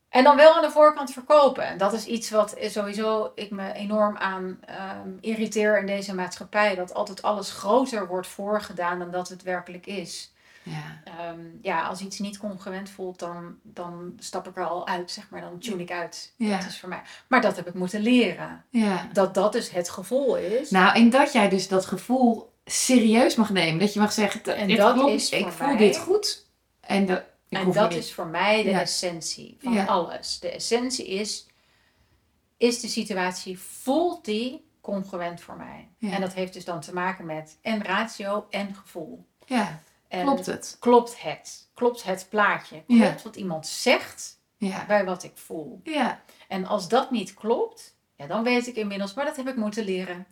En 0.10 0.24
dan 0.24 0.36
wel 0.36 0.54
aan 0.56 0.62
de 0.62 0.72
voorkant 0.72 1.12
verkopen. 1.12 1.63
En 1.65 1.78
dat 1.78 1.93
is 1.93 2.06
iets 2.06 2.30
wat 2.30 2.56
sowieso 2.62 3.32
ik 3.36 3.52
me 3.52 3.74
enorm 3.74 4.17
aan 4.17 4.60
ehm, 4.65 5.10
irriteer 5.22 5.80
in 5.80 5.86
deze 5.86 6.15
maatschappij. 6.15 6.76
Dat 6.76 6.93
altijd 6.93 7.22
alles 7.22 7.52
groter 7.52 8.08
wordt 8.08 8.28
voorgedaan 8.28 9.00
dan 9.00 9.12
dat 9.12 9.30
het 9.30 9.43
werkelijk 9.43 9.86
is. 9.86 10.34
Ja. 10.63 11.02
Ehm, 11.04 11.39
ja, 11.62 11.82
als 11.88 12.02
iets 12.02 12.19
niet 12.19 12.38
congruent 12.38 12.89
voelt, 12.89 13.19
dan, 13.19 13.56
dan 13.62 14.13
stap 14.19 14.48
ik 14.48 14.58
er 14.58 14.67
al 14.67 14.88
uit, 14.88 15.12
zeg 15.12 15.30
maar. 15.30 15.41
Dan 15.41 15.60
tune 15.60 15.82
ik 15.82 15.91
uit. 15.91 16.34
Ja. 16.36 16.58
Dat 16.58 16.65
is 16.67 16.80
voor 16.80 16.89
mij. 16.89 17.02
Maar 17.28 17.41
dat 17.41 17.56
heb 17.56 17.67
ik 17.67 17.74
moeten 17.74 18.02
leren. 18.02 18.63
ja. 18.69 19.08
Dat 19.13 19.34
dat 19.34 19.52
dus 19.52 19.72
het 19.72 19.89
gevoel 19.89 20.38
is. 20.38 20.69
Nou, 20.69 20.95
en 20.95 21.10
dat 21.10 21.32
jij 21.34 21.50
dus 21.50 21.67
dat 21.67 21.86
gevoel 21.86 22.54
serieus 22.65 23.36
mag 23.36 23.50
nemen. 23.50 23.80
Dat 23.80 23.93
je 23.93 24.00
mag 24.00 24.12
zeggen, 24.12 24.58
En 24.58 24.76
dat 24.76 24.93
klopt, 24.93 25.13
is 25.13 25.30
ik 25.30 25.48
voel 25.48 25.67
mij- 25.67 25.78
dit 25.78 25.98
goed. 25.98 26.45
En, 26.82 27.06
dat 27.06 27.24
ik 27.49 27.57
En 27.57 27.71
dat 27.71 27.89
niet- 27.89 27.99
is 27.99 28.13
voor 28.13 28.27
mij 28.27 28.63
de 28.63 28.69
Ja. 28.69 28.79
essentie 28.79 29.57
van 29.59 29.73
Ja. 29.73 29.85
alles. 29.85 30.39
De 30.39 30.51
essentie 30.51 31.07
is, 31.07 31.47
is 32.57 32.79
de 32.79 32.88
situatie, 32.88 33.59
voelt 33.59 34.25
die 34.25 34.67
congruent 34.81 35.41
voor 35.41 35.55
mij? 35.57 35.89
Ja. 35.97 36.12
En 36.12 36.21
dat 36.21 36.33
heeft 36.33 36.53
dus 36.53 36.65
dan 36.65 36.81
te 36.81 36.93
maken 36.93 37.25
met 37.25 37.57
en 37.62 37.83
ratio 37.83 38.47
en 38.49 38.75
gevoel. 38.75 39.25
Ja, 39.45 39.79
En 40.07 40.25
klopt 40.25 40.45
het. 40.45 40.77
Klopt 40.79 41.21
het? 41.21 41.67
Klopt 41.73 42.03
het 42.03 42.25
plaatje? 42.29 42.83
Klopt 42.88 43.21
wat 43.23 43.35
iemand 43.35 43.67
zegt 43.67 44.39
bij 44.88 45.05
wat 45.05 45.23
ik 45.23 45.31
voel? 45.38 45.79
Ja. 45.83 46.21
En 46.47 46.65
als 46.65 46.88
dat 46.88 47.12
niet 47.12 47.33
klopt, 47.33 47.95
ja, 48.15 48.27
dan 48.27 48.43
weet 48.43 48.67
ik 48.67 48.75
inmiddels, 48.75 49.13
maar 49.13 49.25
dat 49.25 49.35
heb 49.35 49.47
ik 49.47 49.55
moeten 49.55 49.83
leren. 49.83 50.25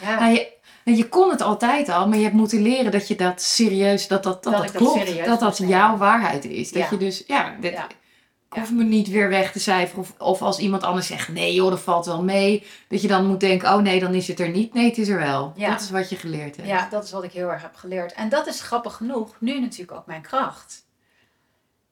Ja, 0.00 0.18
Nou, 0.20 0.32
je, 0.32 0.52
nou, 0.84 0.98
je 0.98 1.08
kon 1.08 1.30
het 1.30 1.40
altijd 1.40 1.88
al, 1.88 2.08
maar 2.08 2.16
je 2.16 2.22
hebt 2.24 2.34
moeten 2.36 2.62
leren 2.62 2.92
dat 2.92 3.08
je 3.08 3.14
dat 3.16 3.42
serieus, 3.42 4.08
dat 4.08 4.22
dat, 4.22 4.42
dat, 4.42 4.52
Dat 4.52 4.62
dat 4.62 4.72
klopt. 4.72 5.24
dat 5.24 5.40
dat 5.40 5.58
jouw 5.58 5.96
waarheid 5.96 6.44
is. 6.44 6.72
Dat 6.72 6.82
Ja. 6.82 6.88
je 6.90 6.96
dus, 6.96 7.24
ja, 7.26 7.56
dit, 7.60 7.72
Ja. 7.72 7.86
ik 7.86 8.60
hoef 8.60 8.72
me 8.72 8.84
niet 8.84 9.08
weer 9.08 9.28
weg 9.28 9.52
te 9.52 9.58
cijferen. 9.60 10.00
Of, 10.02 10.14
of 10.18 10.42
als 10.42 10.58
iemand 10.58 10.82
anders 10.82 11.06
zegt, 11.06 11.28
nee 11.28 11.54
joh, 11.54 11.70
dat 11.70 11.80
valt 11.80 12.06
wel 12.06 12.22
mee. 12.22 12.66
Dat 12.88 13.02
je 13.02 13.08
dan 13.08 13.26
moet 13.26 13.40
denken, 13.40 13.68
oh 13.74 13.80
nee, 13.82 14.00
dan 14.00 14.14
is 14.14 14.28
het 14.28 14.40
er 14.40 14.48
niet. 14.48 14.74
Nee, 14.74 14.88
het 14.88 14.98
is 14.98 15.08
er 15.08 15.18
wel. 15.18 15.52
Ja. 15.56 15.70
Dat 15.70 15.80
is 15.80 15.90
wat 15.90 16.10
je 16.10 16.16
geleerd 16.16 16.56
hebt. 16.56 16.68
ja, 16.68 16.88
dat 16.90 17.04
is 17.04 17.10
wat 17.12 17.24
ik 17.24 17.32
heel 17.32 17.48
erg 17.50 17.62
heb 17.62 17.74
geleerd. 17.74 18.12
En 18.12 18.28
dat 18.28 18.46
is 18.46 18.60
grappig 18.62 18.94
genoeg, 18.94 19.36
nu 19.38 19.60
natuurlijk 19.60 19.98
ook 19.98 20.06
mijn 20.06 20.22
kracht. 20.22 20.82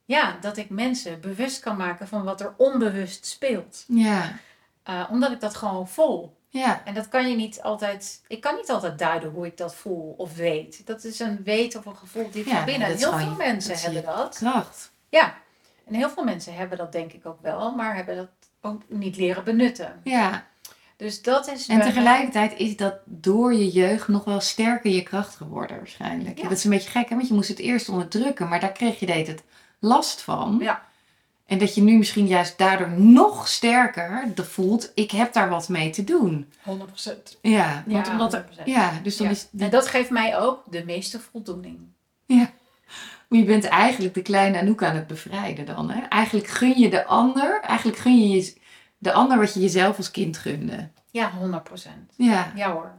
Ja, 0.05 0.37
dat 0.41 0.57
ik 0.57 0.71
mensen 0.71 1.21
bewust 1.21 1.61
kan 1.61 1.77
maken 1.77 2.09
van 2.09 2.25
wat 2.25 2.41
er 2.41 2.55
onbewust 2.57 3.27
speelt. 3.27 3.85
Ja. 3.89 4.39
Eh, 4.83 5.05
omdat 5.11 5.33
ik 5.33 5.41
dat 5.41 5.55
gewoon 5.57 5.89
voel. 5.89 6.37
Ja. 6.53 6.83
En 6.85 6.95
dat 6.95 7.09
kan 7.09 7.29
je 7.29 7.37
niet 7.37 7.63
altijd. 7.63 8.21
Ik 8.29 8.41
kan 8.41 8.55
niet 8.55 8.71
altijd 8.71 8.99
duiden 8.99 9.31
hoe 9.31 9.47
ik 9.47 9.57
dat 9.57 9.75
voel 9.75 10.15
of 10.17 10.35
weet. 10.37 10.87
Dat 10.87 11.05
is 11.05 11.19
een 11.21 11.41
weten 11.45 11.79
of 11.81 11.87
een 11.87 11.97
gevoel 11.97 12.31
diep 12.31 12.47
Ja, 12.47 12.55
van 12.57 12.65
binnen. 12.65 12.89
heel 12.89 13.11
veel 13.13 13.19
je- 13.19 13.35
mensen 13.37 13.73
dat 13.73 13.83
hebben 13.83 14.03
dat. 14.03 14.37
Kracht. 14.37 14.93
Ja. 15.09 15.35
En 15.87 15.95
heel 15.95 16.11
veel 16.11 16.25
mensen 16.25 16.55
hebben 16.55 16.79
dat 16.79 16.93
denk 16.93 17.13
ik 17.13 17.27
ook 17.27 17.39
wel, 17.43 17.75
maar 17.75 17.95
hebben 17.97 18.17
dat 18.17 18.29
ook 18.61 18.83
niet 18.89 19.17
leren 19.17 19.45
benutten. 19.45 20.01
Ja. 20.05 20.47
Dus 20.97 21.23
dat 21.23 21.49
is. 21.49 21.67
En 21.69 21.81
tegelijkertijd 21.81 22.59
is 22.59 22.77
dat 22.77 22.95
door 23.05 23.55
je 23.55 23.69
jeugd 23.71 24.09
nog 24.09 24.25
wel 24.25 24.41
sterker 24.41 24.91
je 24.91 25.03
kracht 25.03 25.35
geworden 25.37 25.77
waarschijnlijk. 25.77 26.37
Ja. 26.37 26.43
Dat 26.43 26.53
is 26.59 26.65
een 26.65 26.71
beetje 26.71 26.91
gek, 26.91 27.09
hè? 27.09 27.17
want 27.17 27.29
je 27.29 27.35
moest 27.35 27.49
het 27.49 27.59
eerst 27.59 27.89
onderdrukken, 27.89 28.49
maar 28.49 28.61
daar 28.61 28.73
kreeg 28.73 29.01
je 29.01 29.07
deed 29.07 29.27
het 29.27 29.43
last 29.79 30.21
van. 30.23 30.59
Ja. 30.61 30.83
En 31.47 31.59
dat 31.59 31.75
je 31.75 31.83
nu 31.83 31.97
misschien 31.99 32.27
juist 32.27 32.59
daardoor 32.59 32.91
nog 32.91 33.49
sterker 33.49 34.33
de 34.35 34.45
voelt, 34.45 34.93
ik 34.95 35.11
heb 35.11 35.33
daar 35.33 35.49
wat 35.49 35.69
mee 35.69 35.91
te 35.91 36.05
doen. 36.05 36.53
100%. 36.63 37.39
Ja, 37.43 37.83
want 37.87 38.07
Ja, 38.07 38.13
omdat 38.13 38.35
er, 38.35 38.45
100%. 38.45 38.63
ja 38.65 38.93
dus 39.03 39.17
dan 39.17 39.27
Ja. 39.27 39.33
is 39.33 39.49
En 39.59 39.71
dat 39.71 39.87
geeft 39.87 40.11
mij 40.11 40.39
ook 40.39 40.63
de 40.71 40.85
meeste 40.85 41.21
voldoening. 41.21 41.79
je 43.29 43.45
bent 43.45 43.65
eigenlijk 43.65 44.15
de 44.15 44.23
kleine 44.23 44.59
Anouk 44.59 44.83
aan 44.83 44.95
het 44.97 45.07
bevrijden 45.07 45.67
dan. 45.67 45.91
Hè? 45.91 46.01
Eigenlijk 46.01 46.47
gun 46.47 46.79
je 46.79 46.91
de 46.91 47.05
ander, 47.05 47.61
eigenlijk 47.61 47.99
gun 47.99 48.19
je, 48.29 48.35
je 48.37 48.55
de 48.99 49.13
ander 49.13 49.39
wat 49.39 49.55
je 49.55 49.61
jezelf 49.61 49.97
als 49.97 50.11
kind 50.11 50.37
gunde. 50.37 50.89
Ja, 51.11 51.33
100%. 51.41 52.15
Ja, 52.17 52.53
Ja 52.55 52.73
hoor. 52.73 52.93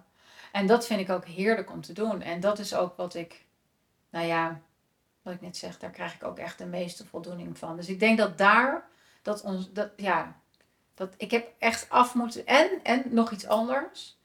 En 0.51 0.67
dat 0.67 0.85
vind 0.85 0.99
ik 0.99 1.09
ook 1.09 1.25
heerlijk 1.25 1.71
om 1.71 1.81
te 1.81 1.93
doen. 1.93 2.21
En 2.21 2.39
dat 2.39 2.59
is 2.59 2.75
ook 2.75 2.97
wat 2.97 3.15
ik, 3.15 3.45
nou 4.11 4.25
ja, 4.25 4.59
wat 5.23 5.33
ik 5.33 5.41
net 5.41 5.57
zeg, 5.57 5.79
daar 5.79 5.89
krijg 5.89 6.13
ik 6.13 6.23
ook 6.23 6.37
echt 6.37 6.57
de 6.57 6.65
meeste 6.65 7.05
voldoening 7.05 7.57
van. 7.57 7.75
Dus 7.75 7.87
ik 7.87 7.99
denk 7.99 8.17
dat 8.17 8.37
daar, 8.37 8.85
dat 9.21 9.41
ons, 9.41 9.71
dat, 9.71 9.89
ja, 9.95 10.35
dat 10.93 11.13
ik 11.17 11.31
heb 11.31 11.47
echt 11.59 11.89
af 11.89 12.13
moeten. 12.13 12.45
En, 12.45 12.69
en 12.83 13.03
nog 13.09 13.31
iets 13.31 13.47
anders, 13.47 14.17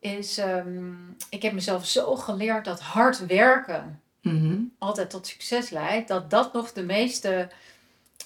is, 0.00 0.38
ehm, 0.38 0.92
ik 1.28 1.42
heb 1.42 1.52
mezelf 1.52 1.86
zo 1.86 2.16
geleerd 2.16 2.64
dat 2.64 2.80
hard 2.80 3.26
werken 3.26 4.02
Mhm. 4.22 4.60
altijd 4.78 5.10
tot 5.10 5.26
succes 5.26 5.70
leidt, 5.70 6.08
dat 6.08 6.30
dat 6.30 6.52
nog 6.52 6.72
de 6.72 6.82
meeste 6.82 7.48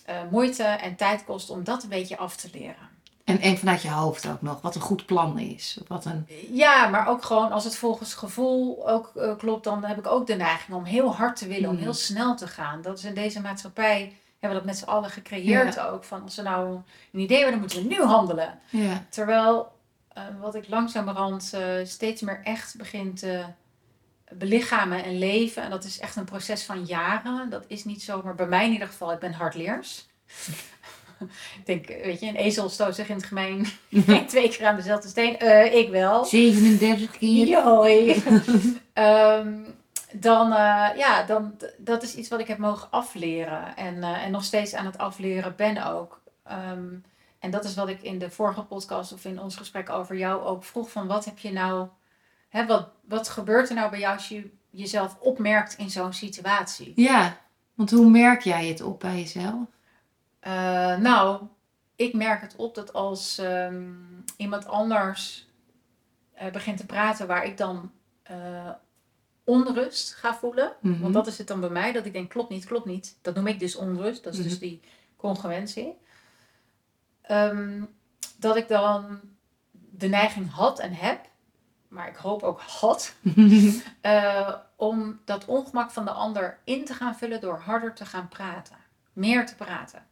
eh, 0.05 0.23
moeite 0.31 0.63
en 0.63 0.97
tijd 0.97 1.25
kost 1.25 1.51
om 1.51 1.65
dat 1.65 1.83
een 1.83 1.89
beetje 1.89 2.17
af 2.17 2.37
te 2.37 2.49
leren. 2.53 2.89
En, 3.27 3.41
en 3.41 3.59
vanuit 3.59 3.83
je 3.83 3.91
hoofd 3.91 4.29
ook 4.29 4.43
nog, 4.43 4.61
wat 4.61 4.75
een 4.75 4.81
goed 4.81 5.07
plan 5.07 5.39
is. 5.39 5.79
Wat 5.87 6.05
een, 6.05 6.27
Ja, 6.51 6.87
maar 6.89 7.09
ook 7.09 7.25
gewoon 7.25 7.53
als 7.53 7.65
het 7.65 7.77
volgens 7.77 8.15
gevoel 8.15 8.89
ook 8.89 9.13
eh, 9.17 9.37
klopt, 9.37 9.65
dan 9.65 9.85
heb 9.85 9.99
ik 9.99 10.07
ook 10.07 10.27
de 10.27 10.35
neiging 10.35 10.77
om 10.77 10.85
heel 10.85 11.15
hard 11.15 11.37
te 11.37 11.47
willen, 11.47 11.69
om 11.69 11.75
Mm. 11.77 11.83
heel 11.83 11.95
snel 11.95 12.37
te 12.37 12.47
gaan. 12.47 12.83
Dat 12.83 12.99
is 12.99 13.05
in 13.05 13.15
deze 13.15 13.41
maatschappij, 13.41 13.99
hebben 14.39 14.49
we 14.49 14.55
dat 14.55 14.65
met 14.65 14.77
z'n 14.77 14.85
allen 14.95 15.11
gecreëerd 15.11 15.79
ook. 15.81 16.05
Van 16.05 16.23
als 16.23 16.37
we 16.37 16.43
nou 16.43 16.81
een 17.13 17.21
idee 17.21 17.37
hebben, 17.43 17.51
dan 17.53 17.61
moeten 17.61 17.83
we 17.89 17.95
nu 17.95 18.03
handelen. 18.03 18.59
ja. 18.71 19.05
Terwijl 19.09 19.73
eh, 20.09 20.23
wat 20.41 20.55
ik 20.55 20.69
langzamerhand 20.69 21.51
eh, 21.55 21.63
steeds 21.85 22.21
meer 22.21 22.41
echt 22.45 22.77
begin 22.77 23.15
te 23.15 23.45
belichamen 24.33 25.05
en 25.05 25.19
leven. 25.19 25.63
En 25.63 25.71
dat 25.71 25.85
is 25.85 25.99
echt 25.99 26.17
een 26.17 26.25
proces 26.25 26.65
van 26.65 26.85
jaren. 26.85 27.51
Dat 27.51 27.65
is 27.67 27.85
niet 27.85 28.03
zomaar, 28.03 28.35
bij 28.35 28.47
mij 28.47 28.65
in 28.67 28.73
ieder 28.73 28.89
geval, 28.89 29.13
ik 29.13 29.19
ben 29.19 29.33
hardleers. 29.33 30.07
ik 31.59 31.67
denk, 31.67 31.87
weet 31.87 32.21
je, 32.21 32.27
een 32.27 32.37
ezel 32.37 32.69
stoot 32.69 32.95
zich 32.95 33.09
in 33.09 33.17
het 33.17 33.25
gemeen 33.25 33.67
twee 34.27 34.49
keer 34.49 34.67
aan 34.67 34.77
dezelfde 34.77 35.09
steen. 35.09 35.39
Eh, 35.39 35.75
ik 35.75 35.91
wel. 35.91 36.25
37 36.25 37.11
keer. 37.19 37.47
Joi. 37.47 38.23
Ehm, 38.93 39.55
dan, 40.13 40.53
eh, 40.53 40.89
ja, 40.97 41.23
dan, 41.27 41.57
dat 41.79 42.03
is 42.03 42.15
iets 42.15 42.29
wat 42.29 42.41
ik 42.41 42.47
heb 42.47 42.59
mogen 42.59 42.91
afleren. 42.91 43.77
En, 43.77 44.03
eh, 44.03 44.25
en 44.25 44.31
nog 44.31 44.45
steeds 44.45 44.75
aan 44.75 44.87
het 44.87 44.99
afleren 44.99 45.55
ben 45.57 45.87
ook. 45.87 46.21
Ehm, 46.45 46.95
en 47.39 47.51
dat 47.51 47.65
is 47.65 47.75
wat 47.75 47.89
ik 47.89 48.03
in 48.03 48.19
de 48.19 48.31
vorige 48.31 48.63
podcast 48.63 49.13
of 49.13 49.25
in 49.25 49.41
ons 49.41 49.57
gesprek 49.57 49.91
over 49.91 50.17
jou 50.17 50.45
ook 50.45 50.65
vroeg. 50.65 50.91
Van 50.91 51.07
wat 51.07 51.25
heb 51.25 51.39
je 51.39 51.53
nou, 51.53 51.89
hè, 52.49 52.67
wat, 52.67 52.89
wat 53.09 53.29
gebeurt 53.29 53.69
er 53.69 53.75
nou 53.75 53.91
bij 53.91 53.99
jou 53.99 54.15
als 54.15 54.29
je 54.29 54.51
jezelf 54.71 55.17
opmerkt 55.21 55.77
in 55.79 55.91
zo'n 55.91 56.13
situatie? 56.13 56.93
Ja, 56.97 57.39
want 57.75 57.91
hoe 57.91 58.11
merk 58.11 58.43
jij 58.43 58.67
het 58.67 58.83
op 58.83 59.01
bij 59.01 59.17
jezelf? 59.17 59.67
Eh, 60.47 60.97
nou, 60.97 61.47
ik 61.97 62.15
merk 62.15 62.41
het 62.41 62.57
op 62.57 62.75
dat 62.75 62.93
als 62.93 63.39
ehm, 63.39 63.93
iemand 64.37 64.67
anders 64.67 65.47
eh, 66.33 66.53
begint 66.53 66.77
te 66.77 66.87
praten 66.87 67.27
waar 67.27 67.45
ik 67.45 67.57
dan 67.57 67.93
eh, 68.23 68.71
onrust 69.45 70.15
ga 70.15 70.35
voelen. 70.35 70.73
Mhm. 70.81 71.01
Want 71.01 71.15
dat 71.15 71.27
is 71.27 71.39
het 71.39 71.47
dan 71.47 71.61
bij 71.61 71.69
mij, 71.71 71.93
dat 71.93 72.07
ik 72.07 72.13
denk 72.13 72.31
klopt 72.31 72.49
niet, 72.51 72.65
klopt 72.65 72.85
niet. 72.87 73.19
Dat 73.23 73.35
noem 73.35 73.47
ik 73.47 73.59
dus 73.59 73.77
onrust, 73.77 74.25
dat 74.25 74.33
is 74.35 74.43
dus 74.43 74.53
Mhm. 74.53 74.61
die 74.61 74.81
congruentie. 75.17 75.99
Ehm, 77.23 77.83
dat 78.39 78.57
ik 78.57 78.69
dan 78.69 79.21
de 79.73 80.09
neiging 80.09 80.51
had 80.51 80.79
en 80.79 80.93
heb, 80.93 81.27
maar 81.89 82.09
ik 82.09 82.17
hoop 82.17 82.43
ook 82.43 82.61
had, 82.61 83.15
eh, 84.01 84.55
om 84.77 85.21
dat 85.25 85.45
ongemak 85.45 85.91
van 85.91 86.05
de 86.05 86.11
ander 86.11 86.59
in 86.65 86.85
te 86.85 86.95
gaan 86.95 87.17
vullen 87.17 87.41
door 87.41 87.59
harder 87.59 87.95
te 87.95 88.05
gaan 88.07 88.29
praten. 88.29 88.77
Meer 89.13 89.47
te 89.47 89.55
praten. 89.55 90.07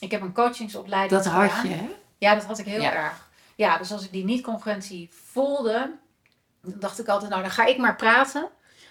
Ik 0.00 0.10
heb 0.10 0.20
een 0.20 0.32
coachingsopleiding 0.32 1.22
dat 1.22 1.32
had 1.32 1.50
gedaan. 1.50 1.68
je, 1.70 1.76
hè? 1.76 1.88
Ja, 2.18 2.34
dat 2.34 2.44
had 2.44 2.58
ik 2.58 2.66
heel 2.66 2.80
Ja. 2.80 2.92
erg. 2.92 3.26
Ja, 3.54 3.78
dus 3.78 3.92
als 3.92 4.04
ik 4.04 4.12
die 4.12 4.24
niet-congruentie 4.24 5.08
voelde, 5.32 5.90
dan 6.62 6.74
dacht 6.78 6.98
ik 7.00 7.08
altijd, 7.08 7.30
nou 7.30 7.42
dan 7.42 7.50
ga 7.50 7.64
ik 7.64 7.78
maar 7.78 7.96
praten. 7.96 8.48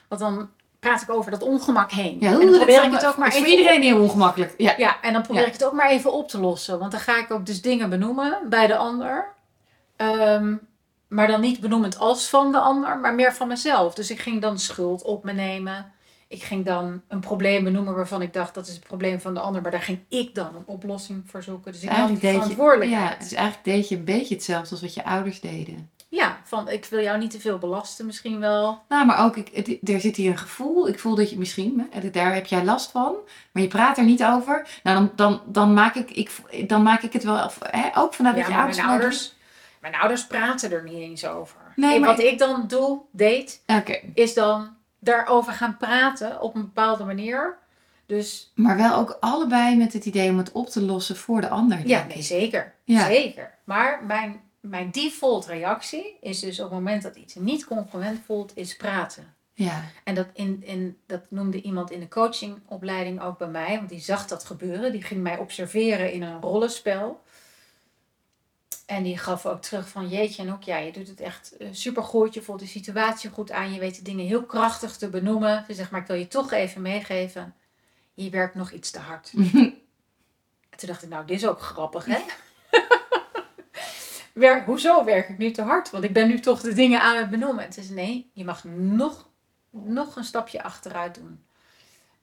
Want 0.08 0.22
dan 0.22 0.50
praat 0.80 1.02
ik 1.02 1.10
over 1.10 1.32
dat 1.32 1.42
ongemak 1.44 1.92
heen. 1.92 2.18
Ja, 2.20 2.32
en 2.32 2.40
dan 2.40 2.58
probeer 2.58 2.84
ik 2.84 2.92
het 2.92 3.06
ook 3.06 3.18
maar 3.18 3.28
even 3.28 3.40
voor 3.40 3.50
iedereen 3.50 3.82
heel 3.82 4.02
ongemakkelijk. 4.02 4.54
Ja. 4.58 4.74
ja, 4.78 5.02
en 5.02 5.14
dan 5.14 5.22
probeer 5.22 5.42
Ja. 5.42 5.48
ik 5.48 5.54
het 5.54 5.64
ook 5.66 5.74
maar 5.74 5.90
even 5.90 6.14
op 6.14 6.30
te 6.30 6.40
lossen. 6.40 6.80
Want 6.80 6.92
dan 6.92 7.00
ga 7.00 7.18
ik 7.18 7.32
ook 7.32 7.46
dus 7.46 7.62
dingen 7.62 7.90
benoemen 7.90 8.38
bij 8.50 8.68
de 8.68 8.78
ander. 8.78 9.34
Ehm, 9.96 10.56
maar 11.08 11.28
dan 11.28 11.42
niet 11.42 11.60
benoemend 11.60 12.00
als 12.00 12.30
van 12.30 12.52
de 12.52 12.60
ander, 12.60 12.98
maar 12.98 13.14
meer 13.16 13.34
van 13.34 13.48
mezelf. 13.48 13.94
Dus 13.94 14.10
ik 14.12 14.20
ging 14.20 14.42
dan 14.42 14.60
schuld 14.60 15.04
op 15.04 15.24
me 15.24 15.34
nemen. 15.34 15.92
Ik 16.28 16.44
ging 16.44 16.66
dan 16.66 17.02
een 17.08 17.20
probleem 17.20 17.64
benoemen 17.64 17.96
waarvan 17.96 18.22
ik 18.22 18.34
dacht 18.34 18.54
dat 18.54 18.68
is 18.68 18.74
het 18.74 18.84
probleem 18.88 19.20
van 19.22 19.34
de 19.34 19.40
ander, 19.40 19.62
maar 19.62 19.72
daar 19.72 19.82
ging 19.82 20.00
ik 20.10 20.36
dan 20.36 20.56
een 20.56 20.64
oplossing 20.66 21.24
voor 21.26 21.44
zoeken. 21.44 21.72
Dus 21.72 21.84
ik 21.84 21.90
nam 21.92 22.08
die 22.08 22.18
deed 22.20 22.32
je, 22.32 22.40
verantwoordelijkheid. 22.40 23.12
ja, 23.14 23.20
dus 23.20 23.34
eigenlijk 23.34 23.66
deed 23.66 23.90
je 23.90 23.96
een 23.96 24.04
beetje 24.04 24.36
hetzelfde 24.36 24.70
als 24.72 24.82
wat 24.82 24.94
je 24.94 25.06
ouders 25.06 25.40
deden. 25.40 25.90
Ja, 26.10 26.38
van 26.44 26.70
ik 26.70 26.86
wil 26.86 27.02
jou 27.02 27.18
niet 27.18 27.32
te 27.32 27.40
veel 27.40 27.58
belasten 27.58 28.06
misschien 28.06 28.40
wel. 28.40 28.82
Nou, 28.90 29.06
maar 29.06 29.26
ook, 29.26 29.36
ik, 29.38 29.50
het- 29.54 29.90
er 29.90 30.00
zit 30.00 30.16
hier 30.16 30.32
een 30.32 30.38
gevoel. 30.38 30.88
Ik 30.88 31.00
voel 31.00 31.16
dat 31.16 31.30
je 31.30 31.38
misschien, 31.38 31.88
hè, 31.92 32.10
daar 32.10 32.34
heb 32.34 32.46
jij 32.46 32.64
last 32.64 32.92
van, 32.92 33.16
maar 33.52 33.64
je 33.64 33.70
praat 33.70 33.98
er 33.98 34.04
niet 34.06 34.24
over. 34.24 34.68
Nou, 34.84 34.98
dan, 34.98 35.12
dan, 35.16 35.42
dan, 35.46 35.74
maak, 35.74 35.96
ik, 35.96 36.12
ik, 36.12 36.70
dan 36.70 36.84
maak 36.84 37.02
ik 37.02 37.14
het 37.14 37.24
wel, 37.24 37.50
hè, 37.60 37.90
ook 37.98 38.14
vanuit 38.14 38.38
Ja, 38.38 38.48
je 38.48 38.54
ouders 38.56 38.78
mijn 38.78 38.90
ouders, 38.90 39.36
mijn 39.82 39.96
ouders 39.96 40.28
praten 40.28 40.72
er 40.72 40.84
niet 40.84 40.94
eens 40.98 41.26
over. 41.26 41.58
Nee, 41.76 41.96
En 41.96 42.02
wat 42.06 42.20
ik 42.20 42.38
dan 42.38 42.68
doe, 42.68 43.00
deed, 43.12 43.64
Oké, 43.66 44.00
is 44.14 44.34
dan 44.34 44.76
daarover 45.00 45.54
gaan 45.54 45.78
praten 45.78 46.42
op 46.42 46.56
een 46.56 46.62
bepaalde 46.62 47.04
manier. 47.04 47.58
Dus 48.06 48.52
maar 48.56 48.78
wel 48.78 48.96
ook 48.96 49.18
allebei 49.20 49.76
met 49.76 49.94
het 49.94 50.06
idee 50.06 50.30
om 50.30 50.38
het 50.38 50.52
op 50.52 50.70
te 50.70 50.82
lossen 50.82 51.16
voor 51.16 51.42
de 51.42 51.50
ander. 51.50 51.88
ja, 51.88 52.06
nee, 52.06 52.22
zeker. 52.22 52.74
Ja. 52.84 53.06
Zeker. 53.06 53.54
Maar 53.64 54.04
mijn, 54.06 54.42
mijn 54.60 54.92
default 54.92 55.46
reactie 55.46 56.18
is 56.22 56.40
dus 56.40 56.60
op 56.60 56.66
het 56.66 56.74
moment 56.74 57.02
dat 57.04 57.16
iets 57.16 57.36
niet 57.36 57.66
congruent 57.66 58.20
voelt, 58.26 58.52
is 58.56 58.76
praten. 58.76 59.36
Ja, 59.54 59.84
En 60.04 60.16
dat, 60.16 60.28
in, 60.34 60.64
in, 60.66 60.98
dat 61.06 61.22
noemde 61.30 61.62
iemand 61.62 61.92
in 61.92 62.00
de 62.00 62.08
coachingopleiding 62.08 63.22
ook 63.22 63.38
bij 63.38 63.48
mij, 63.48 63.78
want 63.78 63.90
die 63.90 64.00
zag 64.00 64.28
dat 64.28 64.44
gebeuren. 64.44 64.92
Die 64.92 65.02
ging 65.02 65.22
mij 65.22 65.38
observeren 65.38 66.12
in 66.12 66.22
een 66.22 66.42
rollenspel. 66.42 67.24
En 68.86 69.04
die 69.04 69.18
gaf 69.18 69.46
ook 69.46 69.62
terug 69.62 69.90
van 69.90 70.08
jeetje 70.08 70.42
en 70.42 70.54
ook 70.54 70.64
ja, 70.64 70.78
je 70.78 70.92
doet 70.92 71.08
het 71.08 71.20
echt 71.20 71.58
eh, 71.58 71.68
supergoed. 71.72 72.34
Je 72.34 72.42
voelt 72.42 72.60
de 72.60 72.68
situatie 72.68 73.30
goed 73.30 73.52
aan. 73.52 73.74
Je 73.74 73.80
weet 73.80 73.96
de 73.96 74.02
dingen 74.02 74.26
heel 74.26 74.44
krachtig 74.44 74.98
te 74.98 75.10
benoemen. 75.10 75.64
Ze 75.68 75.74
zegt, 75.74 75.92
maar 75.92 76.02
ik 76.02 76.08
wil 76.08 76.16
je 76.16 76.28
toch 76.28 76.52
even 76.52 76.82
meegeven. 76.82 77.56
Je 78.14 78.30
werkt 78.30 78.56
nog 78.56 78.72
iets 78.72 78.92
te 78.92 79.00
hard. 79.00 79.34
En 80.70 80.84
toen 80.84 80.92
dacht 80.92 81.04
ik, 81.04 81.10
nou, 81.10 81.26
dit 81.26 81.38
is 81.38 81.48
ook 81.48 81.62
grappig, 81.62 82.06
hè? 82.06 82.20
Werk, 84.34 84.66
hoezo 84.66 85.04
werk 85.04 85.30
ik 85.30 85.38
nu 85.38 85.52
te 85.52 85.62
hard? 85.62 85.90
Want 85.90 86.04
ik 86.04 86.14
ben 86.14 86.28
nu 86.28 86.40
toch 86.40 86.62
de 86.62 86.74
dingen 86.74 87.02
aan 87.02 87.18
het 87.18 87.30
benoemen. 87.30 87.66
En 87.66 87.74
ze 87.74 87.84
zei, 87.84 87.96
nee, 87.96 88.32
je 88.34 88.44
mag 88.44 88.64
nog, 88.64 89.30
nog 89.70 90.16
een 90.16 90.24
stapje 90.24 90.64
achteruit 90.64 91.16
doen. 91.16 91.46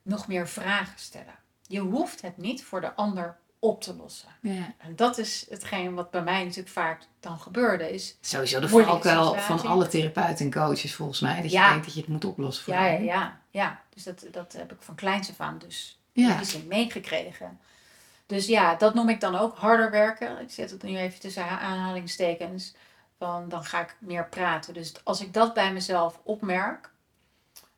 Nog 0.02 0.28
meer 0.28 0.48
vragen 0.48 0.98
stellen. 0.98 1.34
Je 1.66 1.80
hoeft 1.80 2.22
het 2.22 2.36
niet 2.36 2.64
voor 2.64 2.80
de 2.80 2.94
ander 2.94 3.36
op 3.64 3.82
te 3.82 3.94
lossen. 3.94 4.28
ja. 4.40 4.74
En 4.78 4.96
dat 4.96 5.18
is 5.18 5.46
hetgeen 5.48 5.94
wat 5.94 6.10
bij 6.10 6.22
mij 6.22 6.42
natuurlijk 6.42 6.68
vaak 6.68 7.00
dan 7.20 7.38
gebeurde. 7.38 7.92
Is, 7.92 8.16
Sowieso 8.20 8.60
de 8.60 8.68
valkuil 8.68 9.24
situatie. 9.24 9.40
van 9.58 9.70
alle 9.70 9.86
therapeuten 9.86 10.44
en 10.44 10.52
coaches 10.52 10.94
volgens 10.94 11.20
mij. 11.20 11.34
Dat 11.42 11.50
je 11.50 11.56
Ja. 11.56 11.68
denkt 11.70 11.84
dat 11.84 11.94
je 11.94 12.00
het 12.00 12.08
moet 12.08 12.24
oplossen 12.24 12.64
voor 12.64 12.74
ja, 12.74 12.84
ja, 12.86 12.98
ja, 12.98 13.40
ja. 13.50 13.80
Dus 13.94 14.02
dat, 14.02 14.26
dat 14.30 14.52
heb 14.52 14.72
ik 14.72 14.82
van 14.82 14.94
kleins 14.94 15.30
af 15.30 15.40
aan 15.40 15.58
dus 15.58 15.98
Ja. 16.12 16.40
meegekregen. 16.68 17.60
Dus 18.26 18.46
ja, 18.46 18.74
dat 18.74 18.94
noem 18.94 19.08
ik 19.08 19.20
dan 19.20 19.36
ook 19.36 19.56
harder 19.56 19.90
werken. 19.90 20.40
Ik 20.40 20.50
zet 20.50 20.70
het 20.70 20.82
nu 20.82 20.96
even 20.96 21.20
tussen 21.20 21.48
aanhalingstekens. 21.48 22.74
Van 23.18 23.48
dan 23.48 23.64
ga 23.64 23.80
ik 23.80 23.96
meer 24.00 24.26
praten. 24.28 24.74
Dus 24.74 24.92
als 25.04 25.20
ik 25.20 25.32
dat 25.34 25.54
bij 25.54 25.72
mezelf 25.72 26.20
opmerk, 26.24 26.90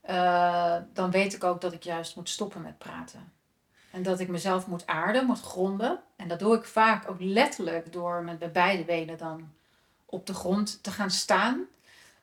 eh, 0.00 0.76
dan 0.92 1.10
weet 1.10 1.34
ik 1.34 1.44
ook 1.44 1.60
dat 1.60 1.72
ik 1.72 1.82
juist 1.82 2.16
moet 2.16 2.28
stoppen 2.28 2.62
met 2.62 2.78
praten. 2.78 3.32
En 3.96 4.02
dat 4.02 4.20
ik 4.20 4.28
mezelf 4.28 4.66
moet 4.66 4.86
aarden, 4.86 5.26
moet 5.26 5.40
gronden. 5.40 6.00
En 6.16 6.28
dat 6.28 6.38
doe 6.38 6.56
ik 6.56 6.64
vaak 6.64 7.10
ook 7.10 7.20
letterlijk 7.20 7.92
door 7.92 8.22
met 8.22 8.52
beide 8.52 8.84
benen 8.84 9.18
dan 9.18 9.48
op 10.06 10.26
de 10.26 10.34
grond 10.34 10.82
te 10.82 10.90
gaan 10.90 11.10
staan. 11.10 11.64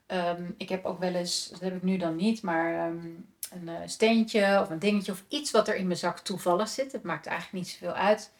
Ehm, 0.05 0.43
ik 0.57 0.69
heb 0.69 0.85
ook 0.85 0.99
wel 0.99 1.13
eens, 1.13 1.49
dat 1.49 1.59
heb 1.59 1.75
ik 1.75 1.83
nu 1.83 1.97
dan 1.97 2.15
niet, 2.15 2.41
maar 2.41 2.73
ehm, 2.73 3.05
een 3.51 3.67
eh, 3.67 3.75
steentje 3.85 4.59
of 4.61 4.69
een 4.69 4.79
dingetje 4.79 5.11
of 5.11 5.23
iets 5.27 5.51
wat 5.51 5.67
er 5.67 5.75
in 5.75 5.87
mijn 5.87 5.99
zak 5.99 6.19
toevallig 6.19 6.67
zit. 6.67 6.91
Het 6.91 7.03
maakt 7.03 7.25
eigenlijk 7.25 7.65
niet 7.65 7.73
zoveel 7.73 7.93
uit. 7.93 8.31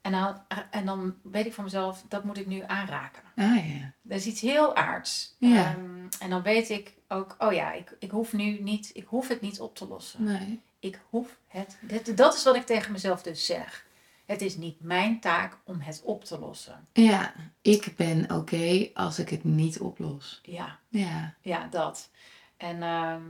En 0.00 0.12
dan, 0.12 0.36
en 0.70 0.86
dan 0.86 1.14
weet 1.22 1.46
ik 1.46 1.54
van 1.54 1.64
mezelf, 1.64 2.04
dat 2.08 2.24
moet 2.24 2.38
ik 2.38 2.46
nu 2.46 2.62
aanraken. 2.66 3.22
Ah 3.36 3.68
ja. 3.68 3.92
Dat 4.02 4.18
is 4.18 4.26
iets 4.26 4.40
heel 4.40 4.76
aards. 4.76 5.34
Ja. 5.38 5.64
Ehm, 5.64 6.06
en 6.20 6.30
dan 6.30 6.42
weet 6.42 6.70
ik 6.70 6.94
ook, 7.08 7.36
oh 7.38 7.52
ja, 7.52 7.72
ik, 7.72 7.96
ik 7.98 8.10
hoef 8.10 8.32
nu 8.32 8.60
niet, 8.60 8.90
ik 8.94 9.06
hoef 9.06 9.28
het 9.28 9.40
niet 9.40 9.60
op 9.60 9.76
te 9.76 9.88
lossen. 9.88 10.24
Nee. 10.24 10.62
Ik 10.82 11.00
hoef 11.10 11.38
het, 11.48 11.78
dit, 11.80 12.16
dat 12.16 12.34
is 12.34 12.44
wat 12.44 12.56
ik 12.56 12.66
tegen 12.66 12.92
mezelf 12.92 13.22
dus 13.22 13.46
zeg. 13.46 13.86
Het 14.26 14.40
is 14.42 14.56
niet 14.56 14.80
mijn 14.80 15.20
taak 15.20 15.58
om 15.64 15.80
het 15.80 16.00
op 16.04 16.24
te 16.24 16.38
lossen. 16.38 16.86
Ja, 16.92 17.34
ik 17.60 17.92
ben 17.96 18.30
oké 18.34 18.90
als 18.94 19.18
ik 19.18 19.28
het 19.28 19.44
niet 19.44 19.80
oplos. 19.80 20.40
Ja, 20.42 20.78
Ja. 20.88 21.34
ja, 21.40 21.66
dat. 21.66 22.10
En, 22.56 22.82
ehm, 22.82 23.22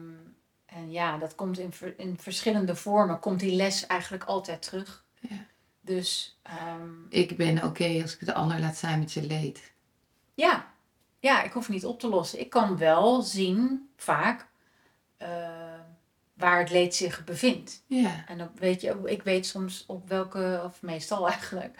en 0.66 0.90
ja, 0.90 1.18
dat 1.18 1.34
komt 1.34 1.58
in, 1.58 1.72
in 1.96 2.18
verschillende 2.18 2.76
vormen, 2.76 3.18
komt 3.18 3.40
die 3.40 3.54
les 3.56 3.86
eigenlijk 3.86 4.24
altijd 4.24 4.62
terug. 4.62 5.04
Ja. 5.20 5.46
Dus 5.80 6.38
ehm, 6.42 6.90
Ik 7.08 7.36
ben 7.36 7.62
oké 7.64 7.98
als 8.02 8.14
ik 8.16 8.26
de 8.26 8.34
ander 8.34 8.60
laat 8.60 8.76
zijn 8.76 8.98
met 8.98 9.10
zijn 9.10 9.26
leed. 9.26 9.72
ja. 10.34 10.70
ja, 11.18 11.42
ik 11.42 11.52
hoef 11.52 11.68
niet 11.68 11.84
op 11.86 12.00
te 12.00 12.08
lossen. 12.08 12.40
Ik 12.40 12.50
kan 12.50 12.76
wel 12.76 13.22
zien, 13.22 13.88
vaak, 13.96 14.46
eh, 15.16 15.61
waar 16.34 16.58
het 16.58 16.70
leed 16.70 16.94
zich 16.94 17.24
bevindt. 17.24 17.82
Ja. 17.86 18.24
En 18.26 18.38
dan 18.38 18.50
weet 18.54 18.80
je, 18.80 18.96
ik 19.04 19.22
weet 19.22 19.46
soms 19.46 19.84
op 19.86 20.08
welke, 20.08 20.60
of 20.64 20.82
meestal 20.82 21.28
eigenlijk, 21.30 21.78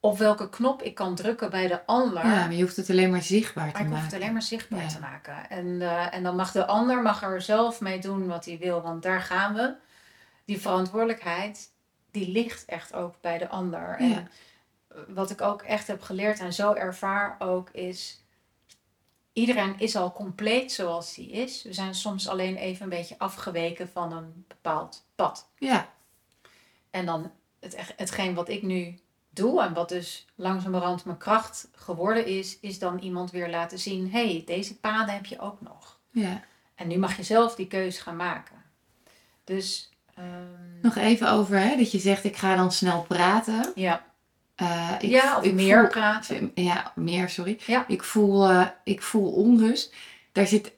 op 0.00 0.18
welke 0.18 0.48
knop 0.48 0.82
ik 0.82 0.94
kan 0.94 1.14
drukken 1.14 1.50
bij 1.50 1.66
de 1.66 1.86
ander. 1.86 2.26
ja, 2.26 2.44
maar 2.44 2.52
je 2.52 2.62
hoeft 2.62 2.76
het 2.76 2.90
alleen 2.90 3.10
maar 3.10 3.22
zichtbaar 3.22 3.66
te 3.66 3.72
Maar 3.72 3.80
ik 3.80 3.86
hoef 3.86 3.96
maken. 3.96 4.04
het 4.12 4.14
alleen 4.22 4.32
maar 4.32 4.42
zichtbaar 4.42 4.82
Ja. 4.82 4.88
te 4.88 5.00
maken. 5.00 5.50
En, 5.50 5.82
eh, 5.82 6.14
en 6.14 6.22
dan 6.22 6.36
mag 6.36 6.52
de 6.52 6.66
ander 6.66 7.02
mag 7.02 7.22
er 7.22 7.42
zelf 7.42 7.80
mee 7.80 7.98
doen 7.98 8.26
wat 8.26 8.44
hij 8.44 8.58
wil. 8.58 8.82
Want 8.82 9.02
daar 9.02 9.20
gaan 9.20 9.54
we. 9.54 9.74
Die 10.44 10.60
verantwoordelijkheid, 10.60 11.70
die 12.10 12.28
ligt 12.30 12.64
echt 12.64 12.94
ook 12.94 13.14
bij 13.20 13.38
de 13.38 13.48
ander. 13.48 13.96
En 13.98 14.28
wat 15.08 15.30
ik 15.30 15.40
ook 15.40 15.62
echt 15.62 15.86
heb 15.86 16.02
geleerd 16.02 16.38
en 16.40 16.52
zo 16.52 16.72
ervaar 16.72 17.36
ook 17.38 17.70
is... 17.70 18.24
Iedereen 19.36 19.78
is 19.78 19.96
al 19.96 20.12
compleet 20.12 20.72
zoals 20.72 21.16
hij 21.16 21.24
is. 21.24 21.62
We 21.62 21.72
zijn 21.72 21.94
soms 21.94 22.28
alleen 22.28 22.56
even 22.56 22.82
een 22.82 22.88
beetje 22.88 23.18
afgeweken 23.18 23.88
van 23.88 24.12
een 24.12 24.44
bepaald 24.48 25.06
pad. 25.14 25.48
Ja. 25.58 25.88
En 26.90 27.06
dan 27.06 27.30
het, 27.60 27.76
hetgeen 27.96 28.34
wat 28.34 28.48
ik 28.48 28.62
nu 28.62 28.98
doe 29.30 29.62
en 29.62 29.74
wat 29.74 29.88
dus 29.88 30.26
langzamerhand 30.34 31.04
mijn 31.04 31.18
kracht 31.18 31.68
geworden 31.74 32.26
is, 32.26 32.58
is 32.60 32.78
dan 32.78 32.98
iemand 32.98 33.30
weer 33.30 33.50
laten 33.50 33.78
zien: 33.78 34.10
hé, 34.10 34.26
hey, 34.30 34.42
deze 34.46 34.76
paden 34.78 35.14
heb 35.14 35.26
je 35.26 35.38
ook 35.40 35.60
nog. 35.60 35.98
ja. 36.10 36.40
En 36.74 36.88
nu 36.88 36.98
mag 36.98 37.16
je 37.16 37.22
zelf 37.22 37.54
die 37.54 37.66
keus 37.66 37.98
gaan 37.98 38.16
maken. 38.16 38.62
Dus 39.44 39.90
ehm, 40.14 40.80
Nog 40.82 40.96
even 40.96 41.30
over 41.30 41.58
hè, 41.58 41.76
dat 41.76 41.90
je 41.92 41.98
zegt 41.98 42.24
ik 42.24 42.36
ga 42.36 42.56
dan 42.56 42.72
snel 42.72 43.02
praten. 43.02 43.72
ja, 43.74 44.04
Eh, 44.56 44.90
ik, 44.98 45.10
ja, 45.10 45.36
of 45.38 45.44
ik 45.44 45.52
meer 45.54 45.80
voel- 45.80 45.88
praten. 45.88 46.50
Ja, 46.54 46.92
meer, 46.94 47.28
sorry. 47.28 47.58
Ja. 47.66 47.84
Ik, 47.88 48.02
voel, 48.02 48.48
eh, 48.48 48.66
ik 48.84 49.02
voel 49.02 49.32
onrust. 49.32 49.94
Daar 50.32 50.46
zit, 50.46 50.72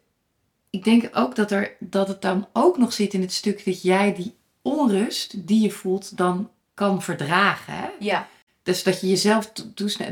ik 0.70 0.84
denk 0.84 1.08
ook 1.12 1.34
dat, 1.34 1.50
er, 1.50 1.76
dat 1.80 2.08
het 2.08 2.22
dan 2.22 2.46
ook 2.52 2.78
nog 2.78 2.92
zit 2.92 3.14
in 3.14 3.20
het 3.20 3.32
stuk 3.32 3.64
dat 3.64 3.82
jij 3.82 4.14
die 4.14 4.36
onrust 4.62 5.46
die 5.46 5.60
je 5.62 5.70
voelt 5.70 6.16
dan 6.16 6.50
kan 6.74 7.02
verdragen. 7.02 7.74
Hè? 7.74 7.88
Ja, 7.98 8.28
Dus 8.62 8.82
dat 8.82 9.00
je 9.00 9.08
jezelf, 9.08 9.52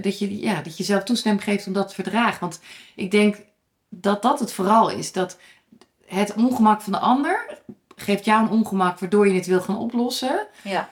dat 0.02 0.18
je, 0.18 0.38
ja, 0.40 0.54
dat 0.54 0.76
je 0.76 0.82
jezelf 0.82 1.02
toestemming 1.02 1.44
geeft 1.44 1.66
om 1.66 1.72
dat 1.72 1.88
te 1.88 1.94
verdragen. 1.94 2.40
Want 2.40 2.60
ik 2.94 3.10
denk 3.10 3.36
dat 3.88 4.22
dat 4.22 4.40
het 4.40 4.52
vooral 4.52 4.90
is. 4.90 5.12
Dat 5.12 5.38
het 6.06 6.34
ongemak 6.34 6.80
van 6.80 6.92
de 6.92 6.98
ander 6.98 7.58
geeft 7.96 8.24
jou 8.24 8.42
een 8.44 8.50
ongemak 8.50 8.98
waardoor 8.98 9.28
je 9.28 9.34
het 9.34 9.46
wil 9.46 9.60
gaan 9.60 9.78
oplossen. 9.78 10.46
ja, 10.62 10.88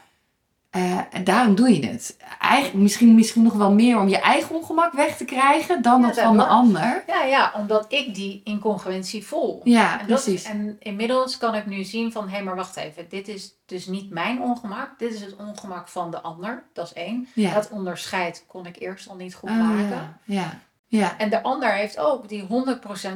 Eh, 0.75 0.99
en 1.11 1.25
daarom 1.25 1.55
doe 1.55 1.75
je 1.81 1.87
het. 1.87 2.17
Eigenlijk, 2.41 2.75
misschien, 2.83 3.15
misschien 3.15 3.43
nog 3.43 3.53
wel 3.53 3.73
meer 3.73 3.99
om 4.01 4.09
je 4.09 4.19
eigen 4.19 4.55
ongemak 4.57 4.93
weg 4.93 5.17
te 5.17 5.25
krijgen 5.25 5.83
dan 5.83 6.01
Ja, 6.01 6.07
dat 6.07 6.19
van 6.21 6.37
de 6.37 6.45
ander. 6.45 7.05
ja, 7.07 7.25
ja, 7.25 7.53
omdat 7.57 7.85
ik 7.93 8.15
die 8.15 8.41
incongruentie 8.45 9.27
voel. 9.27 9.61
Ja, 9.65 10.01
En, 10.01 10.07
precies. 10.07 10.45
en 10.45 10.77
inmiddels 10.79 11.39
kan 11.39 11.55
ik 11.55 11.67
nu 11.67 11.85
zien 11.85 12.13
van, 12.13 12.29
hé, 12.29 12.43
maar 12.43 12.57
wacht 12.57 12.77
even, 12.77 13.09
dit 13.09 13.29
is 13.29 13.55
dus 13.67 13.87
niet 13.87 14.11
mijn 14.11 14.41
ongemak, 14.43 14.99
dit 14.99 15.13
is 15.15 15.21
het 15.21 15.37
ongemak 15.37 15.89
van 15.89 16.11
de 16.11 16.21
ander, 16.21 16.63
dat 16.73 16.87
is 16.87 16.93
één. 16.93 17.29
Ja. 17.35 17.55
Dat 17.55 17.71
onderscheid 17.71 18.45
kon 18.47 18.67
ik 18.67 18.77
eerst 18.81 19.09
al 19.09 19.17
niet 19.17 19.35
goed 19.35 19.51
Oh, 19.51 19.59
maken. 19.59 19.89
ja. 19.89 20.19
ja. 20.25 20.59
Ja. 20.87 21.19
En 21.19 21.31
de 21.31 21.43
ander 21.43 21.73
heeft 21.73 21.99
ook 21.99 22.29
die 22.29 22.43
100% 22.43 22.47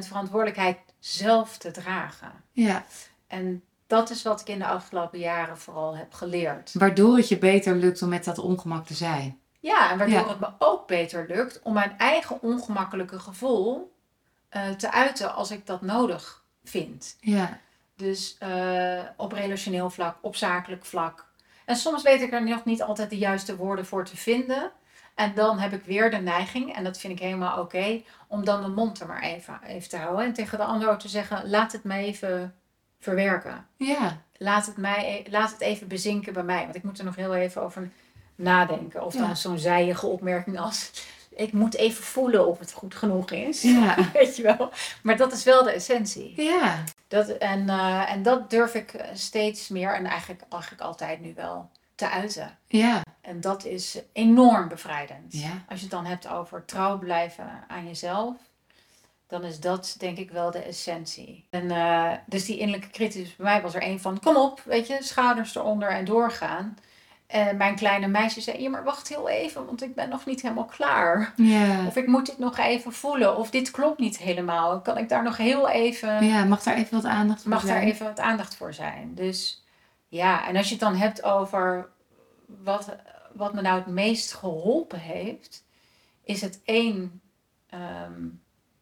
verantwoordelijkheid 0.07 0.79
zelf 0.99 1.57
te 1.59 1.71
dragen. 1.71 2.33
ja. 2.53 2.85
En 3.27 3.63
dat 3.89 4.11
is 4.11 4.23
wat 4.23 4.41
ik 4.41 4.49
in 4.49 4.59
de 4.59 4.67
afgelopen 4.67 5.19
jaren 5.19 5.59
vooral 5.59 5.97
heb 5.97 6.13
geleerd. 6.15 6.71
Waardoor 6.73 7.17
het 7.17 7.29
je 7.29 7.39
beter 7.39 7.77
lukt 7.77 8.03
om 8.03 8.09
met 8.09 8.25
dat 8.25 8.39
ongemak 8.39 8.87
te 8.87 8.95
zijn. 8.95 9.41
Ja, 9.61 9.91
en 9.91 9.99
waardoor 9.99 10.19
Ja. 10.19 10.29
het 10.29 10.41
me 10.41 10.49
ook 10.59 10.87
beter 10.87 11.25
lukt 11.29 11.61
om 11.63 11.73
mijn 11.73 11.99
eigen 11.99 12.43
ongemakkelijke 12.43 13.19
gevoel 13.19 13.97
eh, 14.49 14.71
te 14.71 14.93
uiten 14.93 15.35
als 15.35 15.51
ik 15.51 15.67
dat 15.67 15.83
nodig 15.83 16.45
vind. 16.65 17.17
Ja. 17.21 17.59
Dus 17.97 18.37
eh, 18.39 19.01
op 19.17 19.33
relationeel 19.33 19.91
vlak, 19.91 20.17
op 20.21 20.37
zakelijk 20.37 20.85
vlak. 20.85 21.27
En 21.65 21.77
soms 21.77 22.03
weet 22.03 22.21
ik 22.21 22.33
er 22.33 22.45
nog 22.45 22.65
niet 22.65 22.83
altijd 22.83 23.11
de 23.11 23.19
juiste 23.19 23.57
woorden 23.57 23.87
voor 23.87 24.05
te 24.05 24.17
vinden. 24.17 24.71
En 25.15 25.35
dan 25.35 25.59
heb 25.59 25.73
ik 25.73 25.85
weer 25.85 26.11
de 26.11 26.17
neiging, 26.17 26.75
en 26.75 26.85
dat 26.85 26.99
vind 26.99 27.13
ik 27.13 27.19
helemaal 27.19 27.61
oké, 27.61 28.03
om 28.29 28.45
dan 28.45 28.63
de 28.63 28.69
mond 28.69 29.01
er 29.01 29.07
maar 29.07 29.23
even, 29.23 29.61
even 29.67 29.89
te 29.89 29.97
houden. 29.97 30.25
En 30.25 30.33
tegen 30.33 30.59
de 30.59 30.65
ander 30.65 30.91
ook 30.91 30.99
te 30.99 31.09
zeggen, 31.09 31.51
laat 31.51 31.73
het 31.73 31.85
me 31.85 31.95
even 31.97 32.55
verwerken. 32.99 33.67
Ja. 33.77 34.23
Laat 34.37 34.67
het, 34.67 34.77
mij, 34.77 35.23
e- 35.27 35.31
laat 35.31 35.51
het 35.51 35.61
even 35.61 35.89
bezinken 35.89 36.33
bij 36.33 36.43
mij. 36.43 36.63
Want 36.65 36.75
ik 36.75 36.83
moet 36.83 36.99
er 36.99 37.05
nog 37.05 37.17
heel 37.17 37.35
even 37.35 37.63
over 37.63 37.91
nadenken. 38.35 39.05
Of 39.05 39.15
Ja. 39.15 39.27
dan 39.27 39.37
zo'n 39.37 39.59
zijige 39.59 40.07
opmerking 40.07 40.59
als... 40.61 40.91
Ik 41.31 41.53
moet 41.53 41.75
even 41.75 42.05
voelen 42.05 42.47
of 42.47 42.59
het 42.59 42.73
goed 42.73 42.95
genoeg 42.95 43.31
is. 43.31 43.63
Ja. 43.63 43.97
Weet 44.13 44.37
je 44.37 44.43
wel. 44.43 44.71
Maar 45.03 45.17
dat 45.17 45.33
is 45.33 45.45
wel 45.45 45.63
de 45.63 45.71
essentie. 45.71 46.43
Ja. 46.43 46.85
Dat, 47.09 47.29
en, 47.29 47.69
eh, 47.69 48.13
en 48.13 48.23
dat 48.23 48.51
durf 48.51 48.75
ik 48.75 48.93
eh, 48.93 49.07
steeds 49.15 49.69
meer 49.69 49.95
en 49.95 50.07
eigenlijk, 50.07 50.43
eigenlijk 50.49 50.83
altijd 50.83 51.21
nu 51.21 51.33
wel 51.35 51.71
te 51.95 52.11
uiten. 52.11 52.59
Ja. 52.67 53.03
En 53.21 53.41
dat 53.41 53.65
is 53.65 53.99
enorm 54.13 54.69
bevrijdend. 54.69 55.33
Ja. 55.33 55.51
Als 55.69 55.79
je 55.79 55.85
het 55.85 55.95
dan 55.95 56.07
hebt 56.07 56.29
over 56.29 56.65
trouw 56.65 56.99
blijven 56.99 57.65
aan 57.69 57.87
jezelf, 57.87 58.37
dan 59.29 59.45
is 59.45 59.61
dat 59.61 59.95
denk 59.99 60.19
ik 60.19 60.31
wel 60.31 60.51
de 60.51 60.63
essentie. 60.63 61.47
En 61.51 61.71
eh, 61.71 62.13
dus 62.27 62.45
die 62.45 62.59
innerlijke 62.59 62.91
criticus 62.91 63.37
bij 63.37 63.47
mij 63.47 63.63
was 63.63 63.75
er 63.75 63.83
een 63.83 64.01
van, 64.01 64.21
kom 64.21 64.37
op, 64.37 64.61
weet 64.65 64.87
je, 64.87 64.97
schouders 65.01 65.55
eronder 65.55 65.89
en 65.89 66.05
doorgaan. 66.05 66.77
En 67.27 67.57
mijn 67.57 67.75
kleine 67.75 68.07
meisje 68.07 68.41
zei, 68.41 68.63
ja 68.63 68.71
maar 68.71 68.85
wacht 68.85 69.09
heel 69.09 69.29
even, 69.29 69.67
want 69.67 69.83
ik 69.83 69.95
ben 69.95 70.09
nog 70.09 70.27
niet 70.27 70.43
helemaal 70.43 70.65
klaar. 70.65 71.33
Ja. 71.37 71.87
Of 71.87 71.97
ik 71.97 72.07
moet 72.07 72.27
dit 72.27 72.39
nog 72.39 72.59
even 72.59 72.93
voelen, 72.93 73.37
of 73.37 73.51
dit 73.51 73.71
klopt 73.71 73.99
niet 73.99 74.19
helemaal. 74.19 74.81
Kan 74.81 74.99
ik 74.99 75.09
daar 75.09 75.23
nog 75.23 75.37
heel 75.37 75.69
even 75.69 76.25
Ja, 76.25 76.45
mag 76.45 76.63
daar 76.63 76.77
even 76.77 76.95
wat 77.03 77.11
aandacht 77.11 77.43
voor 77.43 77.51
mag 77.51 77.63
daar 77.63 77.77
zijn? 77.77 77.89
even 77.89 78.07
wat 78.07 78.21
aandacht 78.21 78.57
voor 78.57 78.75
zijn. 78.75 79.15
Dus 79.15 79.65
ja, 80.09 80.49
en 80.49 80.57
als 80.57 80.67
je 80.67 80.73
het 80.73 80.83
dan 80.83 80.97
hebt 80.97 81.23
over 81.23 81.89
wat, 82.47 82.97
wat 83.33 83.55
me 83.55 83.61
nou 83.61 83.79
het 83.79 83.87
meest 83.87 84.35
geholpen 84.35 84.99
heeft, 85.01 85.65
is 86.25 86.41
het 86.41 86.61
één, 86.65 87.21
ehm, 87.71 88.27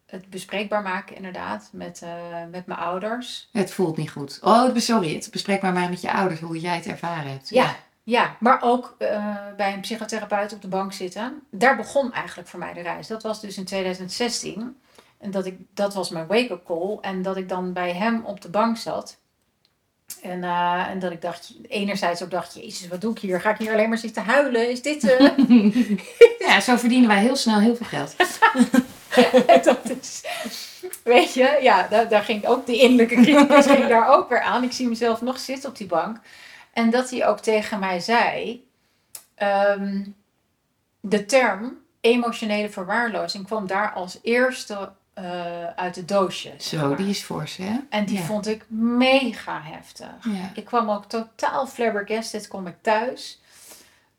het 0.06 0.30
bespreekbaar 0.30 0.82
maken 0.82 1.16
inderdaad 1.16 1.68
met, 1.72 2.02
eh, 2.02 2.10
met 2.50 2.66
mijn 2.66 2.78
ouders. 2.78 3.48
Het 3.52 3.70
voelt 3.70 3.96
niet 3.96 4.10
goed. 4.10 4.38
Oh, 4.42 4.76
sorry. 4.76 5.14
Het 5.14 5.28
bespreekbaar 5.30 5.72
maar 5.72 5.88
met 5.88 6.00
je 6.00 6.12
ouders 6.12 6.40
hoe 6.40 6.60
jij 6.60 6.76
het 6.76 6.86
ervaren 6.86 7.30
hebt. 7.30 7.48
Ja, 7.48 7.76
ja 8.02 8.36
maar 8.40 8.62
ook 8.62 8.94
eh, 8.98 9.36
bij 9.56 9.72
een 9.72 9.80
psychotherapeut 9.80 10.52
op 10.52 10.62
de 10.62 10.68
bank 10.68 10.92
zitten. 10.92 11.42
Daar 11.50 11.76
begon 11.76 12.12
eigenlijk 12.12 12.48
voor 12.48 12.58
mij 12.58 12.72
de 12.72 12.80
reis. 12.80 13.06
Dat 13.06 13.22
was 13.22 13.40
dus 13.40 13.56
in 13.56 13.64
2016. 13.64 14.76
En 15.18 15.30
dat, 15.30 15.46
ik, 15.46 15.58
dat 15.74 15.94
was 15.94 16.10
mijn 16.10 16.26
wake-up 16.26 16.64
call. 16.64 16.98
En 17.00 17.22
dat 17.22 17.36
ik 17.36 17.48
dan 17.48 17.72
bij 17.72 17.92
hem 17.92 18.24
op 18.24 18.40
de 18.40 18.50
bank 18.50 18.76
zat. 18.76 19.18
En, 20.22 20.44
eh, 20.44 20.88
en 20.88 20.98
dat 20.98 21.12
ik 21.12 21.22
dacht, 21.22 21.54
enerzijds 21.68 22.22
ook 22.22 22.30
dacht, 22.30 22.54
jezus, 22.54 22.88
wat 22.88 23.00
doe 23.00 23.10
ik 23.10 23.18
hier? 23.18 23.40
Ga 23.40 23.50
ik 23.50 23.58
hier 23.58 23.72
alleen 23.72 23.88
maar 23.88 23.98
zitten 23.98 24.24
huilen? 24.24 24.70
Is 24.70 24.82
dit... 24.82 25.02
Ja, 26.46 26.60
zo 26.60 26.76
verdienen 26.76 27.08
wij 27.08 27.20
heel 27.20 27.36
snel 27.36 27.58
heel 27.58 27.76
veel 27.76 27.86
geld. 27.86 28.16
dat 29.64 29.90
is, 30.00 30.22
weet 31.04 31.34
je, 31.34 31.58
ja, 31.62 31.86
daar, 31.88 32.08
daar 32.08 32.22
ging 32.22 32.46
ook 32.46 32.66
de 32.66 32.76
innerlijke 32.76 33.14
criticus 33.14 33.66
ging 33.76 33.86
daar 33.88 34.08
ook 34.08 34.28
weer 34.28 34.40
aan. 34.40 34.62
Ik 34.64 34.72
zie 34.72 34.88
mezelf 34.88 35.20
nog 35.20 35.38
zitten 35.38 35.68
op 35.70 35.76
die 35.76 35.86
bank. 35.86 36.18
En 36.72 36.90
dat 36.90 37.10
hij 37.10 37.26
ook 37.26 37.40
tegen 37.40 37.78
mij 37.78 38.00
zei, 38.00 38.64
ehm, 39.34 40.02
de 41.00 41.24
term 41.24 41.78
emotionele 42.00 42.70
verwaarlozing 42.70 43.46
kwam 43.46 43.66
daar 43.66 43.92
als 43.92 44.18
eerste 44.22 44.92
eh, 45.14 45.66
uit 45.76 45.94
de 45.94 46.04
doosjes. 46.04 46.68
Zo, 46.68 46.94
die 46.94 47.08
is 47.08 47.22
fors, 47.22 47.56
hè? 47.56 47.76
En 47.90 48.04
die 48.04 48.18
Ja. 48.18 48.24
vond 48.24 48.46
ik 48.46 48.64
mega 48.68 49.60
heftig. 49.64 50.08
Ja. 50.20 50.50
Ik 50.54 50.64
kwam 50.64 50.90
ook 50.90 51.04
totaal 51.04 51.66
flabbergasted, 51.66 52.48
kom 52.48 52.66
ik 52.66 52.74
thuis. 52.80 53.40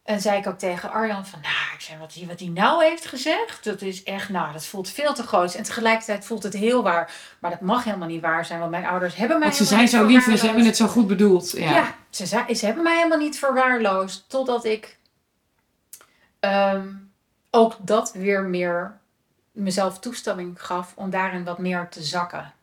En 0.07 0.21
zei 0.21 0.37
ik 0.37 0.47
ook 0.47 0.57
tegen 0.57 0.91
Arjan 0.91 1.25
van, 1.25 1.39
nou, 1.41 1.73
ik 1.73 1.81
zei, 1.81 1.99
wat 1.99 2.13
hij 2.13 2.27
wat 2.27 2.37
die 2.37 2.51
nou 2.51 2.83
heeft 2.83 3.05
gezegd, 3.05 3.63
dat 3.63 3.81
is 3.81 4.03
echt, 4.03 4.29
nou, 4.29 4.53
dat 4.53 4.65
voelt 4.65 4.89
veel 4.89 5.13
te 5.13 5.23
groot. 5.23 5.53
En 5.53 5.63
tegelijkertijd 5.63 6.25
voelt 6.25 6.43
het 6.43 6.53
heel 6.53 6.83
waar. 6.83 7.11
Maar 7.39 7.51
dat 7.51 7.61
mag 7.61 7.83
helemaal 7.83 8.07
niet 8.07 8.21
waar 8.21 8.45
zijn, 8.45 8.59
want 8.59 8.71
mijn 8.71 8.85
ouders 8.85 9.15
hebben 9.15 9.39
mij 9.39 9.47
Want 9.47 9.59
ze 9.59 9.65
zijn 9.65 9.87
zo 9.87 10.05
lief 10.05 10.27
en 10.27 10.37
ze 10.37 10.45
hebben 10.45 10.65
het 10.65 10.77
zo 10.77 10.87
goed 10.87 11.07
bedoeld. 11.07 11.51
Ja. 11.51 11.71
Ja, 11.71 11.95
ze, 12.09 12.25
zei, 12.25 12.55
ze 12.55 12.65
hebben 12.65 12.83
mij 12.83 12.95
helemaal 12.95 13.17
niet 13.17 13.39
verwaarloosd. 13.39 14.25
Totdat 14.27 14.65
ik 14.65 14.97
ehm, 16.39 16.87
ook 17.51 17.75
dat 17.79 18.13
weer 18.13 18.43
meer 18.43 18.97
mezelf 19.51 19.99
toestemming 19.99 20.65
gaf 20.65 20.93
om 20.95 21.09
daarin 21.09 21.43
wat 21.43 21.57
meer 21.57 21.87
te 21.89 22.03
zakken. 22.03 22.53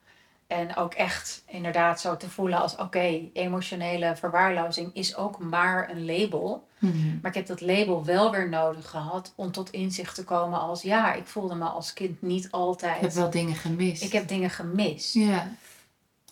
En 0.47 0.77
ook 0.77 0.95
echt 0.95 1.43
inderdaad 1.47 2.01
zo 2.01 2.17
te 2.17 2.31
voelen 2.31 2.59
als 2.61 2.77
oké, 2.77 3.21
emotionele 3.33 4.17
verwaarlozing 4.17 4.95
is 4.95 5.17
ook 5.17 5.39
maar 5.39 5.91
een 5.91 6.05
label. 6.05 6.69
Mhm. 6.79 7.19
Maar 7.23 7.31
ik 7.31 7.37
heb 7.37 7.47
dat 7.47 7.61
label 7.61 8.05
wel 8.05 8.31
weer 8.31 8.49
nodig 8.49 8.91
gehad 8.91 9.33
om 9.37 9.53
tot 9.53 9.71
inzicht 9.71 10.15
te 10.15 10.25
komen 10.25 10.59
als 10.61 10.83
ja, 10.83 11.13
ik 11.13 11.27
voelde 11.27 11.55
me 11.55 11.65
als 11.65 11.93
kind 11.93 12.23
niet 12.23 12.51
altijd. 12.51 12.97
Ik 12.97 13.01
heb 13.03 13.13
wel 13.13 13.31
dingen 13.31 13.55
gemist. 13.55 14.03
Ik 14.03 14.13
heb 14.13 14.29
dingen 14.29 14.51
gemist. 14.51 15.15
Ja. 15.15 15.49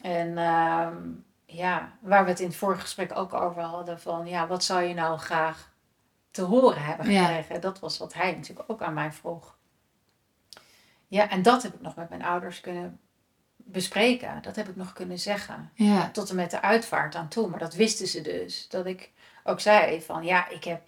En 0.03 0.39
ehm, 0.39 0.97
ja, 1.45 1.93
waar 2.01 2.25
we 2.25 2.31
het 2.31 2.41
in 2.41 2.47
het 2.47 2.57
vorige 2.57 2.81
gesprek 2.81 3.17
ook 3.17 3.35
over 3.35 3.63
hadden 3.63 4.01
van 4.01 4.27
ja, 4.27 4.47
wat 4.47 4.65
zou 4.65 4.83
je 4.83 4.95
nou 4.95 5.19
graag 5.19 5.71
te 6.31 6.43
horen 6.43 6.85
hebben 6.85 7.11
Ja. 7.11 7.25
gekregen? 7.27 7.61
Dat 7.61 7.79
was 7.79 7.99
wat 7.99 8.15
hij 8.15 8.33
natuurlijk 8.33 8.71
ook 8.71 8.83
aan 8.83 8.95
mij 8.95 9.13
vroeg. 9.13 9.57
Ja, 11.09 11.31
en 11.31 11.43
dat 11.43 11.63
heb 11.63 11.75
ik 11.75 11.81
nog 11.81 11.97
met 11.97 12.09
mijn 12.09 12.23
ouders 12.25 12.61
kunnen 12.61 13.01
bespreken. 13.73 14.43
Dat 14.43 14.57
heb 14.57 14.69
ik 14.69 14.77
nog 14.77 14.93
kunnen 14.93 15.19
zeggen. 15.19 15.71
Ja. 15.75 16.11
Tot 16.11 16.31
en 16.31 16.37
met 16.37 16.51
de 16.51 16.63
uitvaart 16.63 17.15
aan 17.15 17.29
toe. 17.29 17.49
Maar 17.49 17.59
dat 17.59 17.75
wisten 17.75 18.07
ze 18.07 18.21
dus. 18.21 18.69
Dat 18.69 18.87
ik 18.87 19.11
ook 19.45 19.61
zei 19.61 20.03
van 20.03 20.25
ja, 20.25 20.49
ik 20.49 20.65
heb 20.65 20.83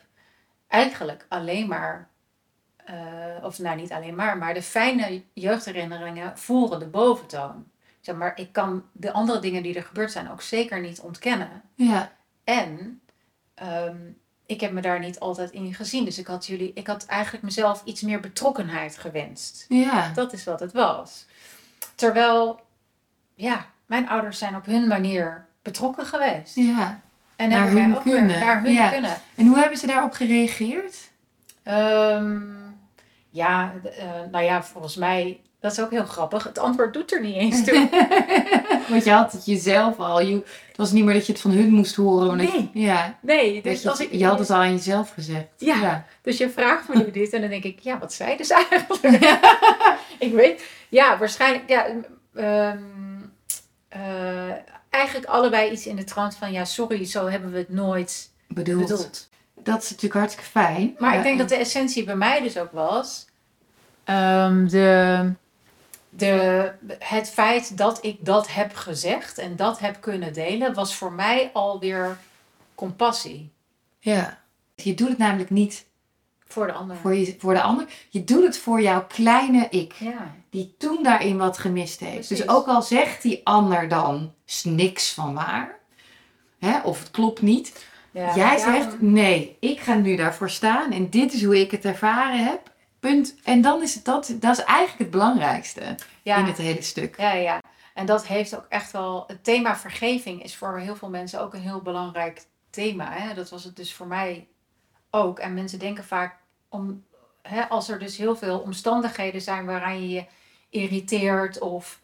eigenlijk 0.69 1.27
alleen 1.29 1.69
maar, 1.69 2.09
eh, 2.77 2.97
of 3.43 3.59
nou 3.59 3.77
niet 3.77 3.93
alleen 3.93 4.15
maar, 4.15 4.39
maar 4.39 4.55
de 4.55 4.63
fijne 4.63 5.23
jeugdherinneringen 5.33 6.39
voeren 6.39 6.79
de 6.79 6.87
boventoon. 6.87 7.67
Zeg 8.01 8.17
maar, 8.17 8.39
ik 8.39 8.53
kan 8.53 8.85
de 8.93 9.13
andere 9.13 9.39
dingen 9.39 9.63
die 9.63 9.75
er 9.75 9.83
gebeurd 9.83 10.13
zijn 10.13 10.31
ook 10.31 10.43
zeker 10.43 10.81
niet 10.81 11.01
ontkennen. 11.01 11.63
Ja. 11.75 12.13
En 12.45 13.01
ehm, 13.55 13.97
ik 14.47 14.61
heb 14.61 14.73
me 14.73 14.81
daar 14.81 15.01
niet 15.01 15.21
altijd 15.21 15.51
in 15.51 15.75
gezien. 15.75 16.05
Dus 16.05 16.19
ik 16.19 16.27
had, 16.27 16.47
jullie, 16.47 16.73
ik 16.75 16.87
had 16.87 17.07
eigenlijk 17.07 17.45
mezelf 17.45 17.83
iets 17.85 18.01
meer 18.01 18.21
betrokkenheid 18.21 18.99
gewenst. 18.99 19.65
Ja. 19.69 20.13
Dat 20.15 20.33
is 20.33 20.45
wat 20.45 20.61
het 20.61 20.73
was. 20.73 21.27
Terwijl, 21.95 22.61
ja, 23.35 23.67
mijn 23.87 24.09
ouders 24.09 24.39
zijn 24.39 24.57
op 24.57 24.67
hun 24.67 24.87
manier 24.89 25.47
betrokken 25.63 26.07
geweest. 26.07 26.55
Ja. 26.55 27.01
En 27.37 27.49
Naar 27.49 27.63
hebben 27.65 27.83
hun 27.83 27.97
ook 27.97 28.05
weer 28.05 28.15
kunnen. 28.15 28.41
naar 28.41 28.63
hun 28.63 28.73
Ja. 28.73 28.89
kunnen. 28.89 29.17
En 29.35 29.47
hoe 29.47 29.59
hebben 29.59 29.79
ze 29.79 29.87
daarop 29.87 30.13
gereageerd? 30.13 30.97
Ehm, 31.63 32.41
ja, 33.31 33.73
eh, 33.99 34.05
nou 34.31 34.45
ja, 34.45 34.63
volgens 34.63 34.97
mij, 34.97 35.41
dat 35.61 35.73
is 35.73 35.81
ook 35.81 35.91
heel 35.91 36.05
grappig. 36.05 36.45
Het 36.45 36.59
antwoord 36.59 36.93
doet 36.93 37.13
er 37.13 37.21
niet 37.21 37.35
eens 37.37 37.65
toe. 37.65 37.89
Want 38.89 39.05
je 39.05 39.11
had 39.11 39.33
het 39.33 39.45
jezelf 39.47 39.99
al. 39.99 40.21
Je, 40.21 40.35
het 40.69 40.77
was 40.77 40.93
niet 40.93 41.05
meer 41.05 41.15
dat 41.15 41.27
je 41.27 41.33
het 41.33 41.41
van 41.41 41.51
hun 41.51 41.71
moest 41.73 41.95
horen. 41.97 42.37
Nee. 42.37 42.71
ja. 42.75 43.19
Nee, 43.21 43.63
dus 43.63 43.83
je, 43.83 43.91
als 43.91 44.01
ik, 44.01 44.13
je 44.13 44.27
had 44.27 44.39
het 44.39 44.51
al 44.51 44.57
aan 44.57 44.73
jezelf 44.73 45.11
gezegd. 45.11 45.47
Ja. 45.57 45.81
Ja. 45.81 46.05
Dus 46.23 46.39
je 46.39 46.51
vraagt 46.51 46.89
me 46.89 46.97
nu 46.97 47.11
dit 47.11 47.33
en 47.33 47.41
dan 47.41 47.51
denk 47.51 47.65
ik, 47.65 47.79
ja, 47.81 47.99
wat 47.99 48.13
zeiden 48.13 48.47
ze 48.47 48.67
eigenlijk? 48.71 49.23
ik 50.19 50.33
weet, 50.33 50.65
ja, 50.89 51.19
waarschijnlijk, 51.19 51.69
ja, 51.69 51.87
ehm, 52.35 52.79
eh, 53.95 54.51
eigenlijk 54.91 55.27
allebei 55.27 55.71
iets 55.71 55.87
in 55.87 55.97
de 55.97 56.05
trant 56.05 56.37
van, 56.37 56.53
ja, 56.53 56.65
sorry, 56.65 57.05
zo 57.05 57.27
hebben 57.27 57.53
we 57.53 57.59
het 57.59 57.69
nooit 57.69 58.31
Bedoeld. 58.49 58.89
bedoeld. 58.89 59.29
Dat 59.55 59.83
is 59.83 59.91
natuurlijk 59.91 60.15
hartstikke 60.15 60.51
fijn. 60.51 60.95
Maar 60.99 61.17
ik 61.17 61.23
denk 61.23 61.39
dat 61.39 61.49
de 61.49 61.57
essentie 61.57 62.05
bij 62.05 62.17
mij 62.17 62.43
dus 62.43 62.59
ook 62.59 62.73
was, 62.73 63.27
ehm, 64.05 64.67
de, 64.67 65.33
de, 66.11 66.71
het 66.99 67.31
feit 67.31 67.77
dat 67.77 68.05
ik 68.05 68.25
dat 68.25 68.53
heb 68.53 68.75
gezegd 68.75 69.39
en 69.39 69.57
dat 69.57 69.79
heb 69.79 70.01
kunnen 70.01 70.33
delen, 70.33 70.75
was 70.75 70.95
voor 70.95 71.13
mij 71.13 71.51
alweer 71.53 72.19
compassie 72.75 73.53
Ja. 73.99 74.43
Je 74.75 74.95
doet 74.95 75.09
het 75.09 75.19
namelijk 75.19 75.51
niet 75.51 75.85
voor 76.55 76.67
de 76.67 76.73
ander. 76.73 76.97
voor, 76.97 77.15
je, 77.15 77.37
voor 77.39 77.55
de 77.55 77.63
ander. 77.63 77.87
Je 78.11 78.25
doet 78.25 78.43
het 78.43 78.59
voor 78.59 78.81
jouw 78.83 79.07
kleine 79.07 79.67
ik. 79.71 79.93
Ja, 79.93 80.35
Die 80.51 80.75
toen 80.79 81.03
daarin 81.03 81.39
wat 81.39 81.59
gemist 81.59 82.01
heeft. 82.01 82.29
Dus 82.29 82.49
ook 82.49 82.67
al 82.67 82.83
zegt 82.83 83.23
die 83.23 83.41
ander 83.45 83.89
dan 83.89 84.33
"Is 84.47 84.65
niks 84.65 85.13
van 85.13 85.35
waar. 85.35 85.79
Hè, 86.59 86.81
of 86.81 86.99
het 86.99 87.11
klopt 87.11 87.43
niet. 87.43 87.87
ja 88.11 88.35
Jij 88.35 88.53
ja, 88.53 88.59
zegt 88.59 89.01
nee, 89.01 89.57
ik 89.61 89.81
ga 89.81 89.95
nu 89.95 90.17
daarvoor 90.17 90.51
staan. 90.51 90.93
En 90.93 91.11
dit 91.11 91.33
is 91.33 91.45
hoe 91.45 91.61
ik 91.61 91.71
het 91.71 91.85
ervaren 91.85 92.45
heb. 92.45 92.73
Punt. 93.01 93.35
En 93.45 93.61
dan 93.61 93.83
is 93.83 93.95
het 93.95 94.05
dat, 94.05 94.35
dat 94.41 94.59
is 94.59 94.65
eigenlijk 94.65 94.99
het 94.99 95.11
belangrijkste 95.11 95.81
in 96.23 96.33
het 96.45 96.57
hele 96.57 96.83
stuk. 96.83 97.17
Ja, 97.19 97.33
ja. 97.33 97.61
En 97.95 98.07
dat 98.07 98.27
heeft 98.27 98.57
ook 98.57 98.67
echt 98.69 98.91
wel. 98.91 99.25
Het 99.27 99.45
thema 99.45 99.77
vergeving 99.77 100.43
is 100.43 100.57
voor 100.57 100.79
heel 100.79 100.97
veel 100.97 101.11
mensen 101.11 101.41
ook 101.41 101.55
een 101.55 101.61
heel 101.61 101.83
belangrijk 101.83 102.43
thema. 102.71 103.13
Hè? 103.13 103.35
Dat 103.35 103.51
was 103.51 103.65
het 103.65 103.77
dus 103.77 103.95
voor 103.95 104.07
mij 104.07 104.49
ook. 105.11 105.39
En 105.39 105.55
mensen 105.55 105.79
denken 105.79 106.05
vaak 106.05 106.37
om. 106.75 107.05
Hè, 107.43 107.69
als 107.69 107.89
er 107.89 107.99
dus 107.99 108.17
heel 108.17 108.37
veel 108.37 108.59
omstandigheden 108.59 109.41
zijn 109.41 109.67
waaraan 109.67 110.01
je 110.01 110.09
je 110.09 110.25
irriteert 110.71 111.59
of 111.59 112.01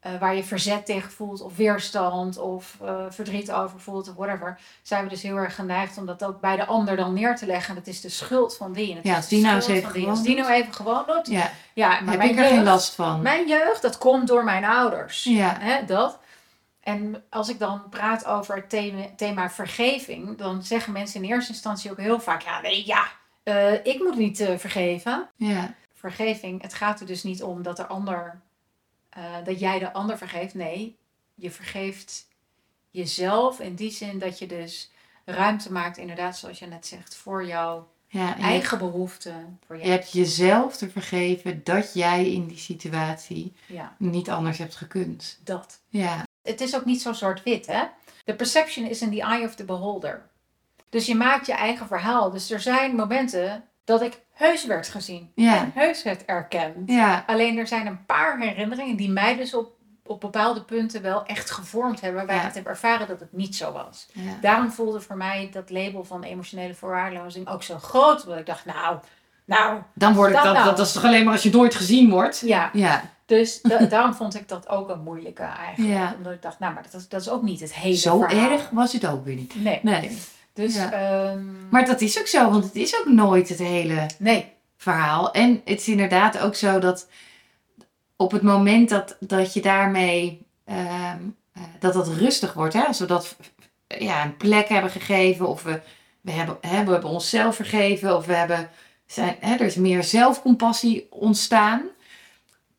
eh, 0.00 0.12
waar 0.20 0.34
je 0.36 0.44
verzet 0.44 0.86
tegen 0.86 1.10
voelt 1.10 1.40
of 1.40 1.56
weerstand 1.56 2.38
of 2.38 2.76
eh, 2.82 3.04
verdriet 3.08 3.52
over 3.52 3.80
voelt 3.80 4.08
of 4.08 4.14
whatever, 4.14 4.58
zijn 4.82 5.04
we 5.04 5.10
dus 5.10 5.22
heel 5.22 5.36
erg 5.36 5.54
geneigd 5.54 5.98
om 5.98 6.06
dat 6.06 6.24
ook 6.24 6.40
bij 6.40 6.56
de 6.56 6.64
ander 6.66 6.96
dan 6.96 7.12
neer 7.12 7.36
te 7.36 7.46
leggen. 7.46 7.74
Dat 7.74 7.86
is 7.86 8.00
de 8.00 8.08
schuld 8.08 8.56
van 8.56 8.72
die. 8.72 8.90
En 8.90 8.96
het 8.96 9.04
Ja, 9.04 9.10
is 9.10 9.16
als 9.16 9.28
de 9.28 9.34
die 9.34 9.44
nou 9.44 9.54
eens 9.54 9.64
schuld 9.64 9.78
even 9.78 9.90
van 9.90 9.98
die. 10.00 10.08
gewoon 10.08 10.16
Als 10.18 10.26
die 10.26 10.36
nou 10.36 10.52
even 10.52 10.74
gewoon 10.74 11.04
doet. 11.06 11.26
Ja, 11.26 11.50
Ja, 11.72 11.88
maar 11.88 11.98
heb 11.98 12.16
mijn 12.16 12.30
ik 12.30 12.38
er 12.38 12.44
geen 12.44 12.64
last 12.64 12.94
van. 12.94 13.22
mijn 13.22 13.48
jeugd, 13.48 13.82
dat 13.82 13.98
komt 13.98 14.26
door 14.28 14.44
mijn 14.44 14.64
ouders. 14.64 15.24
Ja. 15.24 15.56
Hè, 15.60 15.84
dat. 15.84 16.18
En 16.80 17.24
als 17.30 17.48
ik 17.48 17.58
dan 17.58 17.88
praat 17.90 18.24
over 18.26 18.54
het 18.54 18.70
thema, 18.70 19.04
thema 19.16 19.50
vergeving, 19.50 20.38
dan 20.38 20.62
zeggen 20.62 20.92
mensen 20.92 21.22
in 21.22 21.30
eerste 21.30 21.52
instantie 21.52 21.90
ook 21.90 21.98
heel 21.98 22.20
vaak: 22.20 22.42
ja, 22.42 22.60
nee, 22.60 22.86
ja, 22.86 23.06
eh, 23.44 23.72
ik 23.84 23.98
moet 23.98 24.16
niet 24.16 24.40
eh, 24.40 24.58
vergeven. 24.58 25.28
Ja. 25.36 25.74
Vergeving, 25.92 26.62
het 26.62 26.74
gaat 26.74 27.00
er 27.00 27.06
dus 27.06 27.22
niet 27.22 27.42
om 27.42 27.62
dat, 27.62 27.76
de 27.76 27.86
ander, 27.86 28.40
eh, 29.08 29.22
dat 29.44 29.60
jij 29.60 29.78
de 29.78 29.92
ander 29.92 30.18
vergeeft. 30.18 30.54
Nee, 30.54 30.96
je 31.34 31.50
vergeeft 31.50 32.28
jezelf 32.90 33.60
in 33.60 33.74
die 33.74 33.90
zin 33.90 34.18
dat 34.18 34.38
je 34.38 34.46
dus 34.46 34.90
ruimte 35.24 35.72
maakt, 35.72 35.96
inderdaad, 35.96 36.38
zoals 36.38 36.58
je 36.58 36.66
net 36.66 36.86
zegt, 36.86 37.14
voor 37.14 37.46
jouw 37.46 37.88
ja 38.06 38.38
eigen 38.38 38.78
behoeften. 38.78 39.58
Voor 39.66 39.76
je 39.76 39.86
hebt 39.86 40.12
jezelf 40.12 40.76
te 40.76 40.90
vergeven 40.90 41.64
dat 41.64 41.94
jij 41.94 42.30
in 42.32 42.46
die 42.46 42.58
situatie 42.58 43.52
Ja, 43.66 43.94
niet 43.98 44.30
anders 44.30 44.58
hebt 44.58 44.74
gekund. 44.76 45.38
dat. 45.44 45.80
Ja. 45.88 46.26
Het 46.42 46.60
is 46.60 46.76
ook 46.76 46.84
niet 46.84 47.02
zo 47.02 47.12
zwart-wit, 47.12 47.66
hè? 47.66 47.84
The 48.24 48.34
perception 48.34 48.86
is 48.86 49.02
in 49.02 49.10
the 49.10 49.20
eye 49.22 49.44
of 49.44 49.54
the 49.54 49.64
beholder. 49.64 50.28
Dus 50.94 51.06
je 51.06 51.14
maakt 51.14 51.46
je 51.46 51.52
eigen 51.52 51.86
verhaal. 51.86 52.30
Dus 52.30 52.50
er 52.50 52.60
zijn 52.60 52.94
momenten 52.94 53.64
dat 53.84 54.02
ik 54.02 54.20
heus 54.32 54.66
werd 54.66 54.88
gezien. 54.88 55.32
Ja. 55.34 55.56
En 55.56 55.70
heus 55.74 56.02
werd 56.02 56.24
erkend. 56.24 56.74
Ja. 56.90 57.24
Alleen 57.26 57.58
er 57.58 57.66
zijn 57.66 57.86
een 57.86 58.06
paar 58.06 58.38
herinneringen 58.38 58.96
die 58.96 59.10
mij 59.10 59.36
dus 59.36 59.54
op, 59.54 59.72
op 60.06 60.20
bepaalde 60.20 60.62
punten 60.62 61.02
wel 61.02 61.24
echt 61.26 61.50
gevormd 61.50 62.00
hebben. 62.00 62.16
Waarbij 62.18 62.34
Ja. 62.36 62.40
ik 62.40 62.46
het 62.46 62.56
heb 62.56 62.66
ervaren 62.66 63.06
dat 63.08 63.20
het 63.20 63.32
niet 63.32 63.56
zo 63.56 63.72
was. 63.72 64.06
Daarom 64.40 64.70
voelde 64.70 65.00
voor 65.00 65.16
mij 65.16 65.48
dat 65.52 65.70
label 65.70 66.04
van 66.04 66.22
emotionele 66.22 66.74
verwaarlozing 66.74 67.48
ook 67.48 67.62
zo 67.62 67.78
groot. 67.78 68.24
Want 68.24 68.38
ik 68.40 68.46
dacht, 68.46 68.64
nou, 68.64 68.98
nou, 69.44 69.78
Dan 69.94 70.14
word 70.14 70.28
ik 70.28 70.34
Dat 70.34 70.44
nou. 70.44 70.64
dat, 70.64 70.76
dat 70.76 70.86
is 70.86 70.92
toch 70.92 71.04
alleen 71.04 71.24
maar 71.24 71.32
als 71.32 71.42
je 71.42 71.50
nooit 71.50 71.74
gezien 71.74 72.10
wordt? 72.10 72.40
ja. 72.44 72.70
Ja. 72.72 73.02
Dus 73.26 73.60
da- 73.62 73.78
daarom 73.94 74.14
vond 74.14 74.34
ik 74.34 74.48
dat 74.48 74.68
ook 74.68 74.88
een 74.90 75.02
moeilijke 75.02 75.42
eigenlijk. 75.42 76.16
Omdat 76.16 76.32
ik 76.32 76.42
dacht, 76.42 76.58
nou, 76.58 76.74
maar 76.74 76.82
dat 76.82 76.94
is, 77.00 77.08
dat 77.08 77.20
is 77.20 77.28
ook 77.28 77.42
niet 77.42 77.60
het 77.60 77.74
hele 77.74 77.96
Zo 77.96 78.18
verhaal. 78.20 78.50
erg 78.50 78.68
was 78.70 78.92
het 78.92 79.06
ook 79.06 79.24
weer 79.24 79.36
niet. 79.36 79.54
Nee. 79.62 79.78
Nee. 79.82 80.18
Dus, 80.54 80.74
Ja. 80.74 80.92
ehm, 80.92 81.68
Maar 81.70 81.86
dat 81.86 82.00
is 82.00 82.18
ook 82.18 82.26
zo, 82.26 82.50
want 82.50 82.64
het 82.64 82.74
is 82.74 82.98
ook 83.00 83.06
nooit 83.08 83.48
het 83.48 83.58
hele 83.58 84.06
nee. 84.18 84.52
verhaal. 84.76 85.32
En 85.32 85.60
het 85.64 85.80
is 85.80 85.88
inderdaad 85.88 86.38
ook 86.38 86.54
zo 86.54 86.78
dat 86.78 87.08
op 88.16 88.30
het 88.32 88.42
moment 88.42 88.88
dat, 88.88 89.16
dat 89.20 89.52
je 89.54 89.60
daarmee, 89.62 90.46
ehm, 90.64 91.18
eh, 91.52 91.62
dat 91.78 91.92
dat 91.94 92.08
rustig 92.08 92.52
wordt, 92.52 92.74
hè, 92.74 92.82
als 92.82 92.98
we 92.98 93.06
dat 93.06 93.36
eh, 93.86 94.00
ja, 94.00 94.24
een 94.24 94.36
plek 94.36 94.68
hebben 94.68 94.90
gegeven, 94.90 95.48
of 95.48 95.62
we, 95.62 95.80
we, 96.20 96.30
hebben, 96.30 96.56
hè, 96.60 96.84
we 96.84 96.90
hebben 96.92 97.10
onszelf 97.10 97.56
vergeven, 97.56 98.16
of 98.16 98.26
we 98.26 98.34
hebben, 98.34 98.70
zijn, 99.06 99.36
hè, 99.40 99.54
er 99.54 99.60
is 99.66 99.74
meer 99.76 100.02
zelfcompassie 100.04 101.06
ontstaan. 101.10 101.82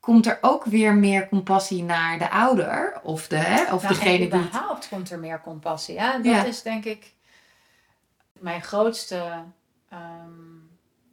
Komt 0.00 0.26
er 0.26 0.38
ook 0.40 0.64
weer 0.64 0.94
meer 0.94 1.28
compassie 1.28 1.82
naar 1.82 2.18
de 2.18 2.30
ouder 2.30 3.00
of, 3.02 3.26
de, 3.28 3.36
hè, 3.36 3.74
of 3.74 3.82
Nou, 3.82 3.94
degene 3.94 4.10
en 4.10 4.16
die. 4.18 4.26
überhaupt 4.26 4.88
komt 4.88 5.10
er 5.10 5.18
meer 5.18 5.40
compassie. 5.44 6.00
Hè? 6.00 6.12
Dat 6.16 6.24
Ja. 6.24 6.44
is 6.44 6.62
denk 6.62 6.84
ik 6.84 7.14
mijn 8.38 8.62
grootste 8.62 9.42
ehm, 9.88 10.30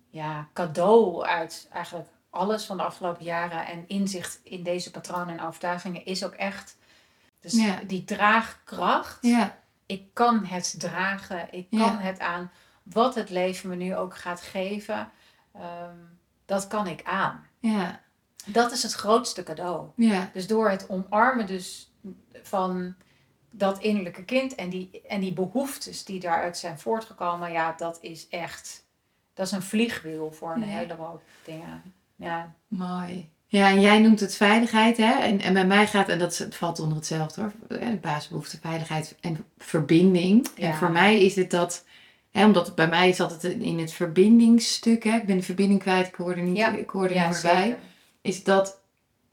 ja, 0.10 0.48
cadeau 0.54 1.26
uit 1.26 1.68
eigenlijk 1.72 2.10
alles 2.30 2.66
van 2.66 2.78
de 2.78 2.84
afgelopen 2.84 3.24
jaren. 3.24 3.66
En 3.66 3.88
inzicht 3.88 4.40
in 4.44 4.64
deze 4.64 4.92
patronen 4.92 5.38
en 5.40 5.46
overtuigingen 5.46 6.06
is 6.06 6.24
ook 6.26 6.34
echt 6.34 6.78
dus 7.40 7.54
Ja. 7.54 7.80
die 7.88 8.04
draagkracht. 8.04 9.18
Ja, 9.22 9.62
Ik 9.86 10.14
kan 10.14 10.46
het 10.46 10.76
dragen. 10.78 11.54
Ik 11.54 11.68
Ja. 11.70 11.78
kan 11.88 11.98
het 11.98 12.20
aan. 12.20 12.52
Wat 12.84 13.16
het 13.16 13.30
leven 13.30 13.70
me 13.70 13.76
nu 13.76 13.96
ook 13.96 14.18
gaat 14.18 14.42
geven, 14.42 15.12
ehm, 15.54 15.96
dat 16.46 16.68
kan 16.68 16.88
ik 16.88 17.04
aan. 17.04 17.48
ja, 17.60 18.02
Dat 18.46 18.72
is 18.72 18.84
het 18.84 18.94
grootste 18.94 19.44
cadeau. 19.44 19.90
ja, 19.96 20.30
Dus 20.34 20.48
door 20.48 20.70
het 20.70 20.90
omarmen 20.90 21.46
dus 21.48 21.92
van 22.44 22.96
dat 23.56 23.80
innerlijke 23.80 24.24
kind 24.24 24.56
en 24.56 24.70
die, 24.70 25.01
en 25.08 25.20
die 25.20 25.34
behoeftes 25.34 26.04
die 26.06 26.20
daaruit 26.20 26.58
zijn 26.58 26.80
voortgekomen, 26.80 27.51
ja, 27.51 27.74
dat 27.78 27.97
is 28.01 28.28
echt, 28.30 28.86
dat 29.34 29.45
is 29.45 29.51
een 29.51 29.62
vliegwiel 29.62 30.32
voor 30.32 30.54
een 30.56 30.60
Ja. 30.60 30.66
hele 30.78 30.93
hoop 30.93 31.22
dingen. 31.45 31.82
Ja, 32.16 32.54
Mooi. 32.68 33.30
Ja, 33.47 33.70
en 33.70 33.82
jij 33.82 33.99
noemt 33.99 34.20
het 34.20 34.36
veiligheid, 34.36 34.97
hè? 34.97 35.12
En, 35.14 35.39
en 35.41 35.54
bij 35.54 35.66
mij 35.66 35.88
gaat, 35.88 36.10
en 36.10 36.20
dat 36.20 36.32
is- 36.32 36.45
valt 36.49 36.80
onder 36.80 36.97
hetzelfde 36.97 37.41
hoor, 37.41 37.51
de 37.68 37.97
basisbehoefte, 38.01 38.60
veiligheid 38.62 39.16
en 39.22 39.45
verbinding. 39.58 40.47
En 40.58 40.74
voor 40.76 40.91
mij 40.91 41.20
is 41.22 41.36
het 41.36 41.51
dat, 41.51 41.86
hè, 42.32 42.45
omdat 42.45 42.66
het 42.66 42.76
bij 42.76 42.88
mij 42.88 43.14
zat 43.14 43.32
het 43.32 43.43
in 43.43 43.80
het 43.80 43.93
verbindingsstuk, 43.93 45.04
hè? 45.04 45.16
ik 45.16 45.26
ben 45.26 45.38
de 45.38 45.43
verbinding 45.43 45.80
kwijt, 45.80 46.08
ik 46.08 46.16
hoorde 46.16 46.41
niet, 46.41 46.58
Ja. 46.58 46.70
ik 46.76 46.89
hoorde 46.89 47.14
ja 47.14 47.28
niet 47.30 47.43
meer 47.43 47.54
bij, 47.54 47.78
is 48.22 48.43
dat 48.43 48.82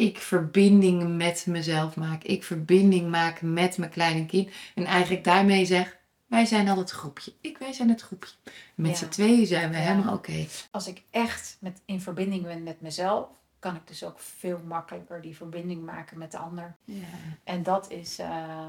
ik 0.00 0.18
verbinding 0.18 1.16
met 1.16 1.46
mezelf 1.48 1.96
maak. 1.96 2.22
Ik 2.22 2.44
verbinding 2.44 3.10
maak 3.10 3.42
met 3.42 3.78
mijn 3.78 3.90
kleine 3.90 4.26
kind. 4.26 4.48
En 4.74 4.84
eigenlijk 4.84 5.24
daarmee 5.24 5.64
zeg, 5.64 5.98
wij 6.26 6.44
zijn 6.44 6.68
al 6.68 6.76
het 6.78 6.90
groepje. 6.90 7.32
Ik, 7.40 7.58
wij 7.58 7.72
zijn 7.72 7.88
het 7.88 8.00
groepje. 8.00 8.34
Met 8.74 8.90
Ja. 8.90 8.96
z'n 8.96 9.08
tweeën 9.08 9.46
zijn 9.46 9.70
we 9.70 9.76
Ja. 9.76 9.82
helemaal 9.82 10.14
oké. 10.14 10.46
Als 10.70 10.86
ik 10.86 11.02
echt 11.10 11.56
met, 11.60 11.80
in 11.84 12.00
verbinding 12.00 12.42
ben 12.42 12.62
met 12.62 12.80
mezelf, 12.80 13.28
kan 13.58 13.74
ik 13.76 13.86
dus 13.86 14.04
ook 14.04 14.18
veel 14.18 14.60
makkelijker 14.66 15.20
die 15.20 15.36
verbinding 15.36 15.84
maken 15.84 16.18
met 16.18 16.30
de 16.30 16.38
ander. 16.38 16.76
Ja. 16.84 17.04
En 17.44 17.62
dat 17.62 17.90
is, 17.90 18.18
eh, 18.18 18.68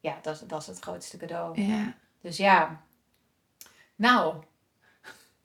ja, 0.00 0.18
dat, 0.22 0.34
is- 0.34 0.46
dat 0.46 0.60
is 0.60 0.66
het 0.66 0.78
grootste 0.78 1.16
cadeau. 1.16 1.60
Dus 2.20 2.36
ja, 2.36 2.80
nou, 3.96 4.34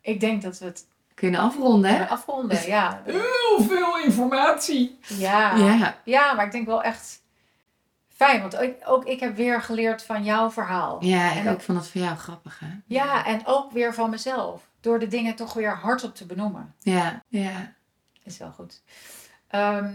ik 0.01 0.19
denk 0.19 0.41
dat 0.41 0.59
we 0.59 0.65
het 0.65 0.85
Kunnen 1.19 1.39
afronden, 1.39 1.89
hè? 1.89 1.95
kunnen 1.95 2.13
afronden. 2.13 2.67
Ja, 2.67 3.01
Heel 3.05 3.61
veel 3.67 3.99
informatie. 3.99 4.99
ja. 5.07 5.55
Ja, 5.55 5.95
Ja, 6.03 6.33
maar 6.33 6.45
ik 6.45 6.51
denk 6.51 6.65
wel 6.65 6.83
echt 6.83 7.21
fijn. 8.07 8.41
Want 8.41 8.57
ook, 8.57 8.73
ook 8.85 9.05
ik 9.05 9.19
heb 9.19 9.35
weer 9.35 9.61
geleerd 9.61 10.03
van 10.03 10.23
jouw 10.23 10.51
verhaal. 10.51 11.03
ja 11.03 11.31
ik 11.31 11.45
En 11.45 11.49
ook 11.53 11.61
vond 11.61 11.77
het 11.77 11.89
voor 11.89 12.01
jou 12.01 12.15
grappig, 12.17 12.59
hè? 12.59 12.67
Ja, 12.85 13.25
en 13.25 13.41
ook 13.45 13.71
weer 13.71 13.93
van 13.93 14.09
mezelf. 14.09 14.61
Door 14.79 14.99
de 14.99 15.07
dingen 15.07 15.35
toch 15.35 15.53
weer 15.53 15.75
hardop 15.75 16.15
te 16.15 16.25
benoemen. 16.25 16.75
Ja, 16.79 17.23
ja. 17.27 17.73
Is 18.23 18.37
wel 18.37 18.51
goed. 18.51 18.81
Ehm, 19.47 19.93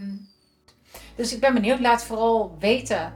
dus 1.17 1.33
ik 1.33 1.41
ben 1.41 1.55
benieuwd. 1.55 1.81
Laat 1.81 2.05
vooral 2.05 2.57
weten 2.59 3.15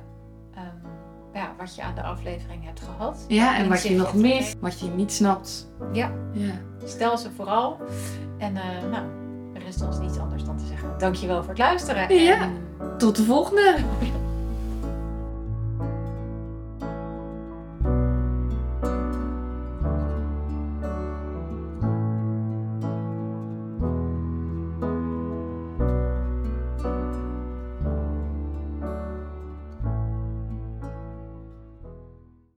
ja, 1.35 1.55
wat 1.59 1.75
je 1.75 1.83
aan 1.83 1.95
de 1.95 2.03
aflevering 2.03 2.65
hebt 2.65 2.81
gehad. 2.81 3.25
Ja, 3.29 3.57
en 3.57 3.69
wat 3.69 3.83
je 3.83 3.97
nog 3.97 4.15
mist, 4.15 4.57
wat 4.61 4.81
je 4.81 4.87
niet 4.87 5.13
snapt. 5.13 5.69
Ja. 5.93 6.13
Ja. 6.33 6.53
Stel 6.85 7.19
ze 7.19 7.31
vooral. 7.31 7.77
En 8.39 8.57
eh, 8.57 8.91
nou, 8.91 9.05
er 9.55 9.67
is 9.67 9.83
ons 9.83 9.99
niets 9.99 10.19
anders 10.19 10.45
dan 10.45 10.57
te 10.57 10.67
zeggen. 10.67 10.95
Dankjewel 10.99 11.41
voor 11.41 11.49
het 11.49 11.59
luisteren. 11.59 12.15
Ja. 12.15 12.41
En 12.41 12.59
Tot 12.99 13.17
de 13.17 13.25
volgende. 13.25 13.77